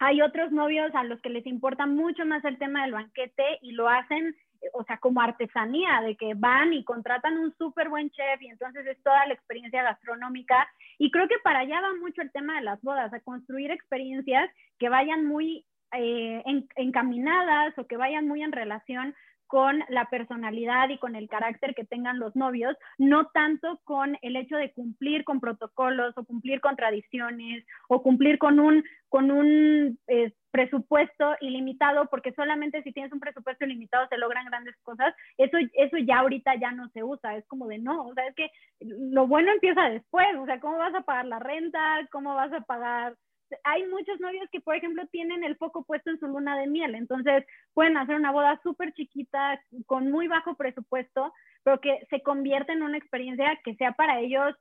Hay 0.00 0.22
otros 0.22 0.50
novios 0.50 0.92
a 0.94 1.04
los 1.04 1.20
que 1.20 1.30
les 1.30 1.46
importa 1.46 1.86
mucho 1.86 2.26
más 2.26 2.44
el 2.44 2.58
tema 2.58 2.82
del 2.82 2.92
banquete 2.92 3.60
y 3.62 3.72
lo 3.72 3.88
hacen 3.88 4.36
o 4.72 4.84
sea, 4.84 4.98
como 4.98 5.20
artesanía, 5.20 6.00
de 6.02 6.16
que 6.16 6.34
van 6.34 6.72
y 6.72 6.84
contratan 6.84 7.38
un 7.38 7.54
súper 7.56 7.88
buen 7.88 8.10
chef 8.10 8.42
y 8.42 8.48
entonces 8.48 8.86
es 8.86 9.02
toda 9.02 9.26
la 9.26 9.34
experiencia 9.34 9.82
gastronómica. 9.82 10.68
Y 10.98 11.10
creo 11.10 11.28
que 11.28 11.38
para 11.42 11.60
allá 11.60 11.80
va 11.80 11.94
mucho 12.00 12.22
el 12.22 12.32
tema 12.32 12.56
de 12.56 12.62
las 12.62 12.80
bodas, 12.82 13.12
a 13.12 13.20
construir 13.20 13.70
experiencias 13.70 14.50
que 14.78 14.88
vayan 14.88 15.26
muy 15.26 15.64
eh, 15.92 16.42
encaminadas 16.76 17.78
o 17.78 17.86
que 17.86 17.96
vayan 17.96 18.26
muy 18.26 18.42
en 18.42 18.52
relación 18.52 19.14
con 19.54 19.84
la 19.88 20.06
personalidad 20.06 20.88
y 20.88 20.98
con 20.98 21.14
el 21.14 21.28
carácter 21.28 21.76
que 21.76 21.84
tengan 21.84 22.18
los 22.18 22.34
novios, 22.34 22.76
no 22.98 23.26
tanto 23.28 23.80
con 23.84 24.18
el 24.20 24.34
hecho 24.34 24.56
de 24.56 24.72
cumplir 24.72 25.22
con 25.22 25.38
protocolos 25.38 26.12
o 26.18 26.24
cumplir 26.24 26.60
con 26.60 26.74
tradiciones 26.74 27.64
o 27.86 28.02
cumplir 28.02 28.38
con 28.38 28.58
un, 28.58 28.82
con 29.08 29.30
un 29.30 29.96
eh, 30.08 30.32
presupuesto 30.50 31.36
ilimitado, 31.40 32.10
porque 32.10 32.32
solamente 32.32 32.82
si 32.82 32.90
tienes 32.90 33.12
un 33.12 33.20
presupuesto 33.20 33.64
ilimitado 33.64 34.08
se 34.08 34.18
logran 34.18 34.46
grandes 34.46 34.74
cosas, 34.82 35.14
eso, 35.38 35.56
eso 35.74 35.98
ya 35.98 36.18
ahorita 36.18 36.56
ya 36.56 36.72
no 36.72 36.88
se 36.88 37.04
usa, 37.04 37.36
es 37.36 37.46
como 37.46 37.68
de 37.68 37.78
no, 37.78 38.08
o 38.08 38.14
sea, 38.14 38.26
es 38.26 38.34
que 38.34 38.50
lo 38.80 39.28
bueno 39.28 39.52
empieza 39.52 39.88
después, 39.88 40.26
o 40.36 40.46
sea, 40.46 40.58
¿cómo 40.58 40.78
vas 40.78 40.96
a 40.96 41.02
pagar 41.02 41.26
la 41.26 41.38
renta? 41.38 42.00
¿Cómo 42.10 42.34
vas 42.34 42.52
a 42.52 42.62
pagar 42.62 43.14
hay 43.62 43.86
muchos 43.86 44.18
novios 44.20 44.48
que, 44.50 44.60
por 44.60 44.74
ejemplo, 44.74 45.06
tienen 45.08 45.44
el 45.44 45.56
foco 45.56 45.84
puesto 45.84 46.10
en 46.10 46.18
su 46.18 46.26
luna 46.26 46.58
de 46.58 46.66
miel, 46.66 46.94
entonces 46.94 47.44
pueden 47.72 47.96
hacer 47.96 48.16
una 48.16 48.32
boda 48.32 48.60
súper 48.62 48.92
chiquita, 48.92 49.60
con 49.86 50.10
muy 50.10 50.28
bajo 50.28 50.56
presupuesto, 50.56 51.32
pero 51.62 51.80
que 51.80 52.06
se 52.10 52.22
convierte 52.22 52.72
en 52.72 52.82
una 52.82 52.98
experiencia 52.98 53.58
que 53.64 53.74
sea 53.76 53.92
para 53.92 54.20
ellos, 54.20 54.54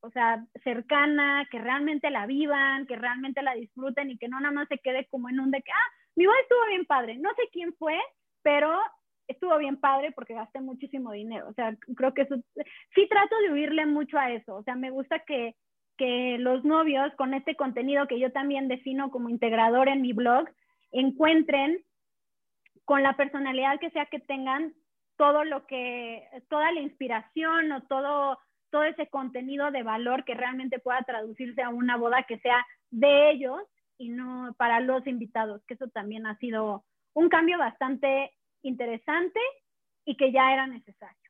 o 0.00 0.10
sea, 0.10 0.44
cercana, 0.64 1.46
que 1.50 1.58
realmente 1.58 2.10
la 2.10 2.26
vivan, 2.26 2.86
que 2.86 2.96
realmente 2.96 3.42
la 3.42 3.54
disfruten 3.54 4.10
y 4.10 4.18
que 4.18 4.28
no 4.28 4.40
nada 4.40 4.52
más 4.52 4.68
se 4.68 4.78
quede 4.78 5.06
como 5.10 5.28
en 5.28 5.40
un 5.40 5.50
de 5.50 5.62
que, 5.62 5.70
ah, 5.70 5.90
mi 6.16 6.26
boda 6.26 6.40
estuvo 6.42 6.66
bien 6.66 6.84
padre, 6.86 7.16
no 7.18 7.30
sé 7.36 7.42
quién 7.52 7.72
fue, 7.74 7.98
pero 8.42 8.78
estuvo 9.28 9.56
bien 9.58 9.78
padre 9.78 10.12
porque 10.12 10.34
gasté 10.34 10.60
muchísimo 10.60 11.12
dinero. 11.12 11.48
O 11.48 11.54
sea, 11.54 11.76
creo 11.96 12.14
que 12.14 12.22
eso, 12.22 12.36
sí 12.94 13.08
trato 13.08 13.36
de 13.38 13.52
huirle 13.52 13.86
mucho 13.86 14.18
a 14.18 14.30
eso. 14.32 14.56
O 14.56 14.62
sea, 14.62 14.74
me 14.74 14.90
gusta 14.90 15.20
que, 15.20 15.56
que 15.96 16.36
los 16.38 16.64
novios 16.64 17.12
con 17.16 17.34
este 17.34 17.56
contenido 17.56 18.06
que 18.06 18.18
yo 18.18 18.32
también 18.32 18.68
defino 18.68 19.10
como 19.10 19.28
integrador 19.28 19.88
en 19.88 20.02
mi 20.02 20.12
blog, 20.12 20.48
encuentren 20.90 21.78
con 22.84 23.02
la 23.02 23.16
personalidad 23.16 23.78
que 23.80 23.90
sea 23.90 24.06
que 24.06 24.20
tengan 24.20 24.74
todo 25.16 25.44
lo 25.44 25.66
que, 25.66 26.26
toda 26.48 26.72
la 26.72 26.80
inspiración 26.80 27.70
o 27.72 27.82
todo, 27.82 28.38
todo 28.70 28.84
ese 28.84 29.08
contenido 29.08 29.70
de 29.70 29.82
valor 29.82 30.24
que 30.24 30.34
realmente 30.34 30.78
pueda 30.78 31.02
traducirse 31.02 31.62
a 31.62 31.68
una 31.68 31.96
boda 31.96 32.24
que 32.24 32.38
sea 32.38 32.64
de 32.90 33.30
ellos 33.30 33.60
y 33.98 34.08
no 34.08 34.54
para 34.58 34.80
los 34.80 35.06
invitados, 35.06 35.62
que 35.66 35.74
eso 35.74 35.88
también 35.88 36.26
ha 36.26 36.36
sido 36.38 36.84
un 37.14 37.28
cambio 37.28 37.58
bastante 37.58 38.32
interesante 38.62 39.38
y 40.04 40.16
que 40.16 40.32
ya 40.32 40.52
era 40.52 40.66
necesario. 40.66 41.21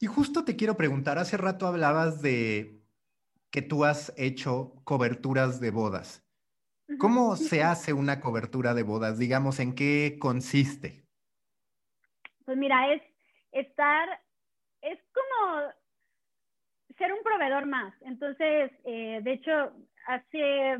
Y 0.00 0.06
justo 0.06 0.44
te 0.46 0.56
quiero 0.56 0.78
preguntar, 0.78 1.18
hace 1.18 1.36
rato 1.36 1.66
hablabas 1.66 2.22
de 2.22 2.80
que 3.50 3.60
tú 3.60 3.84
has 3.84 4.14
hecho 4.16 4.72
coberturas 4.84 5.60
de 5.60 5.70
bodas. 5.70 6.26
¿Cómo 6.98 7.36
se 7.36 7.62
hace 7.62 7.92
una 7.92 8.20
cobertura 8.20 8.72
de 8.72 8.82
bodas? 8.82 9.18
Digamos, 9.18 9.60
¿en 9.60 9.74
qué 9.74 10.16
consiste? 10.18 11.04
Pues 12.46 12.56
mira, 12.56 12.94
es 12.94 13.02
estar, 13.52 14.08
es 14.80 14.98
como 15.12 15.70
ser 16.96 17.12
un 17.12 17.22
proveedor 17.22 17.66
más. 17.66 17.94
Entonces, 18.00 18.72
eh, 18.84 19.20
de 19.22 19.32
hecho, 19.32 19.52
hace 20.06 20.78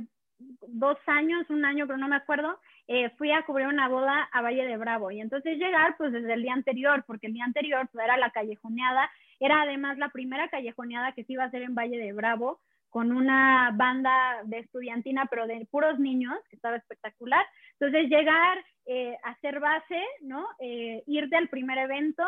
dos 0.66 0.96
años, 1.06 1.44
un 1.50 1.66
año, 1.66 1.86
pero 1.86 1.98
no 1.98 2.08
me 2.08 2.16
acuerdo, 2.16 2.58
eh, 2.88 3.10
fui 3.10 3.30
a 3.32 3.42
cubrir 3.42 3.66
una 3.66 3.88
boda 3.88 4.28
a 4.32 4.42
Valle 4.42 4.64
de 4.66 4.76
Bravo. 4.76 5.10
Y 5.10 5.20
entonces 5.20 5.58
llegar, 5.58 5.96
pues 5.96 6.12
desde 6.12 6.32
el 6.32 6.42
día 6.42 6.54
anterior, 6.54 7.04
porque 7.06 7.28
el 7.28 7.34
día 7.34 7.44
anterior 7.44 7.88
pues, 7.92 8.04
era 8.04 8.16
la 8.16 8.30
callejoneada, 8.30 9.10
era 9.38 9.62
además 9.62 9.98
la 9.98 10.10
primera 10.10 10.48
callejoneada 10.48 11.12
que 11.12 11.24
se 11.24 11.34
iba 11.34 11.44
a 11.44 11.46
hacer 11.46 11.62
en 11.62 11.74
Valle 11.74 11.98
de 11.98 12.12
Bravo, 12.12 12.60
con 12.88 13.12
una 13.12 13.70
banda 13.74 14.40
de 14.44 14.58
estudiantina, 14.58 15.26
pero 15.30 15.46
de 15.46 15.66
puros 15.70 16.00
niños, 16.00 16.36
que 16.50 16.56
estaba 16.56 16.76
espectacular. 16.76 17.46
Entonces 17.78 18.10
llegar, 18.10 18.58
eh, 18.86 19.16
hacer 19.22 19.60
base, 19.60 20.02
¿no? 20.22 20.46
Eh, 20.58 21.04
irte 21.06 21.36
al 21.36 21.48
primer 21.48 21.78
evento, 21.78 22.24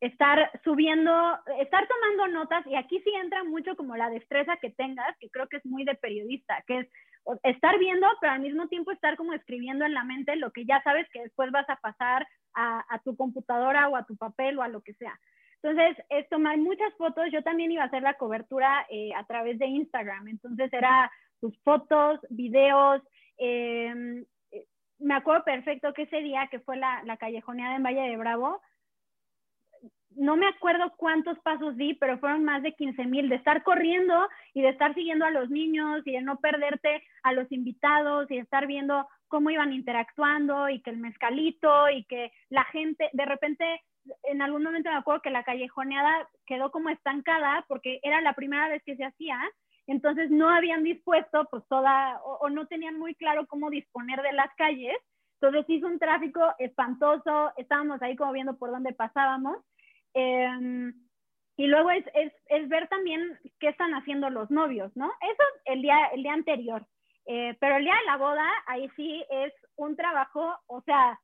estar 0.00 0.50
subiendo, 0.62 1.38
estar 1.60 1.88
tomando 1.88 2.38
notas, 2.38 2.66
y 2.66 2.74
aquí 2.76 3.00
sí 3.00 3.10
entra 3.20 3.44
mucho 3.44 3.76
como 3.76 3.96
la 3.96 4.10
destreza 4.10 4.56
que 4.60 4.70
tengas, 4.70 5.16
que 5.18 5.30
creo 5.30 5.48
que 5.48 5.56
es 5.56 5.66
muy 5.66 5.84
de 5.84 5.94
periodista, 5.94 6.62
que 6.66 6.78
es 6.80 6.88
estar 7.42 7.78
viendo, 7.78 8.06
pero 8.20 8.32
al 8.32 8.40
mismo 8.40 8.68
tiempo 8.68 8.92
estar 8.92 9.16
como 9.16 9.32
escribiendo 9.32 9.84
en 9.84 9.94
la 9.94 10.04
mente 10.04 10.36
lo 10.36 10.52
que 10.52 10.64
ya 10.64 10.82
sabes 10.82 11.08
que 11.12 11.22
después 11.22 11.50
vas 11.50 11.68
a 11.68 11.76
pasar 11.76 12.26
a, 12.54 13.00
tu 13.04 13.16
computadora 13.16 13.88
o 13.88 13.96
a 13.96 14.06
tu 14.06 14.16
papel 14.16 14.58
o 14.58 14.62
a 14.62 14.68
lo 14.68 14.80
que 14.80 14.94
sea. 14.94 15.18
Entonces, 15.62 16.02
es 16.08 16.28
tomar 16.28 16.56
muchas 16.58 16.94
fotos. 16.96 17.26
Yo 17.32 17.42
también 17.42 17.70
iba 17.72 17.82
a 17.82 17.86
hacer 17.86 18.02
la 18.02 18.14
cobertura 18.14 18.86
eh, 18.88 19.12
a 19.14 19.24
través 19.24 19.58
de 19.58 19.66
Instagram. 19.66 20.28
Entonces, 20.28 20.72
era 20.72 21.10
tus 21.40 21.58
fotos, 21.62 22.20
videos. 22.30 23.02
Em, 23.36 24.24
eh, 24.52 24.66
me 24.98 25.14
acuerdo 25.14 25.44
perfecto 25.44 25.92
que 25.92 26.02
ese 26.02 26.18
día 26.18 26.48
que 26.50 26.60
fue 26.60 26.76
la, 26.76 27.02
la 27.04 27.16
callejoneada 27.16 27.76
en 27.76 27.82
Valle 27.82 28.08
de 28.08 28.16
Bravo, 28.16 28.62
no 30.16 30.36
me 30.36 30.46
acuerdo 30.48 30.92
cuántos 30.96 31.38
pasos 31.40 31.76
di, 31.76 31.94
pero 31.94 32.18
fueron 32.18 32.44
más 32.44 32.62
de 32.62 32.74
15 32.74 33.04
mil, 33.04 33.28
de 33.28 33.36
estar 33.36 33.62
corriendo 33.62 34.28
y 34.54 34.62
de 34.62 34.70
estar 34.70 34.94
siguiendo 34.94 35.24
a 35.24 35.30
los 35.30 35.50
niños 35.50 36.02
y 36.06 36.12
de 36.12 36.22
no 36.22 36.38
perderte 36.40 37.02
a 37.22 37.32
los 37.32 37.50
invitados 37.52 38.30
y 38.30 38.36
de 38.36 38.40
estar 38.40 38.66
viendo 38.66 39.06
cómo 39.28 39.50
iban 39.50 39.72
interactuando 39.72 40.68
y 40.68 40.80
que 40.80 40.90
el 40.90 40.98
mezcalito 40.98 41.90
y 41.90 42.04
que 42.04 42.32
la 42.48 42.64
gente, 42.64 43.10
de 43.12 43.24
repente, 43.24 43.82
en 44.24 44.40
algún 44.40 44.62
momento 44.62 44.90
me 44.90 44.96
acuerdo 44.96 45.22
que 45.22 45.30
la 45.30 45.44
callejoneada 45.44 46.28
quedó 46.46 46.70
como 46.70 46.88
estancada 46.88 47.64
porque 47.68 48.00
era 48.02 48.20
la 48.20 48.34
primera 48.34 48.68
vez 48.68 48.82
que 48.84 48.96
se 48.96 49.04
hacía, 49.04 49.38
entonces 49.86 50.30
no 50.30 50.48
habían 50.48 50.82
dispuesto 50.82 51.46
pues 51.50 51.62
toda, 51.68 52.20
o, 52.24 52.38
o 52.38 52.50
no 52.50 52.66
tenían 52.66 52.98
muy 52.98 53.14
claro 53.14 53.46
cómo 53.46 53.70
disponer 53.70 54.22
de 54.22 54.32
las 54.32 54.52
calles, 54.56 54.96
entonces 55.40 55.66
hizo 55.68 55.86
un 55.86 55.98
tráfico 55.98 56.40
espantoso, 56.58 57.52
estábamos 57.56 58.00
ahí 58.00 58.16
como 58.16 58.32
viendo 58.32 58.56
por 58.56 58.70
dónde 58.70 58.92
pasábamos 58.92 59.58
Em, 60.18 60.94
y 61.58 61.66
luego 61.66 61.90
es, 61.90 62.04
es, 62.14 62.32
es, 62.46 62.68
ver 62.70 62.88
también 62.88 63.38
qué 63.60 63.68
están 63.68 63.92
haciendo 63.92 64.30
los 64.30 64.50
novios, 64.50 64.90
¿no? 64.96 65.12
Eso 65.20 65.42
el 65.66 65.82
día, 65.82 66.06
el 66.06 66.22
día 66.22 66.32
anterior. 66.32 66.86
Eh, 67.26 67.54
pero 67.60 67.76
el 67.76 67.84
día 67.84 67.96
de 67.96 68.06
la 68.06 68.16
boda, 68.16 68.48
ahí 68.66 68.88
sí 68.96 69.22
es 69.28 69.52
un 69.76 69.94
trabajo, 69.94 70.56
o 70.68 70.80
sea, 70.82 71.20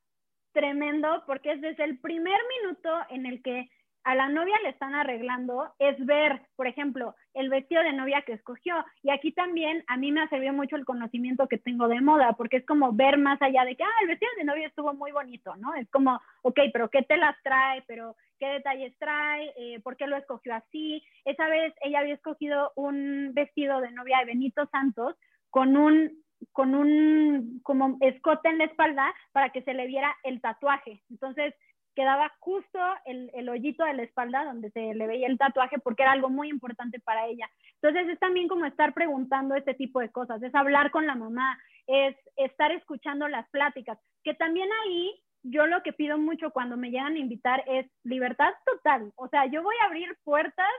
tremendo, 0.53 1.25
porque 1.27 1.53
es 1.53 1.61
desde 1.63 1.85
el 1.85 2.01
primer 2.01 2.39
minuto 2.61 2.91
en 3.09 3.25
el 3.25 3.43
que 3.43 3.71
a 4.05 4.15
la 4.15 4.29
novia 4.29 4.59
le 4.63 4.69
están 4.69 4.95
arreglando 4.95 5.73
es 5.79 5.97
ver, 6.05 6.43
por 6.57 6.67
ejemplo, 6.67 7.15
el 7.35 7.49
vestido 7.49 7.83
de 7.83 7.93
novia 7.93 8.23
que 8.23 8.33
escogió. 8.33 8.75
Y 9.03 9.11
aquí 9.11 9.33
también 9.33 9.85
a 9.87 9.97
mí 9.97 10.13
me 10.13 10.23
ha 10.23 10.29
servido 10.29 10.53
mucho 10.53 10.77
el 10.77 10.85
conocimiento 10.85 11.49
que 11.49 11.59
tengo 11.59 11.89
de 11.89 12.01
moda, 12.01 12.35
porque 12.35 12.59
es 12.59 12.67
como 12.67 12.93
ver 12.93 13.19
más 13.19 13.41
allá 13.43 13.65
de 13.65 13.77
que, 13.77 13.83
ah, 13.85 14.03
el 14.03 14.09
vestido 14.09 14.31
de 14.37 14.45
novia 14.45 14.67
estuvo 14.67 14.95
muy 14.95 15.13
bonito, 15.13 15.55
¿no? 15.57 15.75
Es 15.75 15.89
como, 15.91 16.21
ok, 16.43 16.59
pero 16.73 16.89
¿qué 16.91 17.03
te 17.03 17.17
las 17.17 17.37
trae? 17.43 17.83
Pero 17.87 18.17
¿qué 18.39 18.47
detalles 18.47 18.97
trae? 18.99 19.53
Eh, 19.57 19.81
¿Por 19.81 19.97
qué 19.97 20.07
lo 20.07 20.17
escogió 20.17 20.55
así? 20.55 21.03
Esa 21.25 21.49
vez 21.49 21.75
ella 21.83 22.01
había 22.01 22.15
escogido 22.15 22.73
un 22.77 23.33
vestido 23.35 23.81
de 23.81 23.91
novia 23.93 24.19
de 24.19 24.27
Benito 24.27 24.67
Santos 24.67 25.17
con 25.51 25.77
un 25.77 26.23
con 26.51 26.75
un 26.75 27.61
como 27.63 27.99
escote 28.01 28.49
en 28.49 28.59
la 28.59 28.65
espalda 28.65 29.15
para 29.31 29.51
que 29.51 29.63
se 29.63 29.75
le 29.75 29.87
viera 29.87 30.13
el 30.25 30.41
tatuaje. 30.41 31.01
Entonces, 31.09 31.55
quedaba 31.95 32.33
justo 32.39 32.79
el, 33.05 33.31
el, 33.35 33.49
hoyito 33.49 33.85
de 33.85 33.95
la 33.95 34.03
espalda 34.03 34.45
donde 34.45 34.71
se 34.71 34.95
le 34.95 35.07
veía 35.07 35.27
el 35.27 35.39
tatuaje 35.39 35.79
porque 35.79 36.03
era 36.03 36.13
algo 36.13 36.31
muy 36.31 36.49
importante 36.49 37.01
para 37.01 37.27
ella. 37.27 37.49
Entonces 37.81 38.09
es 38.09 38.19
también 38.19 38.49
como 38.49 38.65
estar 38.65 38.95
preguntando 38.95 39.55
este 39.55 39.75
tipo 39.75 40.01
de 40.01 40.11
cosas, 40.11 40.43
es 40.43 40.55
hablar 40.55 40.91
con 40.91 41.07
la 41.07 41.15
mamá, 41.15 41.59
es 41.87 42.17
estar 42.37 42.73
escuchando 42.73 43.29
las 43.29 43.49
pláticas, 43.51 43.99
que 44.23 44.35
también 44.35 44.69
ahí 44.85 45.23
yo 45.43 45.67
lo 45.67 45.83
que 45.83 45.93
pido 45.93 46.19
mucho 46.19 46.51
cuando 46.51 46.77
me 46.77 46.91
llegan 46.91 47.15
a 47.15 47.19
invitar 47.19 47.65
es 47.67 47.87
libertad 48.05 48.53
total. 48.65 49.13
O 49.17 49.29
sea, 49.29 49.47
yo 49.47 49.63
voy 49.63 49.75
a 49.83 49.87
abrir 49.87 50.17
puertas 50.23 50.71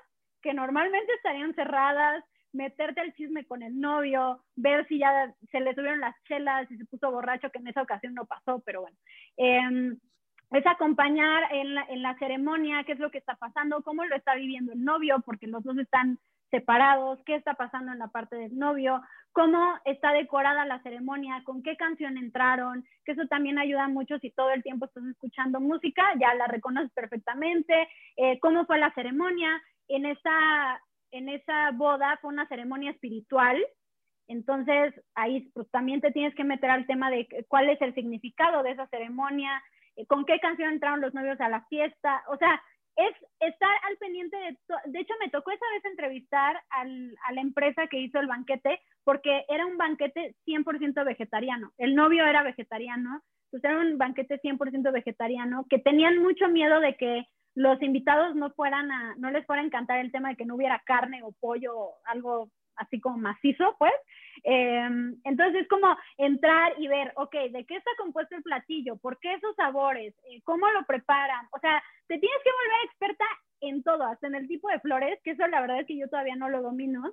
que 0.42 0.54
normalmente 0.54 1.14
estarían 1.14 1.54
cerradas, 1.54 2.24
meterte 2.54 3.02
al 3.02 3.14
chisme 3.14 3.46
con 3.46 3.64
el 3.64 3.80
novio, 3.80 4.44
ver 4.56 4.88
si 4.88 5.00
ya 5.00 5.34
se 5.52 5.60
le 5.60 5.74
subieron 5.74 6.00
las 6.00 6.16
chelas, 6.24 6.68
si 6.70 6.78
se 6.78 6.86
puso 6.86 7.12
borracho, 7.12 7.50
que 7.50 7.60
en 7.60 7.68
esa 7.68 7.82
ocasión 7.82 8.14
no 8.14 8.26
pasó, 8.26 8.62
pero 8.66 8.82
bueno. 8.82 8.98
Eh, 9.38 9.98
es 10.54 10.66
acompañar 10.68 11.44
en 11.52 11.76
la, 11.76 11.84
en 11.90 12.02
la 12.02 12.18
ceremonia, 12.18 12.84
qué 12.84 12.94
es 12.94 13.00
lo 13.00 13.12
que 13.12 13.18
está 13.18 13.36
pasando, 13.36 13.82
cómo 13.84 14.06
lo 14.06 14.16
está 14.16 14.36
viviendo 14.36 14.74
el 14.74 14.84
novio, 14.84 15.22
porque 15.26 15.48
los 15.48 15.64
dos 15.64 15.78
están 15.78 16.20
separados, 16.52 17.20
qué 17.26 17.36
está 17.36 17.56
pasando 17.56 17.92
en 17.92 17.98
la 17.98 18.10
parte 18.10 18.36
del 18.36 18.56
novio, 18.56 19.02
cómo 19.32 19.74
está 19.86 20.14
decorada 20.14 20.66
la 20.66 20.84
ceremonia, 20.84 21.42
con 21.44 21.64
qué 21.64 21.76
canción 21.76 22.16
entraron, 22.16 22.86
que 23.04 23.14
eso 23.14 23.26
también 23.28 23.58
ayuda 23.58 23.88
mucho 23.88 24.20
si 24.20 24.30
todo 24.30 24.52
el 24.52 24.62
tiempo 24.62 24.86
estás 24.86 25.04
escuchando 25.06 25.60
música, 25.60 26.04
ya 26.20 26.36
la 26.36 26.46
reconoces 26.46 26.92
perfectamente, 26.94 27.88
eh, 28.18 28.40
cómo 28.40 28.66
fue 28.68 28.78
la 28.78 28.94
ceremonia. 28.94 29.50
En 29.88 30.06
esa, 30.06 30.80
en 31.10 31.30
esa 31.30 31.72
boda 31.72 32.20
fue 32.22 32.32
una 32.32 32.48
ceremonia 32.48 32.92
espiritual, 32.92 33.58
entonces 34.28 34.94
ahí 35.16 35.50
pues, 35.56 35.70
también 35.72 36.02
te 36.02 36.12
tienes 36.12 36.36
que 36.36 36.44
meter 36.44 36.70
al 36.70 36.86
tema 36.86 37.10
de 37.10 37.28
cuál 37.48 37.70
es 37.70 37.82
el 37.82 37.96
significado 37.96 38.62
de 38.62 38.72
esa 38.72 38.86
ceremonia, 38.88 39.62
con 40.08 40.26
qué 40.26 40.40
canción 40.40 40.72
entraron 40.72 41.02
los 41.02 41.14
novios 41.14 41.40
a 41.42 41.50
la 41.50 41.66
fiesta, 41.68 42.24
o 42.28 42.38
sea, 42.38 42.62
es 42.96 43.16
estar 43.40 43.76
al 43.90 43.98
pendiente 43.98 44.38
de, 44.38 44.58
de 44.86 45.00
hecho 45.00 45.14
me 45.20 45.30
tocó 45.30 45.52
esa 45.52 45.66
vez 45.74 45.84
entrevistar 45.86 46.62
al, 46.70 47.16
a 47.26 47.34
la 47.34 47.42
empresa 47.42 47.88
que 47.88 48.00
hizo 48.00 48.20
el 48.20 48.28
banquete, 48.28 48.80
porque 49.04 49.46
era 49.50 49.66
un 49.66 49.78
banquete 49.78 50.36
100% 50.46 51.04
vegetariano, 51.06 51.72
el 51.78 51.96
novio 51.96 52.26
era 52.26 52.44
vegetariano, 52.44 53.22
entonces 53.52 53.70
era 53.70 53.80
un 53.80 53.98
banquete 53.98 54.40
100% 54.42 54.92
vegetariano, 54.92 55.66
que 55.70 55.80
tenían 55.80 56.18
mucho 56.20 56.48
miedo 56.48 56.80
de 56.80 56.96
que 56.96 57.26
los 57.56 57.82
invitados 57.82 58.36
no 58.36 58.52
fueran 58.52 58.92
a, 58.92 59.16
no 59.18 59.30
les 59.30 59.46
fuera 59.46 59.62
a 59.62 59.66
encantar 59.66 60.00
el 60.00 60.12
tema 60.12 60.30
de 60.30 60.36
que 60.36 60.46
no 60.46 60.56
hubiera 60.56 60.82
carne 60.86 61.22
o 61.24 61.34
pollo 61.40 61.78
o 61.78 61.96
algo 62.06 62.50
así 62.76 63.00
como 63.00 63.18
macizo, 63.18 63.76
pues. 63.78 63.94
Em, 64.44 65.16
entonces 65.24 65.62
es 65.62 65.68
como 65.70 65.96
entrar 66.18 66.74
y 66.78 66.88
ver, 66.88 67.14
ok, 67.16 67.34
¿de 67.52 67.66
qué 67.66 67.76
está 67.78 67.92
compuesto 67.98 68.36
el 68.36 68.44
platillo? 68.44 68.98
¿Por 68.98 69.18
qué 69.20 69.34
esos 69.36 69.56
sabores? 69.56 70.14
Eh, 70.30 70.42
¿Cómo 70.44 70.70
lo 70.72 70.86
preparan? 70.86 71.48
O 71.52 71.60
sea, 71.60 71.82
te 72.08 72.18
tienes 72.20 72.40
que 72.44 72.52
volver 72.52 72.86
experta 72.86 73.26
en 73.62 73.84
todo, 73.84 74.04
hasta 74.04 74.28
en 74.28 74.36
el 74.36 74.48
tipo 74.48 74.68
de 74.70 74.80
flores, 74.82 75.20
que 75.24 75.32
eso 75.32 75.48
la 75.48 75.62
verdad 75.62 75.80
es 75.80 75.88
que 75.88 75.98
yo 75.98 76.10
todavía 76.10 76.36
no 76.36 76.50
lo 76.50 76.62
domino. 76.62 77.04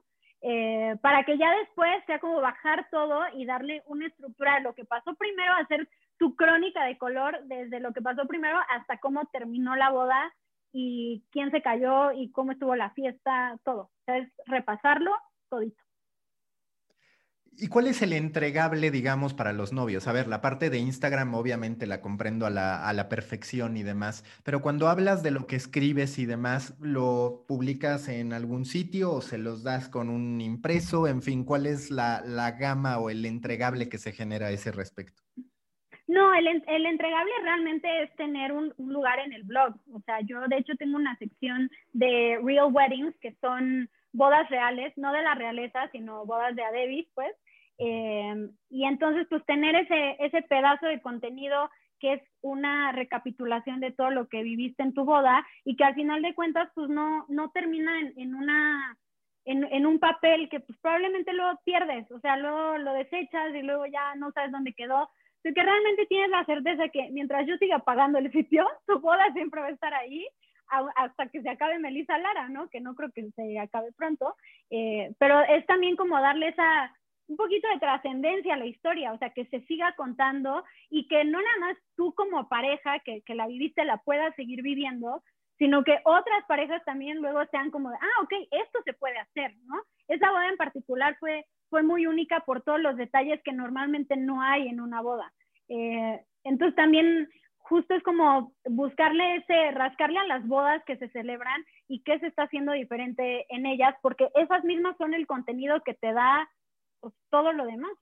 eh, 0.43 0.97
para 1.03 1.25
que 1.25 1.37
ya 1.39 1.51
después 1.59 2.03
sea 2.07 2.19
como 2.19 2.41
bajar 2.41 2.89
todo 2.91 3.21
y 3.35 3.45
darle 3.45 3.83
una 3.87 4.07
estructura 4.07 4.55
de 4.57 4.63
lo 4.63 4.75
que 4.75 4.85
pasó 4.87 5.15
primero, 5.15 5.53
hacer 5.55 5.87
tu 6.19 6.35
crónica 6.37 6.85
de 6.85 6.97
color 6.99 7.41
desde 7.45 7.79
lo 7.81 7.93
que 7.93 8.01
pasó 8.03 8.27
primero 8.27 8.59
hasta 8.71 8.99
cómo 8.99 9.27
terminó 9.33 9.77
la 9.77 9.91
boda 9.91 10.33
y 10.73 11.25
quién 11.31 11.51
se 11.51 11.63
cayó 11.63 12.13
y 12.13 12.31
cómo 12.33 12.53
estuvo 12.53 12.75
la 12.77 12.91
fiesta, 12.91 13.59
todo. 13.65 13.83
O 13.83 13.91
sea, 14.07 14.19
es 14.19 14.33
repasarlo 14.47 15.13
todito. 15.51 15.83
¿Y 17.63 17.69
cuál 17.69 17.89
es 17.89 18.01
el 18.01 18.15
entregable, 18.15 18.91
digamos, 18.91 19.35
para 19.35 19.53
los 19.53 19.75
novios? 19.75 20.09
A 20.09 20.13
ver, 20.13 20.29
la 20.29 20.41
parte 20.41 20.71
de 20.71 20.79
Instagram 20.79 21.35
obviamente 21.35 21.87
la 21.87 22.01
comprendo 22.01 22.47
a 22.47 22.51
la, 22.51 23.09
perfección 23.11 23.77
y 23.77 23.83
demás, 23.83 24.25
pero 24.45 24.63
cuando 24.63 24.89
hablas 24.89 25.23
de 25.23 25.31
lo 25.31 25.47
que 25.47 25.57
escribes 25.57 26.19
y 26.19 26.25
demás, 26.25 26.75
¿lo 26.81 27.45
publicas 27.47 28.09
en 28.09 28.33
algún 28.33 28.65
sitio 28.65 29.13
o 29.13 29.21
se 29.21 29.37
los 29.37 29.63
das 29.63 29.91
con 29.91 30.09
un 30.09 30.41
impreso? 30.41 31.07
En 31.07 31.21
fin, 31.21 31.45
¿cuál 31.45 31.67
es 31.67 31.91
la, 31.91 32.23
gama 32.59 32.99
o 32.99 33.11
el 33.11 33.27
entregable 33.27 33.91
que 33.91 33.99
se 33.99 34.13
genera 34.13 34.47
a 34.47 34.53
ese 34.53 34.73
respecto? 34.73 35.23
No, 36.09 36.33
el, 36.35 36.47
entregable 36.87 37.33
realmente 37.43 38.05
es 38.05 38.17
tener 38.17 38.53
un, 38.53 38.73
un, 38.79 38.93
lugar 38.93 39.19
en 39.19 39.35
el 39.35 39.43
blog. 39.43 39.75
O 39.93 40.01
sea, 40.07 40.21
yo 40.23 40.41
de 40.49 40.57
hecho 40.57 40.75
tengo 40.77 40.97
una 40.97 41.15
sección 41.19 41.71
de 41.93 42.41
Real 42.43 42.73
Weddings, 42.73 43.15
que 43.21 43.37
son 43.43 43.91
bodas 44.13 44.49
reales, 44.49 44.93
no 44.97 45.13
de 45.13 45.23
la 45.23 45.35
realeza, 45.35 45.89
sino 45.93 46.25
bodas 46.25 46.57
de 46.57 46.65
Adebis, 46.65 47.07
pues. 47.15 47.35
Eh, 47.81 48.51
y 48.69 48.85
entonces, 48.85 49.27
pues 49.31 49.45
tener 49.47 49.75
ese, 49.75 50.17
ese 50.21 50.43
pedazo 50.43 50.87
de 50.87 51.01
contenido 51.01 51.71
que 51.99 52.15
es 52.15 52.23
una 52.41 52.93
recapitulación 52.93 53.81
de 53.81 53.93
todo 53.93 54.11
lo 54.11 54.29
que 54.29 54.43
viviste 54.43 54.83
en 54.83 54.95
tu 54.95 55.05
boda 55.05 55.47
y 55.65 55.77
que 55.77 55.85
al 55.85 55.95
final 55.95 56.23
de 56.23 56.35
cuentas, 56.35 56.69
pues 56.75 56.89
no, 56.89 57.27
no 57.29 57.51
termina 57.51 57.93
en, 58.17 58.35
una, 58.35 58.97
en, 59.45 59.65
en, 59.65 59.87
un 59.87 59.99
papel 59.99 60.49
que 60.49 60.61
pues 60.61 60.79
probablemente 60.81 61.33
luego 61.35 61.61
pierdes, 61.65 62.11
o 62.11 62.19
sea, 62.21 62.37
luego 62.39 62.79
lo 62.79 62.95
desechas 62.95 63.55
y 63.55 63.63
luego 63.63 63.87
ya 63.87 64.15
no 64.17 64.33
sabes 64.33 64.51
dónde 64.51 64.73
quedó. 64.73 65.11
Así 65.43 65.55
que 65.55 65.63
realmente 65.63 66.07
tienes 66.07 66.31
la 66.31 66.45
certeza 66.45 66.89
que 66.89 67.11
mientras 67.13 67.47
yo 67.47 67.57
siga 67.59 67.79
pagando 67.79 68.19
el 68.19 68.33
sitio, 68.33 68.67
tu 68.87 68.99
boda 69.01 69.31
siempre 69.33 69.61
va 69.61 69.69
a 69.69 69.71
estar 69.71 69.95
ahí 69.95 70.27
hasta 70.97 71.27
que 71.27 71.43
se 71.43 71.49
acabe 71.51 71.81
Melissa 71.81 72.17
Lara, 72.19 72.49
¿no? 72.49 72.69
Que 72.69 72.81
no 72.81 72.95
creo 72.95 73.11
que 73.11 73.29
se 73.33 73.59
acabe 73.59 73.91
pronto, 73.93 74.37
eh, 74.71 75.13
pero 75.19 75.41
es 75.41 75.67
también 75.67 75.97
como 75.97 76.21
darle 76.21 76.49
esa, 76.49 76.95
un 77.31 77.37
poquito 77.37 77.69
de 77.69 77.79
trascendencia 77.79 78.55
a 78.55 78.59
la 78.59 78.67
historia, 78.67 79.13
o 79.13 79.19
sea, 79.19 79.31
que 79.31 79.45
se 79.47 79.61
siga 79.67 79.95
contando 79.95 80.65
y 80.91 81.07
que 81.07 81.25
no 81.25 81.41
nada 81.41 81.59
más 81.61 81.77
tú 81.97 82.13
como 82.15 82.49
pareja 82.49 82.99
que, 82.99 83.23
que 83.23 83.37
la 83.37 83.47
viviste 83.47 83.85
la 83.85 83.99
puedas 83.99 84.35
seguir 84.35 84.63
viviendo, 84.63 85.23
sino 85.57 85.85
que 85.85 86.01
otras 86.05 86.45
parejas 86.49 86.85
también 86.85 87.19
luego 87.19 87.41
sean 87.53 87.71
como, 87.71 87.91
ah, 87.91 88.23
ok, 88.23 88.33
esto 88.51 88.81
se 88.85 88.95
puede 88.95 89.17
hacer, 89.19 89.55
¿no? 89.67 89.81
Esa 90.09 90.29
boda 90.31 90.49
en 90.49 90.57
particular 90.57 91.17
fue, 91.21 91.47
fue 91.69 91.85
muy 91.85 92.07
única 92.07 92.41
por 92.41 92.63
todos 92.63 92.81
los 92.81 92.97
detalles 92.97 93.41
que 93.45 93.53
normalmente 93.53 94.17
no 94.17 94.43
hay 94.43 94.67
en 94.67 94.81
una 94.81 95.01
boda. 95.01 95.33
Eh, 95.69 96.21
entonces 96.43 96.75
también 96.75 97.29
justo 97.59 97.95
es 97.95 98.03
como 98.03 98.53
buscarle 98.65 99.37
ese, 99.37 99.71
rascarle 99.71 100.19
a 100.19 100.27
las 100.27 100.45
bodas 100.49 100.83
que 100.85 100.97
se 100.97 101.09
celebran 101.11 101.65
y 101.87 102.03
qué 102.03 102.19
se 102.19 102.27
está 102.27 102.43
haciendo 102.43 102.73
diferente 102.73 103.47
en 103.51 103.67
ellas, 103.67 103.95
porque 104.03 104.29
esas 104.35 104.65
mismas 104.65 104.97
son 104.97 105.15
el 105.15 105.29
contenido 105.29 105.81
que 105.85 105.95
te 105.95 106.13
da 106.13 106.49
todo 107.31 107.53
lo 107.53 107.67
demás. 107.67 107.93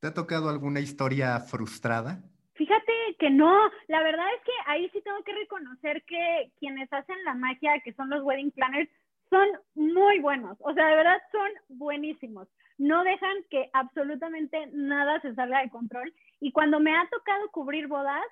¿Te 0.00 0.08
ha 0.08 0.14
tocado 0.14 0.48
alguna 0.48 0.80
historia 0.80 1.38
frustrada? 1.40 2.22
Fíjate 2.54 2.92
que 3.18 3.30
no, 3.30 3.70
la 3.88 4.02
verdad 4.02 4.26
es 4.36 4.44
que 4.44 4.52
ahí 4.66 4.88
sí 4.90 5.00
tengo 5.02 5.22
que 5.24 5.34
reconocer 5.34 6.02
que 6.04 6.52
quienes 6.58 6.92
hacen 6.92 7.16
la 7.24 7.34
magia, 7.34 7.80
que 7.84 7.92
son 7.94 8.10
los 8.10 8.22
wedding 8.22 8.50
planners, 8.50 8.90
son 9.30 9.46
muy 9.74 10.18
buenos, 10.20 10.58
o 10.60 10.74
sea, 10.74 10.86
de 10.88 10.96
verdad 10.96 11.18
son 11.30 11.50
buenísimos. 11.68 12.48
No 12.78 13.04
dejan 13.04 13.36
que 13.50 13.70
absolutamente 13.72 14.68
nada 14.72 15.20
se 15.20 15.34
salga 15.34 15.60
de 15.60 15.70
control. 15.70 16.12
Y 16.40 16.50
cuando 16.50 16.80
me 16.80 16.96
ha 16.96 17.06
tocado 17.10 17.50
cubrir 17.50 17.86
bodas, 17.86 18.24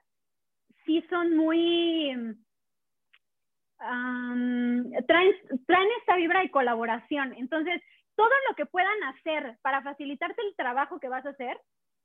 sí 0.87 1.05
son 1.11 1.37
muy... 1.37 2.35
traen, 3.79 4.91
traen 5.67 5.89
esta 6.01 6.17
vibra 6.17 6.41
de 6.41 6.51
colaboración. 6.51 7.35
Entonces, 7.35 7.83
todo 8.19 8.35
lo 8.49 8.57
que 8.57 8.67
puedan 8.67 9.01
hacer 9.05 9.57
para 9.63 9.81
facilitarte 9.81 10.43
el 10.43 10.57
trabajo 10.57 10.99
que 10.99 11.09
vas 11.09 11.25
a 11.25 11.31
hacer, 11.31 11.57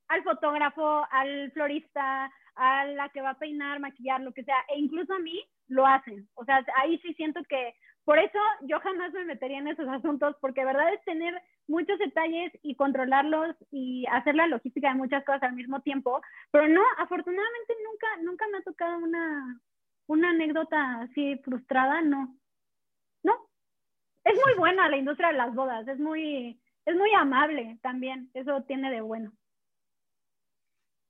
al 0.10 0.22
fotógrafo, 0.22 1.04
al 1.10 1.52
florista, 1.54 2.32
a 2.56 2.86
la 2.86 3.10
que 3.10 3.22
va 3.22 3.32
a 3.32 3.40
peinar, 3.40 3.80
maquillar, 3.80 4.22
lo 4.22 4.32
que 4.32 4.44
sea, 4.44 4.58
e 4.70 4.78
incluso 4.78 5.12
a 5.12 5.20
mí, 5.20 5.44
lo 5.70 5.88
hacen. 5.88 6.30
O 6.36 6.46
sea, 6.46 6.64
ahí 6.76 7.00
sí 7.00 7.16
siento 7.16 7.42
que, 7.50 7.74
por 8.06 8.20
eso 8.20 8.38
yo 8.62 8.80
jamás 8.82 9.12
me 9.14 9.26
metería 9.26 9.58
en 9.58 9.70
esos 9.70 9.88
asuntos, 9.88 10.36
porque 10.40 10.64
verdad 10.64 10.94
es 10.94 11.04
tener 11.04 11.34
muchos 11.68 11.98
detalles 11.98 12.52
y 12.62 12.76
controlarlos 12.76 13.56
y 13.72 14.06
hacer 14.12 14.36
la 14.36 14.46
logística 14.46 14.90
de 14.90 14.96
muchas 14.96 15.26
cosas 15.26 15.42
al 15.42 15.54
mismo 15.54 15.82
tiempo, 15.82 16.22
pero 16.52 16.68
no, 16.68 16.84
afortunadamente 17.00 17.74
nunca, 17.90 18.08
nunca 18.22 18.46
me 18.52 18.58
ha 18.60 18.62
tocado 18.62 19.00
una, 19.00 19.60
una 20.06 20.30
anécdota 20.30 21.02
así 21.02 21.42
frustrada. 21.44 22.04
No. 22.04 22.38
Es 24.24 24.34
muy 24.34 24.56
buena 24.58 24.90
la 24.90 24.98
industria 24.98 25.30
de 25.30 25.38
las 25.38 25.54
bodas, 25.54 25.88
es 25.88 26.00
muy, 26.00 26.60
es 26.86 26.96
muy 26.96 27.14
amable 27.14 27.78
también, 27.82 28.30
eso 28.34 28.64
tiene 28.64 28.92
de 28.92 29.02
bueno. 29.02 29.32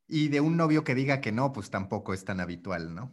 Y 0.07 0.29
de 0.29 0.41
un 0.41 0.57
novio 0.57 0.83
que 0.83 0.95
diga 0.95 1.21
que 1.21 1.31
no, 1.31 1.53
pues 1.53 1.71
tampoco 1.71 2.13
es 2.13 2.25
tan 2.25 2.39
habitual, 2.39 2.93
¿no? 2.93 3.11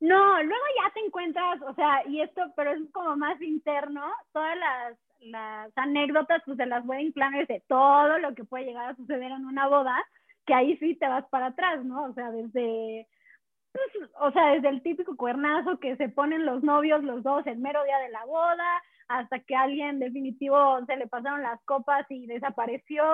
No, 0.00 0.42
luego 0.42 0.64
ya 0.82 0.92
te 0.94 1.00
encuentras, 1.00 1.60
o 1.62 1.74
sea, 1.74 2.06
y 2.08 2.22
esto, 2.22 2.42
pero 2.56 2.72
es 2.72 2.80
como 2.92 3.16
más 3.16 3.40
interno, 3.42 4.02
todas 4.32 4.56
las 4.56 4.96
las 5.20 5.70
anécdotas 5.76 6.42
pues, 6.44 6.56
de 6.56 6.66
las 6.66 6.84
wedding 6.86 7.12
planners 7.12 7.48
de 7.48 7.62
todo 7.68 8.18
lo 8.18 8.34
que 8.34 8.44
puede 8.44 8.64
llegar 8.64 8.90
a 8.90 8.96
suceder 8.96 9.30
en 9.30 9.44
una 9.44 9.68
boda, 9.68 9.96
que 10.46 10.54
ahí 10.54 10.76
sí 10.78 10.96
te 10.96 11.08
vas 11.08 11.26
para 11.28 11.46
atrás, 11.46 11.84
¿no? 11.84 12.04
O 12.04 12.14
sea, 12.14 12.30
desde, 12.30 13.06
pues, 13.72 14.10
o 14.20 14.32
sea, 14.32 14.52
desde 14.52 14.68
el 14.68 14.82
típico 14.82 15.16
cuernazo 15.16 15.78
que 15.78 15.96
se 15.96 16.08
ponen 16.08 16.46
los 16.46 16.62
novios 16.62 17.04
los 17.04 17.22
dos 17.22 17.46
el 17.46 17.58
mero 17.58 17.84
día 17.84 17.98
de 17.98 18.10
la 18.10 18.24
boda, 18.24 18.82
hasta 19.10 19.40
que 19.40 19.56
alguien 19.56 19.98
definitivo 19.98 20.56
se 20.86 20.96
le 20.96 21.08
pasaron 21.08 21.42
las 21.42 21.60
copas 21.64 22.06
y 22.10 22.26
desapareció, 22.26 23.04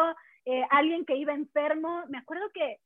eh, 0.45 0.63
alguien 0.71 1.07
que 1.07 1.17
iba 1.17 1.33
enfermo, 1.33 2.05
me 2.09 2.19
acuerdo 2.19 2.45
que 2.53 2.79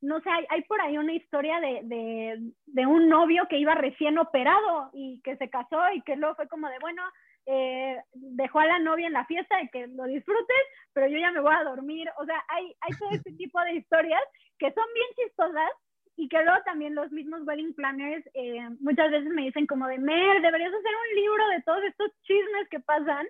no 0.00 0.20
sé, 0.20 0.30
hay, 0.30 0.62
por 0.62 0.80
ahí 0.80 0.96
una 0.98 1.14
historia 1.14 1.58
de, 1.58 1.80
de, 1.84 2.52
de, 2.66 2.86
un 2.86 3.08
novio 3.08 3.46
que 3.48 3.58
iba 3.58 3.74
recién 3.74 4.18
operado 4.18 4.90
y 4.92 5.20
que 5.24 5.36
se 5.38 5.50
casó 5.50 5.80
y 5.94 6.02
que 6.02 6.16
luego 6.16 6.36
fue 6.36 6.48
como 6.48 6.68
de, 6.68 6.78
bueno, 6.80 7.02
eh, 7.46 7.96
dejó 8.12 8.60
a 8.60 8.66
la 8.66 8.78
novia 8.78 9.08
en 9.08 9.14
la 9.14 9.24
fiesta 9.24 9.60
y 9.60 9.68
que 9.70 9.88
lo 9.88 10.04
disfrutes, 10.04 10.66
pero 10.92 11.08
yo 11.08 11.18
ya 11.18 11.32
me 11.32 11.40
voy 11.40 11.54
a 11.54 11.64
dormir. 11.64 12.08
O 12.18 12.26
sea, 12.26 12.44
hay, 12.48 12.76
hay 12.80 12.96
todo 12.98 13.10
este 13.10 13.32
tipo 13.38 13.60
de 13.62 13.74
historias 13.74 14.22
que 14.58 14.72
son 14.72 14.84
bien 14.94 15.08
chistosas 15.16 15.70
y 16.16 16.28
que 16.28 16.42
luego 16.42 16.58
también 16.64 16.94
los 16.94 17.12
mismos 17.12 17.42
wedding 17.46 17.74
planners 17.74 18.26
eh, 18.34 18.68
muchas 18.80 19.10
veces 19.10 19.30
me 19.30 19.42
dicen 19.42 19.66
como 19.66 19.86
de, 19.86 19.98
Mer, 19.98 20.40
deberías 20.40 20.72
hacer 20.72 20.92
un 20.94 21.16
libro 21.22 21.48
de 21.48 21.62
todos 21.62 21.84
estos 21.84 22.10
chismes 22.22 22.68
que 22.70 22.80
pasan, 22.80 23.26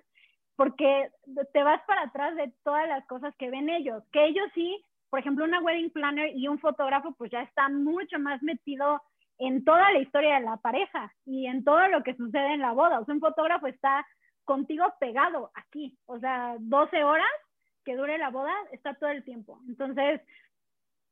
porque 0.55 1.09
te 1.53 1.63
vas 1.63 1.81
para 1.85 2.03
atrás 2.03 2.35
de 2.35 2.51
todas 2.63 2.87
las 2.87 3.05
cosas 3.05 3.35
que 3.37 3.49
ven 3.49 3.69
ellos, 3.69 4.03
que 4.11 4.25
ellos 4.25 4.47
sí, 4.55 4.81
por 5.09 5.19
ejemplo, 5.19 5.45
una 5.45 5.61
wedding 5.61 5.91
planner 5.91 6.31
y 6.35 6.47
un 6.47 6.59
fotógrafo 6.59 7.13
pues 7.17 7.29
ya 7.29 7.41
está 7.41 7.69
mucho 7.69 8.19
más 8.19 8.41
metido 8.41 9.01
en 9.37 9.63
toda 9.63 9.91
la 9.91 9.99
historia 9.99 10.35
de 10.35 10.45
la 10.45 10.57
pareja 10.57 11.13
y 11.25 11.45
en 11.45 11.63
todo 11.63 11.87
lo 11.89 12.03
que 12.03 12.15
sucede 12.15 12.53
en 12.53 12.61
la 12.61 12.71
boda. 12.71 12.99
O 12.99 13.05
sea, 13.05 13.13
un 13.13 13.21
fotógrafo 13.21 13.67
está 13.67 14.05
contigo 14.45 14.85
pegado 14.99 15.51
aquí, 15.53 15.97
o 16.05 16.19
sea, 16.19 16.55
12 16.59 17.03
horas 17.03 17.27
que 17.83 17.95
dure 17.95 18.17
la 18.17 18.29
boda, 18.29 18.53
está 18.71 18.95
todo 18.95 19.09
el 19.09 19.23
tiempo. 19.23 19.59
Entonces, 19.67 20.21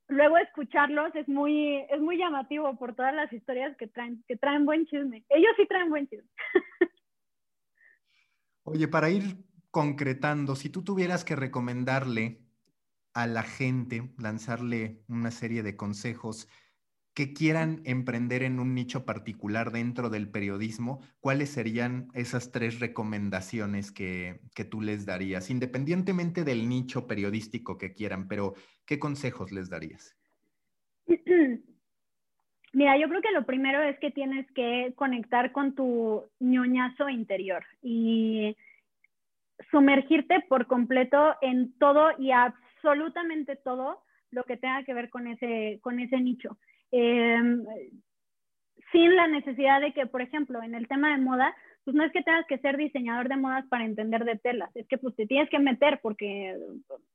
luego 0.07 0.37
escucharlos 0.37 1.13
es 1.15 1.27
muy, 1.27 1.77
es 1.89 1.99
muy 1.99 2.17
llamativo 2.17 2.77
por 2.77 2.95
todas 2.95 3.13
las 3.13 3.31
historias 3.33 3.75
que 3.77 3.87
traen, 3.87 4.23
que 4.27 4.37
traen 4.37 4.65
buen 4.65 4.85
chisme. 4.85 5.25
Ellos 5.29 5.51
sí 5.57 5.65
traen 5.67 5.89
buen 5.89 6.07
chisme. 6.07 6.29
Oye, 8.63 8.87
para 8.87 9.09
ir 9.09 9.37
concretando, 9.71 10.55
si 10.55 10.69
tú 10.69 10.83
tuvieras 10.83 11.23
que 11.23 11.35
recomendarle 11.35 12.41
a 13.13 13.27
la 13.27 13.43
gente, 13.43 14.13
lanzarle 14.17 15.03
una 15.07 15.31
serie 15.31 15.63
de 15.63 15.77
consejos, 15.77 16.49
que 17.15 17.33
quieran 17.33 17.81
emprender 17.85 18.43
en 18.43 18.59
un 18.59 18.75
nicho 18.75 19.05
particular 19.05 19.71
dentro 19.71 20.09
del 20.09 20.29
periodismo, 20.29 20.99
¿cuáles 21.21 21.49
serían 21.49 22.09
esas 22.13 22.51
tres 22.51 22.81
recomendaciones 22.81 23.93
que, 23.93 24.41
tú 24.69 24.81
les 24.81 25.05
darías, 25.05 25.49
independientemente 25.49 26.43
del 26.43 26.67
nicho 26.67 27.07
periodístico 27.07 27.77
que 27.77 27.93
quieran, 27.93 28.27
pero 28.27 28.53
qué 28.85 28.99
consejos 28.99 29.53
les 29.53 29.69
darías? 29.69 30.17
Mira, 32.73 32.97
yo 32.97 33.07
creo 33.07 33.21
que 33.21 33.31
lo 33.31 33.45
primero 33.45 33.81
es 33.81 33.97
que 33.99 34.11
tienes 34.11 34.45
que 34.51 34.91
conectar 34.97 35.53
con 35.53 35.73
tu 35.73 36.29
ñoñazo 36.39 37.07
interior 37.07 37.63
y 37.81 38.57
sumergirte 39.71 40.41
por 40.49 40.67
completo 40.67 41.35
en 41.41 41.71
todo 41.79 42.09
y 42.19 42.31
absolutamente 42.31 43.55
todo 43.55 44.03
lo 44.31 44.43
que 44.43 44.57
tenga 44.57 44.83
que 44.83 44.93
ver 44.93 45.09
con 45.09 45.27
ese, 45.27 45.79
con 45.81 46.01
ese 46.01 46.19
nicho. 46.19 46.57
Em, 46.97 47.65
sin 48.93 49.15
la 49.17 49.27
necesidad 49.27 49.81
de 49.81 49.91
que, 49.91 50.05
por 50.05 50.21
ejemplo, 50.21 50.63
en 50.63 50.75
el 50.75 50.87
tema 50.87 51.09
de 51.11 51.21
moda, 51.21 51.53
pues 51.83 51.93
no 51.93 52.05
es 52.05 52.11
que 52.13 52.23
tengas 52.23 52.47
que 52.47 52.57
ser 52.59 52.77
diseñador 52.77 53.27
de 53.27 53.35
modas 53.35 53.65
para 53.67 53.83
entender 53.83 54.23
de 54.23 54.37
telas, 54.37 54.73
es 54.75 54.87
que 54.87 54.97
pues 54.97 55.13
te 55.17 55.27
tienes 55.27 55.49
que 55.49 55.59
meter 55.59 55.99
porque, 56.01 56.57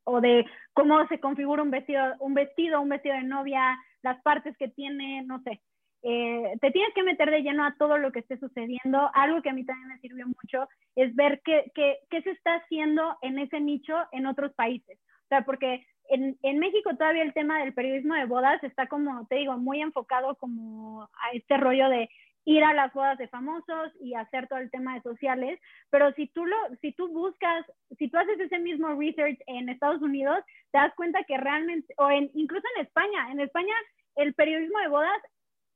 o 0.04 0.20
de 0.20 0.44
cómo 0.74 1.08
se 1.08 1.18
configura 1.18 1.62
un 1.62 1.70
vestido, 1.70 2.04
un 2.20 2.34
vestido, 2.34 2.82
un 2.82 2.90
vestido 2.90 3.14
de 3.14 3.22
novia, 3.22 3.78
las 4.02 4.20
partes 4.20 4.54
que 4.58 4.68
tiene, 4.68 5.22
no 5.22 5.40
sé. 5.44 5.62
Eh, 6.02 6.58
te 6.60 6.70
tienes 6.72 6.92
que 6.94 7.02
meter 7.02 7.30
de 7.30 7.40
lleno 7.40 7.64
a 7.64 7.74
todo 7.78 7.96
lo 7.96 8.12
que 8.12 8.18
esté 8.18 8.38
sucediendo. 8.38 9.10
Algo 9.14 9.40
que 9.40 9.48
a 9.48 9.54
mí 9.54 9.64
también 9.64 9.88
me 9.88 9.98
sirvió 10.00 10.26
mucho 10.26 10.68
es 10.94 11.16
ver 11.16 11.40
qué, 11.42 11.72
qué, 11.74 12.00
qué 12.10 12.20
se 12.20 12.32
está 12.32 12.56
haciendo 12.56 13.16
en 13.22 13.38
ese 13.38 13.60
nicho 13.60 13.94
en 14.12 14.26
otros 14.26 14.52
países. 14.52 14.98
O 15.24 15.28
sea, 15.30 15.42
porque 15.46 15.86
en, 16.10 16.38
en, 16.42 16.58
México 16.58 16.90
todavía 16.96 17.22
el 17.22 17.32
tema 17.32 17.60
del 17.60 17.72
periodismo 17.72 18.14
de 18.14 18.26
bodas 18.26 18.62
está 18.62 18.86
como, 18.86 19.26
te 19.28 19.36
digo, 19.36 19.56
muy 19.56 19.80
enfocado 19.80 20.34
como 20.36 21.04
a 21.04 21.30
este 21.32 21.56
rollo 21.56 21.88
de 21.88 22.08
ir 22.44 22.64
a 22.64 22.74
las 22.74 22.92
bodas 22.92 23.18
de 23.18 23.28
famosos 23.28 23.92
y 24.00 24.14
hacer 24.14 24.48
todo 24.48 24.58
el 24.58 24.70
tema 24.70 24.94
de 24.94 25.02
sociales, 25.02 25.60
pero 25.90 26.12
si 26.14 26.26
tú 26.28 26.46
lo, 26.46 26.56
si 26.80 26.92
tú 26.92 27.08
buscas, 27.08 27.64
si 27.98 28.08
tú 28.08 28.18
haces 28.18 28.40
ese 28.40 28.58
mismo 28.58 28.88
research 28.94 29.38
en 29.46 29.68
Estados 29.68 30.02
Unidos, 30.02 30.38
te 30.72 30.78
das 30.78 30.94
cuenta 30.94 31.22
que 31.24 31.36
realmente, 31.36 31.92
o 31.98 32.10
en, 32.10 32.30
incluso 32.34 32.66
en 32.76 32.86
España, 32.86 33.30
en 33.30 33.40
España 33.40 33.74
el 34.16 34.34
periodismo 34.34 34.78
de 34.80 34.88
bodas 34.88 35.22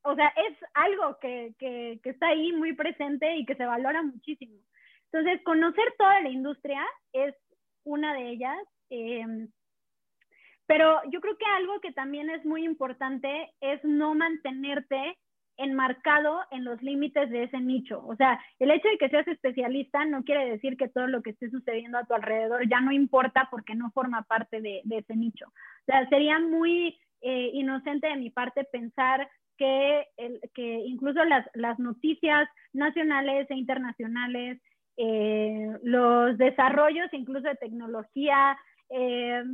o 0.07 0.15
sea, 0.15 0.29
es 0.29 0.59
algo 0.75 1.19
que, 1.19 1.55
que, 1.59 1.99
que, 2.03 2.11
está 2.11 2.29
ahí 2.29 2.53
muy 2.53 2.75
presente 2.75 3.37
y 3.37 3.47
que 3.47 3.55
se 3.55 3.65
valora 3.65 4.03
muchísimo. 4.03 4.59
Entonces, 5.11 5.43
conocer 5.45 5.95
toda 5.97 6.21
la 6.21 6.29
industria 6.29 6.85
es 7.15 7.35
una 7.85 8.13
de 8.13 8.29
ellas. 8.29 8.59
Eh, 8.91 9.25
pero 10.67 11.01
yo 11.11 11.21
creo 11.21 11.37
que 11.37 11.45
algo 11.45 11.81
que 11.81 11.93
también 11.93 12.31
es 12.31 12.45
muy 12.45 12.65
importante 12.65 13.53
es 13.61 13.83
no 13.85 14.15
mantenerte 14.15 15.17
enmarcado 15.57 16.41
en 16.51 16.65
los 16.65 16.83
límites 16.83 17.31
de 17.31 17.45
ese 17.45 17.61
nicho. 17.61 18.05
O 18.07 18.17
sea, 18.17 18.41
el 18.59 18.71
hecho 18.71 18.89
de 18.89 18.99
que 18.99 19.09
seas 19.09 19.27
especialista 19.29 20.05
no 20.05 20.25
quiere 20.25 20.49
decir 20.51 20.77
que 20.77 20.89
todo 20.89 21.07
lo 21.07 21.23
que 21.23 21.31
esté 21.31 21.51
sucediendo 21.51 21.99
a 21.99 22.05
tu 22.05 22.15
alrededor 22.15 22.69
ya 22.69 22.81
no 22.81 22.93
importa 22.93 23.49
porque 23.51 23.75
no 23.75 23.91
forma 23.93 24.23
parte 24.23 24.61
de, 24.61 24.83
ese 24.91 25.17
nicho. 25.17 25.47
O 25.47 25.85
sea, 25.87 26.09
sería 26.09 26.39
muy 26.41 26.99
eh, 27.21 27.51
inocente 27.53 28.09
de 28.09 28.17
mi 28.17 28.31
parte 28.31 28.65
pensar 28.65 29.29
que, 29.57 30.09
que 30.55 30.81
incluso 30.87 31.25
las, 31.25 31.47
las, 31.55 31.79
noticias 31.79 32.49
nacionales 32.73 33.49
e 33.51 33.55
internacionales, 33.55 34.61
eh, 34.97 35.71
los 35.85 36.37
desarrollos 36.39 37.13
incluso 37.13 37.47
de 37.47 37.55
tecnología, 37.55 38.59
eh, 38.91 39.45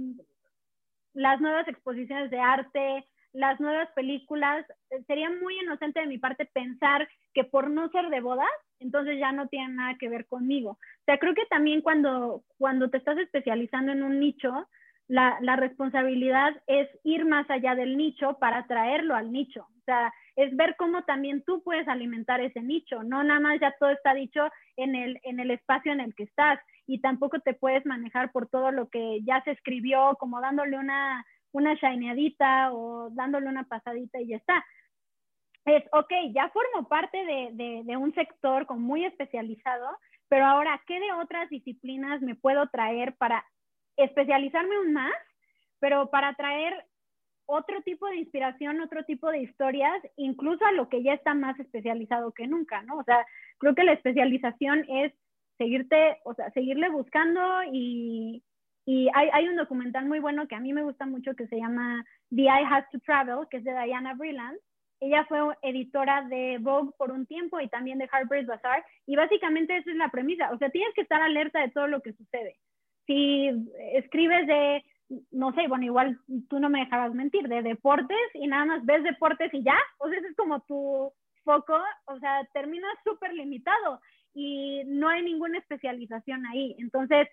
las 1.15 1.41
nuevas 1.41 1.67
exposiciones 1.69 2.31
de 2.31 2.39
arte, 2.39 3.07
las 3.33 3.61
nuevas 3.61 3.89
películas, 3.93 4.67
sería 5.07 5.31
muy 5.31 5.59
inocente 5.61 6.01
de 6.01 6.07
mi 6.07 6.19
parte 6.19 6.47
pensar 6.47 7.09
que 7.33 7.45
por 7.45 7.71
no 7.71 7.89
ser 7.91 8.09
de 8.09 8.21
bodas, 8.21 8.49
entonces 8.81 9.19
ya 9.19 9.33
no 9.33 9.47
tiene 9.49 9.75
nada 9.75 9.97
que 9.99 10.09
ver 10.09 10.27
conmigo. 10.27 10.71
O 10.71 11.05
sea, 11.07 11.19
creo 11.19 11.35
que 11.35 11.47
también 11.47 11.81
cuando, 11.81 12.43
cuando 12.59 12.91
te 12.91 12.99
estás 12.99 13.19
especializando 13.19 13.93
en 13.93 14.03
un 14.03 14.19
nicho, 14.19 14.69
la, 15.07 15.39
la 15.43 15.57
responsabilidad 15.57 16.61
es 16.67 16.89
ir 17.05 17.25
más 17.25 17.49
allá 17.51 17.75
del 17.75 17.97
nicho 17.97 18.39
para 18.39 18.67
traerlo 18.67 19.15
al 19.15 19.33
nicho. 19.33 19.63
O 19.63 19.83
sea, 19.85 20.13
es 20.37 20.57
ver 20.57 20.77
cómo 20.77 21.03
también 21.05 21.43
tú 21.45 21.63
puedes 21.63 21.87
alimentar 21.89 22.41
ese 22.41 22.63
nicho, 22.63 23.03
no 23.03 23.23
nada 23.23 23.41
más 23.41 23.61
ya 23.61 23.75
todo 23.79 23.91
está 23.91 24.15
dicho 24.15 24.49
en 24.77 24.95
el, 24.95 25.21
en 25.25 25.41
el 25.41 25.51
espacio 25.51 25.93
en 25.93 26.01
el 26.01 26.15
que 26.15 26.25
estás 26.25 26.61
y 26.91 27.01
tampoco 27.01 27.39
te 27.39 27.55
puedes 27.55 27.87
manejar 27.87 28.33
por 28.33 28.49
todo 28.49 28.73
lo 28.73 28.89
que 28.89 29.21
ya 29.23 29.41
se 29.45 29.53
escribió, 29.53 30.17
como 30.19 30.41
dándole 30.41 30.77
una, 30.77 31.25
una 31.53 31.75
shineadita 31.75 32.73
o 32.73 33.11
dándole 33.11 33.49
una 33.49 33.63
pasadita 33.63 34.21
y 34.21 34.29
ya 34.29 34.37
está. 34.39 34.65
Es, 35.67 35.85
ok, 35.93 36.13
ya 36.35 36.49
formo 36.49 36.89
parte 36.89 37.17
de, 37.25 37.51
de, 37.53 37.83
de 37.85 37.97
un 37.97 38.13
sector 38.15 38.67
como 38.67 38.81
muy 38.81 39.05
especializado, 39.05 39.87
pero 40.29 40.47
ahora, 40.47 40.83
¿qué 40.89 40.99
de 40.99 41.13
otras 41.13 41.49
disciplinas 41.49 42.21
me 42.23 42.35
puedo 42.35 42.67
traer 42.71 43.15
para 43.17 43.45
especializarme 43.97 44.75
aún 44.75 44.93
más, 44.93 45.15
pero 45.79 46.11
para 46.11 46.35
traer 46.35 46.75
otro 47.47 47.83
tipo 47.83 48.09
de 48.09 48.17
inspiración, 48.17 48.81
otro 48.81 49.05
tipo 49.05 49.31
de 49.31 49.43
historias, 49.43 50.03
incluso 50.17 50.65
a 50.65 50.73
lo 50.73 50.89
que 50.89 51.05
ya 51.05 51.15
está 51.15 51.35
más 51.35 51.59
especializado 51.61 52.33
que 52.33 52.49
nunca, 52.49 52.83
¿no? 52.83 52.99
O 52.99 53.05
sea, 53.05 53.25
creo 53.59 53.77
que 53.77 53.85
la 53.85 53.93
especialización 53.93 54.85
es 54.89 55.13
seguirte, 55.61 56.17
o 56.25 56.33
sea, 56.33 56.51
seguirle 56.53 56.89
buscando 56.89 57.43
y, 57.71 58.43
y 58.87 59.09
hay, 59.13 59.29
hay, 59.31 59.47
un 59.47 59.57
documental 59.57 60.07
muy 60.07 60.19
bueno 60.19 60.49
que 60.49 60.55
a 60.55 60.61
mí 60.61 60.73
me 60.73 60.83
gusta 60.83 61.05
mucho 61.05 61.35
que 61.35 61.47
se 61.49 61.57
llama 61.57 62.03
The 62.35 62.45
Eye 62.45 62.67
Has 62.71 62.89
to 62.91 62.99
Travel, 63.01 63.47
que 63.51 63.59
es 63.59 63.65
de 63.65 63.73
Diana 63.73 64.15
Breland. 64.15 64.59
Ella 65.01 65.27
fue 65.27 65.39
editora 65.61 66.23
de 66.31 66.57
Vogue 66.61 66.93
por 66.97 67.11
un 67.11 67.27
tiempo 67.27 67.61
y 67.61 67.69
también 67.69 67.99
de 67.99 68.09
Harper's 68.11 68.47
Bazaar 68.47 68.83
y 69.07 69.17
básicamente 69.17 69.77
esa 69.77 69.91
es 69.91 69.97
la 69.97 70.09
premisa, 70.11 70.51
o 70.51 70.57
sea, 70.57 70.71
tienes 70.71 70.95
que 70.95 71.03
estar 71.03 71.21
alerta 71.21 71.61
de 71.61 71.71
todo 71.71 71.87
lo 71.89 72.01
que 72.01 72.15
sucede. 72.15 72.57
Si 73.07 73.51
escribes 73.93 74.47
de 74.47 74.83
no 75.31 75.53
sé, 75.53 75.67
bueno, 75.69 75.85
igual 75.85 76.19
tú 76.49 76.59
no 76.59 76.71
me 76.71 76.81
dejarás 76.81 77.13
mentir, 77.13 77.49
de 77.49 77.63
deportes 77.63 78.17
y 78.33 78.47
nada 78.47 78.65
más 78.65 78.87
ves 78.87 79.03
deportes 79.03 79.53
y 79.53 79.63
ya, 79.63 79.77
o 79.99 80.09
sea, 80.09 80.19
ese 80.19 80.29
es 80.29 80.37
como 80.37 80.61
tu 80.61 81.13
foco, 81.43 81.79
o 82.07 82.19
sea, 82.19 82.47
terminas 82.53 82.93
súper 83.05 83.35
limitado 83.35 84.01
y 84.35 84.83
no 84.87 85.09
hay 85.09 85.23
ninguna 85.23 85.59
especialización 85.59 86.47
ahí. 86.47 86.77
Entonces, 86.79 87.29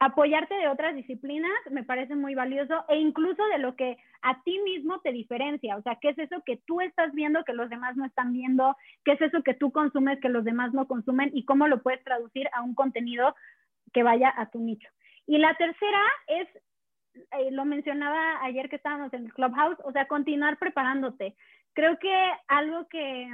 apoyarte 0.00 0.54
de 0.54 0.68
otras 0.68 0.94
disciplinas 0.94 1.52
me 1.70 1.84
parece 1.84 2.14
muy 2.14 2.34
valioso 2.34 2.84
e 2.88 2.96
incluso 2.96 3.44
de 3.46 3.58
lo 3.58 3.76
que 3.76 3.96
a 4.22 4.42
ti 4.42 4.58
mismo 4.60 5.00
te 5.00 5.12
diferencia, 5.12 5.76
o 5.76 5.82
sea, 5.82 5.98
qué 6.00 6.10
es 6.10 6.18
eso 6.18 6.42
que 6.44 6.58
tú 6.66 6.80
estás 6.80 7.12
viendo 7.14 7.44
que 7.44 7.52
los 7.52 7.70
demás 7.70 7.96
no 7.96 8.04
están 8.04 8.32
viendo, 8.32 8.76
qué 9.04 9.12
es 9.12 9.20
eso 9.22 9.42
que 9.42 9.54
tú 9.54 9.72
consumes 9.72 10.20
que 10.20 10.28
los 10.28 10.44
demás 10.44 10.72
no 10.74 10.86
consumen 10.86 11.30
y 11.32 11.44
cómo 11.44 11.68
lo 11.68 11.82
puedes 11.82 12.02
traducir 12.04 12.48
a 12.52 12.62
un 12.62 12.74
contenido 12.74 13.34
que 13.92 14.02
vaya 14.02 14.32
a 14.36 14.50
tu 14.50 14.60
nicho. 14.60 14.88
Y 15.26 15.38
la 15.38 15.54
tercera 15.54 16.02
es 16.26 16.48
eh, 17.14 17.50
lo 17.52 17.64
mencionaba 17.64 18.42
ayer 18.44 18.68
que 18.68 18.76
estábamos 18.76 19.12
en 19.14 19.26
el 19.26 19.32
Clubhouse, 19.32 19.78
o 19.84 19.92
sea, 19.92 20.06
continuar 20.06 20.58
preparándote. 20.58 21.36
Creo 21.72 21.98
que 21.98 22.12
algo 22.48 22.88
que, 22.88 23.28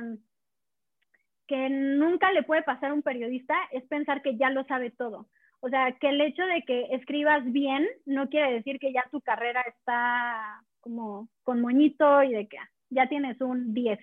que 1.50 1.68
nunca 1.68 2.30
le 2.30 2.44
puede 2.44 2.62
pasar 2.62 2.92
a 2.92 2.94
un 2.94 3.02
periodista 3.02 3.56
es 3.72 3.82
pensar 3.88 4.22
que 4.22 4.36
ya 4.36 4.50
lo 4.50 4.62
sabe 4.66 4.92
todo. 4.92 5.26
O 5.58 5.68
sea, 5.68 5.90
que 6.00 6.10
el 6.10 6.20
hecho 6.20 6.46
de 6.46 6.62
que 6.62 6.86
escribas 6.92 7.42
bien 7.50 7.88
no 8.06 8.28
quiere 8.28 8.52
decir 8.52 8.78
que 8.78 8.92
ya 8.92 9.02
tu 9.10 9.20
carrera 9.20 9.60
está 9.62 10.62
como 10.78 11.28
con 11.42 11.60
moñito 11.60 12.22
y 12.22 12.34
de 12.34 12.46
que 12.46 12.56
ya 12.90 13.08
tienes 13.08 13.40
un 13.40 13.74
10 13.74 13.98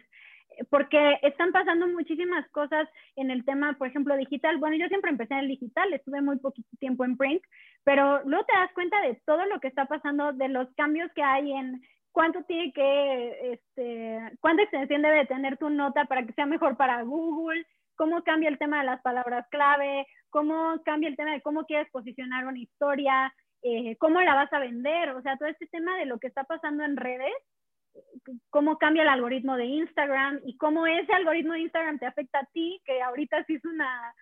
porque 0.69 1.19
están 1.21 1.51
pasando 1.51 1.87
muchísimas 1.87 2.49
cosas 2.49 2.89
en 3.15 3.29
el 3.29 3.45
tema, 3.45 3.73
por 3.77 3.87
ejemplo, 3.87 4.17
digital. 4.17 4.57
Bueno, 4.57 4.75
yo 4.75 4.87
siempre 4.87 5.11
empecé 5.11 5.35
en 5.35 5.47
digital, 5.47 5.93
estuve 5.93 6.19
muy 6.19 6.39
poquito 6.39 6.67
tiempo 6.79 7.05
en 7.05 7.15
print, 7.15 7.43
pero 7.83 8.23
luego 8.23 8.43
te 8.45 8.53
das 8.53 8.73
cuenta 8.73 8.99
de 9.01 9.21
todo 9.25 9.45
lo 9.45 9.59
que 9.59 9.67
está 9.67 9.85
pasando, 9.85 10.33
de 10.33 10.49
los 10.49 10.67
cambios 10.73 11.11
que 11.13 11.21
hay 11.21 11.51
en 11.51 11.81
cuánto 12.17 12.41
tiene 12.45 12.73
que, 12.73 13.51
este, 13.53 14.37
cuánta 14.41 14.63
extensión 14.63 15.03
debe 15.03 15.27
tener 15.27 15.55
tu 15.57 15.69
nota 15.69 16.05
para 16.05 16.25
que 16.25 16.33
sea 16.33 16.47
mejor 16.47 16.75
para 16.75 17.03
Google, 17.03 17.63
cómo 17.95 18.23
cambia 18.23 18.49
el 18.49 18.57
tema 18.57 18.79
de 18.79 18.85
las 18.85 18.99
palabras 19.03 19.45
clave, 19.51 20.07
cómo 20.31 20.81
cambia 20.83 21.09
el 21.09 21.15
tema 21.15 21.33
de 21.33 21.43
cómo 21.43 21.65
quieres 21.65 21.87
posicionar 21.91 22.47
una 22.47 22.57
historia, 22.57 23.31
eh, 23.61 23.97
cómo 23.97 24.19
la 24.19 24.33
vas 24.33 24.51
a 24.51 24.57
vender, 24.57 25.11
o 25.11 25.21
sea, 25.21 25.37
todo 25.37 25.47
este 25.47 25.67
tema 25.67 25.95
de 25.99 26.07
lo 26.07 26.17
que 26.17 26.25
está 26.25 26.43
pasando 26.43 26.83
en 26.83 26.97
redes 26.97 27.35
cómo 28.49 28.79
cambia 28.79 29.03
el 29.03 29.09
algoritmo 29.09 29.55
de 29.55 29.65
Instagram 29.65 30.39
y 30.43 30.57
cómo 30.57 30.87
ese 30.87 31.13
algoritmo 31.13 31.53
de 31.53 31.61
Instagram 31.61 31.99
te 31.99 32.07
afecta 32.07 32.39
a 32.39 32.45
ti, 32.51 32.81
que 32.83 32.99
ahorita 32.99 33.43
sí 33.45 33.55
es 33.55 33.65
una 33.65 34.13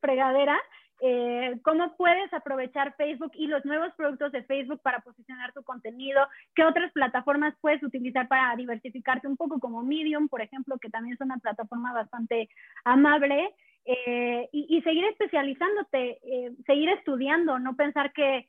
fregadera, 0.00 0.60
eh, 1.04 1.58
cómo 1.62 1.96
puedes 1.96 2.32
aprovechar 2.32 2.94
Facebook 2.96 3.32
y 3.34 3.48
los 3.48 3.64
nuevos 3.64 3.92
productos 3.96 4.30
de 4.30 4.44
Facebook 4.44 4.80
para 4.82 5.00
posicionar 5.00 5.52
tu 5.52 5.64
contenido, 5.64 6.24
qué 6.54 6.64
otras 6.64 6.92
plataformas 6.92 7.54
puedes 7.60 7.82
utilizar 7.82 8.28
para 8.28 8.54
diversificarte 8.54 9.26
un 9.26 9.36
poco 9.36 9.58
como 9.58 9.82
Medium, 9.82 10.28
por 10.28 10.40
ejemplo, 10.40 10.78
que 10.78 10.90
también 10.90 11.14
es 11.14 11.20
una 11.20 11.38
plataforma 11.38 11.92
bastante 11.92 12.48
amable, 12.84 13.52
eh, 13.84 14.48
y, 14.52 14.80
seguir 14.82 15.04
especializándote, 15.06 16.18
eh, 16.22 16.52
seguir 16.66 16.88
estudiando, 16.90 17.58
no 17.58 17.74
pensar 17.74 18.12
que, 18.12 18.46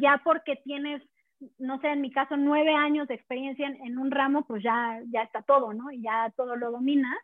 ya 0.00 0.22
porque 0.24 0.56
tienes 0.64 1.02
no 1.58 1.80
sé, 1.80 1.88
en 1.88 2.02
mi 2.02 2.10
caso, 2.10 2.36
nueve 2.36 2.74
años 2.74 3.08
de 3.08 3.14
experiencia 3.14 3.66
en, 3.66 3.98
un 3.98 4.10
ramo, 4.10 4.46
pues 4.46 4.62
ya, 4.62 5.00
ya 5.10 5.22
está 5.22 5.40
todo, 5.40 5.72
¿no? 5.72 5.90
Y 5.90 6.02
ya 6.02 6.30
todo 6.36 6.54
lo 6.54 6.70
domina, 6.70 7.16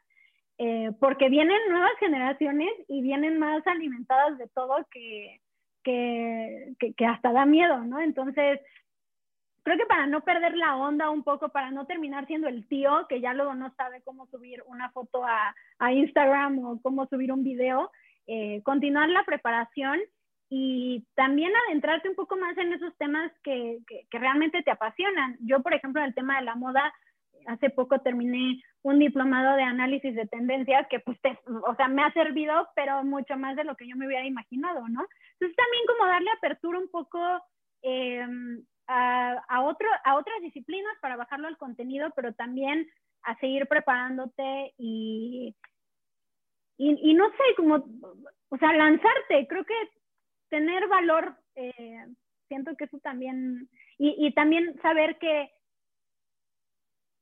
eh, 0.59 0.91
porque 1.01 1.29
vienen 1.29 1.59
nuevas 1.69 1.93
generaciones 1.99 2.71
y 2.89 3.03
vienen 3.03 3.39
más 3.39 3.67
alimentadas 3.67 4.39
de 4.39 4.49
todo 4.49 4.87
que, 4.91 5.41
que, 5.85 6.75
que, 6.97 7.07
hasta 7.07 7.33
da 7.33 7.45
miedo, 7.45 7.79
¿no? 7.85 8.01
Entonces, 8.01 8.61
creo 9.63 9.77
que 9.77 9.87
para 9.87 10.07
no 10.07 10.23
perder 10.23 10.57
la 10.57 10.77
onda 10.77 11.11
un 11.11 11.25
poco, 11.25 11.51
para 11.51 11.71
no 11.71 11.87
terminar 11.87 12.27
siendo 12.27 12.49
el 12.49 12.67
tío 12.69 13.07
que 13.09 13.21
ya 13.21 13.35
luego 13.35 13.55
no 13.55 13.75
sabe 13.75 14.01
cómo 14.05 14.27
subir 14.29 14.63
una 14.67 14.91
foto 14.91 15.25
a, 15.25 15.55
a 15.79 15.93
Instagram 15.93 16.65
o 16.65 16.81
cómo 16.81 17.07
subir 17.07 17.33
un 17.33 17.43
video, 17.43 17.91
eh, 18.27 18.63
continuar 18.63 19.09
la 19.09 19.25
preparación 19.25 20.01
y 20.49 21.05
también 21.15 21.53
adentrarte 21.69 22.09
un 22.09 22.15
poco 22.15 22.37
más 22.37 22.57
en 22.59 22.73
esos 22.73 22.97
temas 22.97 23.33
que, 23.43 23.81
que, 23.87 24.19
realmente 24.19 24.63
te 24.63 24.71
apasionan. 24.71 25.37
Yo, 25.41 25.63
por 25.63 25.75
ejemplo, 25.75 26.01
en 26.01 26.09
el 26.09 26.15
tema 26.15 26.39
de 26.39 26.45
la 26.45 26.55
moda, 26.55 26.93
hace 27.47 27.71
poco 27.71 28.01
terminé 28.01 28.63
un 28.87 29.01
diplomado 29.01 29.57
de 29.57 29.65
análisis 29.65 30.15
de 30.15 30.29
tendencias 30.29 30.87
que 30.89 31.01
pues, 31.01 31.19
o 31.67 31.75
sea, 31.75 31.89
me 31.89 32.05
ha 32.05 32.13
servido, 32.13 32.69
pero 32.77 33.03
mucho 33.03 33.37
más 33.37 33.57
de 33.57 33.65
lo 33.65 33.75
que 33.75 33.89
yo 33.89 33.97
me 33.97 34.07
hubiera 34.07 34.25
imaginado, 34.25 34.89
¿no? 34.89 35.05
Entonces 35.33 35.57
también 35.57 35.87
como 35.89 36.07
darle 36.07 36.31
apertura 36.31 36.79
un 36.79 36.89
poco 36.89 37.19
em, 37.83 38.65
a, 38.87 39.63
otro, 39.65 39.89
a 40.05 40.15
otras 40.15 40.41
disciplinas 40.41 40.97
para 41.01 41.17
bajarlo 41.17 41.49
al 41.49 41.59
contenido, 41.59 42.13
pero 42.15 42.33
también 42.35 42.87
a 43.25 43.37
seguir 43.41 43.67
preparándote 43.67 44.73
y, 44.79 45.57
y, 46.79 47.15
no 47.15 47.29
sé, 47.31 47.55
como, 47.57 47.85
o 48.51 48.57
sea, 48.57 48.73
lanzarte, 48.73 49.49
creo 49.49 49.65
que 49.65 49.75
tener 50.49 50.87
valor, 50.87 51.37
eh, 51.57 52.07
siento 52.47 52.77
que 52.77 52.85
eso 52.85 53.01
también, 53.01 53.69
y, 53.99 54.15
y 54.29 54.33
también 54.33 54.81
saber 54.81 55.19
que 55.19 55.51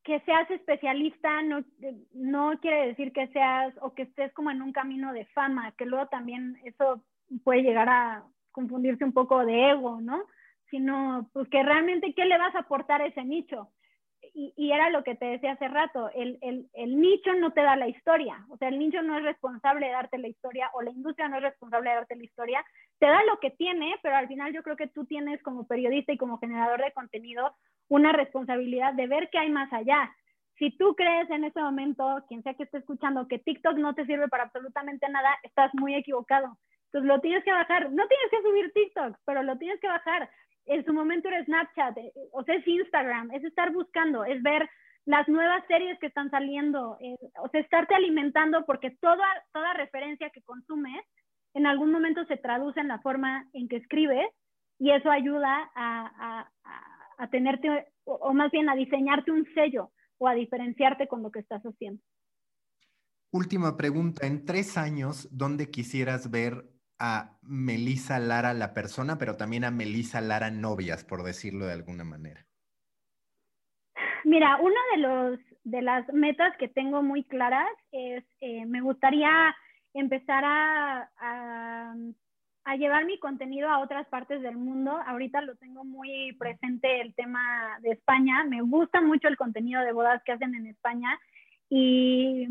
que 0.05 0.20
seas 0.20 0.48
especialista 0.50 1.42
no, 1.42 1.64
no 2.12 2.59
quiere 2.61 2.88
decir 2.88 3.12
que 3.12 3.26
seas 3.28 3.74
o 3.80 3.94
que 3.94 4.02
estés 4.02 4.32
como 4.34 4.50
en 4.50 4.61
un 4.61 4.72
camino 4.72 5.12
de 5.12 5.24
fama, 5.26 5.72
que 5.78 5.86
luego 5.86 6.07
también 6.09 6.59
eso 6.64 7.02
puede 7.42 7.62
llegar 7.62 7.88
a 7.88 8.22
confundirse 8.52 9.05
un 9.05 9.12
poco 9.12 9.44
de 9.44 9.70
ego, 9.70 10.00
¿no? 10.02 10.24
Sino, 10.70 11.28
pues 11.32 11.48
que 11.48 11.62
realmente, 11.62 12.12
¿qué 12.14 12.26
le 12.26 12.38
vas 12.38 12.55
a 12.55 12.61
aportar 12.61 13.00
a 13.00 13.07
ese 13.07 13.24
nicho? 13.24 13.70
Y, 14.34 14.52
y 14.57 14.72
era 14.72 14.90
lo 14.90 15.05
que 15.05 15.14
te 15.14 15.26
decía 15.26 15.52
hace 15.52 15.68
rato, 15.68 16.11
el, 16.14 16.38
el, 16.42 16.68
el, 16.74 17.00
nicho 17.00 17.32
no 17.34 17.52
te 17.52 17.62
da 17.62 17.76
la 17.76 17.88
historia, 17.88 18.44
o 18.48 18.57
sea, 18.57 18.68
el 18.68 18.78
nicho 18.78 19.02
no 19.02 19.16
es 19.16 19.22
responsable 19.22 19.86
de 19.86 19.92
darte 19.92 20.18
la 20.18 20.28
historia 20.28 20.70
o 20.74 20.82
la 20.82 20.90
industria 20.90 21.28
no 21.28 21.36
es 21.36 21.42
responsable 21.42 21.90
de 21.90 21.96
darte 21.96 22.16
la 22.16 22.24
historia, 22.24 22.64
te 22.98 23.07
da 23.07 23.22
lo 23.24 23.38
que 23.38 23.50
tiene, 23.50 23.94
pero 24.02 24.16
al 24.16 24.26
final 24.26 24.52
yo 24.52 24.62
creo 24.62 24.76
que 24.76 24.88
tú 24.88 25.05
tienes 25.05 25.42
como 25.42 25.66
periodista 25.66 26.12
y 26.12 26.18
como 26.18 26.38
generador 26.38 26.82
de 26.82 26.92
contenido 26.92 27.55
una 27.89 28.12
responsabilidad 28.12 28.95
de 28.95 29.07
ver 29.07 29.28
qué 29.30 29.39
hay 29.39 29.51
más 29.51 29.72
allá. 29.72 30.14
Si 30.59 30.76
tú 30.76 30.95
crees 30.95 31.28
en 31.30 31.45
este 31.45 31.61
momento, 31.61 32.24
quien 32.28 32.43
sea 32.43 32.55
que 32.55 32.62
esté 32.64 32.78
escuchando, 32.78 33.26
que 33.26 33.39
TikTok 33.39 33.76
no 33.76 33.95
te 33.95 34.07
sirve 34.07 34.28
para 34.28 34.45
absolutamente 34.45 35.09
nada, 35.09 35.37
estás 35.43 35.70
muy 35.74 35.95
equivocado. 35.95 36.57
Entonces 36.87 37.09
lo 37.09 37.20
tienes 37.20 37.43
que 37.45 37.53
bajar. 37.53 37.91
No 37.91 38.07
tienes 38.07 38.30
que 38.30 38.43
subir 38.43 38.72
TikTok, 38.72 39.16
pero 39.24 39.43
lo 39.43 39.59
tienes 39.59 39.80
que 39.80 39.89
bajar. 39.89 40.30
En 40.66 40.85
su 40.85 40.95
momento 40.95 41.28
era 41.28 41.45
Snapchat, 41.45 41.99
eh, 41.99 42.12
o 42.32 42.45
sea, 42.45 42.55
es 42.55 42.66
Instagram, 42.66 43.32
es 43.32 43.45
estar 43.45 43.72
buscando, 43.72 44.24
es 44.24 44.43
ver 44.43 44.68
las 45.05 45.28
nuevas 45.28 45.62
series 45.66 45.99
que 45.99 46.07
están 46.07 46.30
saliendo, 46.30 46.97
o 47.37 47.49
sea, 47.51 47.61
estarte 47.61 47.95
alimentando 47.95 48.64
porque 48.64 48.91
toda, 49.03 49.26
toda 49.53 49.74
referencia 49.74 50.30
que 50.30 50.41
consumes 50.43 51.05
en 51.53 51.66
algún 51.66 51.93
momento 51.93 52.24
se 52.24 52.39
traduce 52.39 52.80
en 52.80 52.89
la 52.89 53.01
forma 53.01 53.47
en 53.53 53.68
que 53.68 53.76
escribes 53.76 54.26
y 54.78 54.93
eso 54.93 55.11
ayuda 55.11 55.70
a 55.74 56.49
tenerte, 57.30 57.86
o, 58.04 58.32
más 58.32 58.50
bien 58.50 58.68
a 58.68 58.74
diseñarte 58.74 59.30
un 59.30 59.46
sello 59.54 59.92
o 60.18 60.28
a 60.28 60.34
diferenciarte 60.34 61.08
con 61.08 61.22
lo 61.22 61.30
que 61.30 61.40
estás 61.40 61.62
haciendo. 61.62 62.02
Última 63.30 63.76
pregunta, 63.76 64.26
en 64.26 64.44
tres 64.44 64.78
años, 64.78 65.28
¿dónde 65.36 65.70
quisieras 65.70 66.30
ver 66.30 66.64
a 66.98 67.36
Melisa 67.42 68.18
Lara 68.20 68.54
la 68.54 68.72
persona, 68.72 69.18
pero 69.18 69.36
también 69.36 69.64
a 69.64 69.70
Melisa 69.70 70.20
Lara 70.20 70.50
novias, 70.50 71.04
por 71.04 71.24
decirlo 71.24 71.66
de 71.66 71.72
alguna 71.72 72.04
manera? 72.04 72.46
Mira, 74.24 74.56
una 74.56 74.80
de, 74.94 74.98
los, 74.98 75.40
de 75.64 75.82
las 75.82 76.10
metas 76.12 76.56
que 76.58 76.68
tengo 76.68 77.02
muy 77.02 77.24
claras 77.24 77.68
es, 77.90 78.24
eh, 78.40 78.64
me 78.66 78.80
gustaría 78.80 79.54
empezar 79.92 80.44
a 80.44 81.10
a 81.18 81.94
llevar 82.76 83.04
mi 83.04 83.18
contenido 83.18 83.68
a 83.68 83.78
otras 83.78 84.06
partes 84.08 84.42
del 84.42 84.56
mundo. 84.56 84.98
Ahorita 85.06 85.40
lo 85.42 85.54
tengo 85.56 85.84
muy 85.84 86.32
presente 86.38 87.00
el 87.00 87.14
tema 87.14 87.78
de 87.80 87.90
España. 87.92 88.44
Me 88.44 88.62
gusta 88.62 89.00
mucho 89.00 89.28
el 89.28 89.36
contenido 89.36 89.82
de 89.82 89.92
bodas 89.92 90.22
que 90.24 90.32
hacen 90.32 90.54
en 90.54 90.66
España 90.66 91.18
y, 91.68 92.48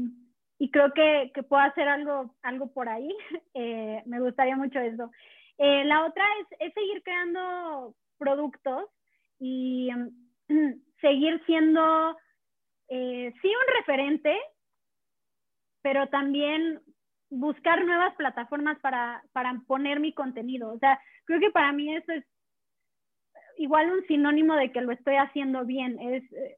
y 0.59 0.71
creo 0.71 0.93
que, 0.93 1.31
que, 1.33 1.43
puedo 1.43 1.61
hacer 1.63 1.87
algo, 1.87 2.35
algo 2.41 2.71
por 2.71 2.89
ahí. 2.89 3.09
Eh, 3.55 4.01
me 4.07 4.19
gustaría 4.19 4.55
mucho 4.55 4.79
eso. 4.79 5.11
Eh, 5.59 5.83
la 5.85 6.05
otra 6.05 6.25
es, 6.41 6.47
es, 6.59 6.73
seguir 6.73 7.03
creando 7.03 7.95
productos 8.17 8.85
y 9.39 9.89
seguir 11.01 11.41
siendo, 11.45 12.17
eh, 12.89 13.31
sí, 13.41 13.47
un 13.47 13.75
referente, 13.77 14.35
pero 15.83 16.07
también 16.07 16.81
buscar 17.33 17.83
nuevas 17.83 18.15
plataformas 18.15 18.79
para, 18.79 19.23
para 19.33 19.53
poner 19.67 19.99
mi 19.99 20.13
contenido. 20.13 20.71
O 20.71 20.79
sea, 20.79 20.99
creo 21.25 21.39
que 21.39 21.51
para 21.51 21.71
mí 21.71 21.93
eso 21.95 22.11
es 22.11 22.23
igual 23.57 23.91
un 23.91 24.05
sinónimo 24.07 24.55
de 24.55 24.71
que 24.71 24.81
lo 24.81 24.91
estoy 24.91 25.15
haciendo 25.15 25.65
bien. 25.65 25.99
Es 25.99 26.23
eh, 26.33 26.57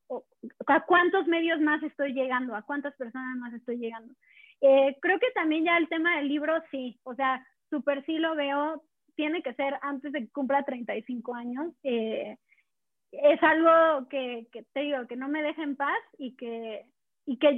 a 0.67 0.85
cuántos 0.85 1.27
medios 1.27 1.59
más 1.61 1.81
estoy 1.83 2.13
llegando, 2.13 2.55
a 2.55 2.63
cuántas 2.63 2.95
personas 2.95 3.37
más 3.37 3.53
estoy 3.53 3.77
llegando. 3.77 4.13
Eh, 4.61 4.97
creo 5.01 5.19
que 5.19 5.31
también 5.31 5.65
ya 5.65 5.77
el 5.77 5.89
tema 5.89 6.17
del 6.17 6.27
libro, 6.27 6.53
sí, 6.71 6.99
o 7.03 7.15
sea, 7.15 7.45
súper 7.69 8.05
sí 8.05 8.17
lo 8.17 8.35
veo, 8.35 8.83
tiene 9.15 9.41
que 9.41 9.53
ser 9.53 9.77
antes 9.81 10.11
de 10.11 10.21
que 10.21 10.31
cumpla 10.31 10.63
35 10.63 11.35
años. 11.35 11.73
Eh, 11.83 12.37
es 13.11 13.43
algo 13.43 14.07
que, 14.09 14.47
que, 14.51 14.63
te 14.73 14.81
digo, 14.81 15.07
que 15.07 15.15
no 15.15 15.29
me 15.29 15.41
deja 15.41 15.63
en 15.63 15.75
paz 15.75 15.99
y 16.17 16.35
que, 16.35 16.85
y 17.25 17.37
que 17.37 17.49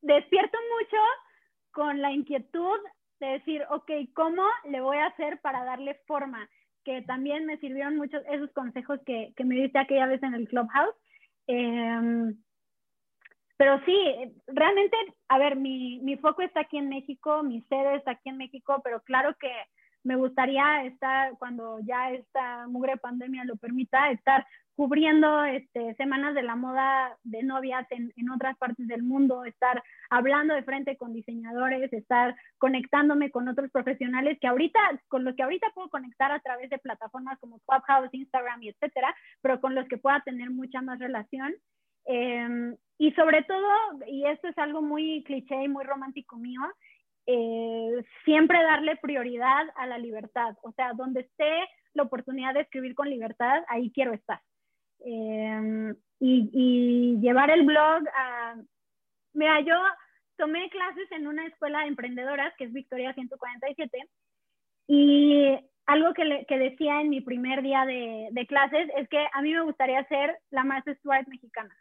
despierto 0.00 0.58
mucho 0.78 0.96
con 1.72 2.00
la 2.00 2.12
inquietud 2.12 2.78
de 3.20 3.26
decir, 3.26 3.64
ok, 3.70 3.90
¿cómo 4.14 4.42
le 4.68 4.80
voy 4.80 4.98
a 4.98 5.06
hacer 5.06 5.40
para 5.40 5.64
darle 5.64 6.00
forma? 6.06 6.48
Que 6.84 7.02
también 7.02 7.46
me 7.46 7.58
sirvieron 7.58 7.96
muchos 7.96 8.22
esos 8.30 8.50
consejos 8.52 9.00
que, 9.06 9.32
que 9.36 9.44
me 9.44 9.54
diste 9.54 9.78
aquella 9.78 10.06
vez 10.06 10.22
en 10.22 10.34
el 10.34 10.48
Clubhouse. 10.48 10.94
Em, 11.46 12.36
pero 13.56 13.80
sí, 13.84 13.96
realmente, 14.48 14.96
a 15.28 15.38
ver, 15.38 15.56
mi, 15.56 16.00
mi 16.00 16.16
foco 16.16 16.42
está 16.42 16.60
aquí 16.60 16.78
en 16.78 16.88
México, 16.88 17.42
mi 17.42 17.62
sede 17.62 17.96
está 17.96 18.12
aquí 18.12 18.28
en 18.28 18.38
México, 18.38 18.80
pero 18.82 19.00
claro 19.02 19.36
que 19.38 19.52
me 20.04 20.16
gustaría 20.16 20.84
estar, 20.84 21.36
cuando 21.38 21.78
ya 21.80 22.10
esta 22.10 22.66
mugre 22.68 22.96
pandemia 22.96 23.44
lo 23.44 23.56
permita, 23.56 24.10
estar 24.10 24.46
cubriendo 24.74 25.44
este, 25.44 25.94
semanas 25.94 26.34
de 26.34 26.42
la 26.42 26.56
moda 26.56 27.16
de 27.24 27.42
novias 27.42 27.86
en, 27.90 28.12
en, 28.16 28.30
otras 28.30 28.56
partes 28.56 28.88
del 28.88 29.02
mundo, 29.02 29.44
estar 29.44 29.82
hablando 30.10 30.54
de 30.54 30.62
frente 30.62 30.96
con 30.96 31.12
diseñadores, 31.12 31.92
estar 31.92 32.34
conectándome 32.58 33.30
con 33.30 33.48
otros 33.48 33.70
profesionales 33.70 34.38
que 34.40 34.48
ahorita, 34.48 34.80
con 35.08 35.24
los 35.24 35.36
que 35.36 35.42
ahorita 35.42 35.68
puedo 35.74 35.90
conectar 35.90 36.32
a 36.32 36.40
través 36.40 36.70
de 36.70 36.78
plataformas 36.78 37.38
como 37.38 37.60
Clubhouse, 37.60 38.12
Instagram 38.12 38.62
y 38.62 38.70
etcétera, 38.70 39.14
pero 39.42 39.60
con 39.60 39.74
los 39.74 39.86
que 39.88 39.98
pueda 39.98 40.20
tener 40.24 40.50
mucha 40.50 40.80
más 40.80 40.98
relación. 40.98 41.52
Eh, 42.06 42.74
y 42.98 43.12
sobre 43.12 43.42
todo, 43.42 43.68
y 44.06 44.24
esto 44.26 44.48
es 44.48 44.56
algo 44.58 44.80
muy 44.80 45.24
cliché 45.24 45.64
y 45.64 45.68
muy 45.68 45.84
romántico 45.84 46.36
mío, 46.36 46.60
eh, 47.26 48.04
siempre 48.24 48.62
darle 48.62 48.96
prioridad 48.96 49.64
a 49.76 49.86
la 49.86 49.98
libertad. 49.98 50.56
O 50.62 50.72
sea, 50.72 50.92
donde 50.94 51.20
esté 51.20 51.68
la 51.94 52.02
oportunidad 52.04 52.54
de 52.54 52.60
escribir 52.60 52.94
con 52.94 53.08
libertad, 53.08 53.62
ahí 53.68 53.90
quiero 53.92 54.12
estar. 54.12 54.40
Em, 55.00 55.94
y, 56.20 57.18
llevar 57.20 57.50
el 57.50 57.64
blog 57.64 58.04
a... 58.16 58.56
Mira, 59.34 59.60
yo 59.60 59.74
tomé 60.36 60.68
clases 60.70 61.10
en 61.12 61.26
una 61.26 61.46
escuela 61.46 61.80
de 61.80 61.88
emprendedoras, 61.88 62.54
que 62.56 62.64
es 62.64 62.72
Victoria 62.72 63.12
147, 63.14 64.08
y 64.88 65.58
algo 65.86 66.12
que, 66.14 66.44
que 66.46 66.58
decía 66.58 67.00
en 67.00 67.10
mi 67.10 67.20
primer 67.20 67.62
día 67.62 67.84
de, 67.84 68.28
de, 68.30 68.46
clases 68.46 68.88
es 68.96 69.08
que 69.08 69.26
a 69.32 69.42
mí 69.42 69.52
me 69.52 69.62
gustaría 69.62 70.04
ser 70.04 70.38
la 70.50 70.64
más 70.64 70.84
Stuart 70.84 71.26
mexicana. 71.28 71.74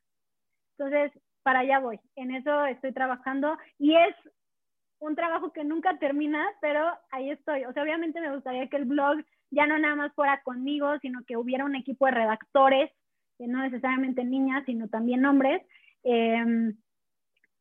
Entonces, 0.77 1.11
para 1.43 1.59
allá 1.59 1.79
voy. 1.79 1.99
En 2.15 2.33
eso 2.33 2.65
estoy 2.65 2.93
trabajando 2.93 3.57
y 3.77 3.95
es 3.95 4.15
un 5.01 5.15
trabajo 5.15 5.51
que 5.51 5.63
nunca 5.63 5.97
termina, 5.97 6.47
pero 6.61 6.87
ahí 7.09 7.31
estoy. 7.31 7.65
O 7.65 7.73
sea, 7.73 7.83
obviamente 7.83 8.21
me 8.21 8.33
gustaría 8.33 8.67
que 8.67 8.77
el 8.77 8.85
blog 8.85 9.17
ya 9.49 9.65
no 9.65 9.77
nada 9.77 9.95
más 9.95 10.13
fuera 10.13 10.41
conmigo, 10.43 10.97
sino 10.99 11.25
que 11.25 11.37
hubiera 11.37 11.65
un 11.65 11.75
equipo 11.75 12.05
de 12.05 12.11
redactores, 12.11 12.91
que 13.37 13.47
no 13.47 13.63
necesariamente 13.63 14.23
niñas, 14.23 14.63
sino 14.65 14.87
también 14.87 15.25
hombres, 15.25 15.61
em, 16.03 16.77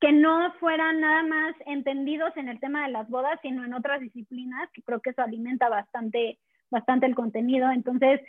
que 0.00 0.12
no 0.12 0.52
fueran 0.60 1.00
nada 1.00 1.22
más 1.22 1.56
entendidos 1.64 2.36
en 2.36 2.48
el 2.48 2.60
tema 2.60 2.84
de 2.84 2.92
las 2.92 3.08
bodas, 3.08 3.38
sino 3.42 3.64
en 3.64 3.72
otras 3.72 4.00
disciplinas, 4.00 4.70
que 4.72 4.82
creo 4.82 5.00
que 5.00 5.10
eso 5.10 5.22
alimenta 5.22 5.68
bastante, 5.70 6.38
bastante 6.70 7.06
el 7.06 7.14
contenido. 7.14 7.70
Entonces, 7.70 8.20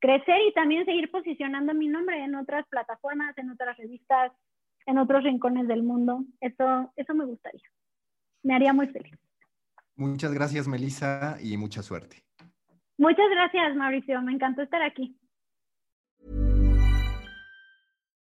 crecer 0.00 0.40
y 0.48 0.52
también 0.54 0.84
seguir 0.84 1.10
posicionando 1.10 1.72
mi 1.72 1.86
nombre 1.86 2.22
en 2.22 2.34
otras 2.34 2.66
plataformas, 2.66 3.38
en 3.38 3.50
otras 3.50 3.76
revistas, 3.76 4.32
en 4.86 4.98
otros 4.98 5.22
rincones 5.22 5.68
del 5.68 5.84
mundo. 5.84 6.24
Eso, 6.40 6.92
eso 6.96 7.14
me 7.14 7.24
gustaría 7.26 7.62
me 8.42 8.54
haría 8.54 8.72
muy 8.72 8.86
feliz. 8.88 9.12
Muchas 9.96 10.32
gracias, 10.32 10.68
Melissa, 10.68 11.38
y 11.42 11.56
mucha 11.56 11.82
suerte. 11.82 12.22
Muchas 12.98 13.28
gracias, 13.30 13.76
Mauricio. 13.76 14.20
Me 14.22 14.32
encantó 14.32 14.62
estar 14.62 14.82
aquí. 14.82 15.18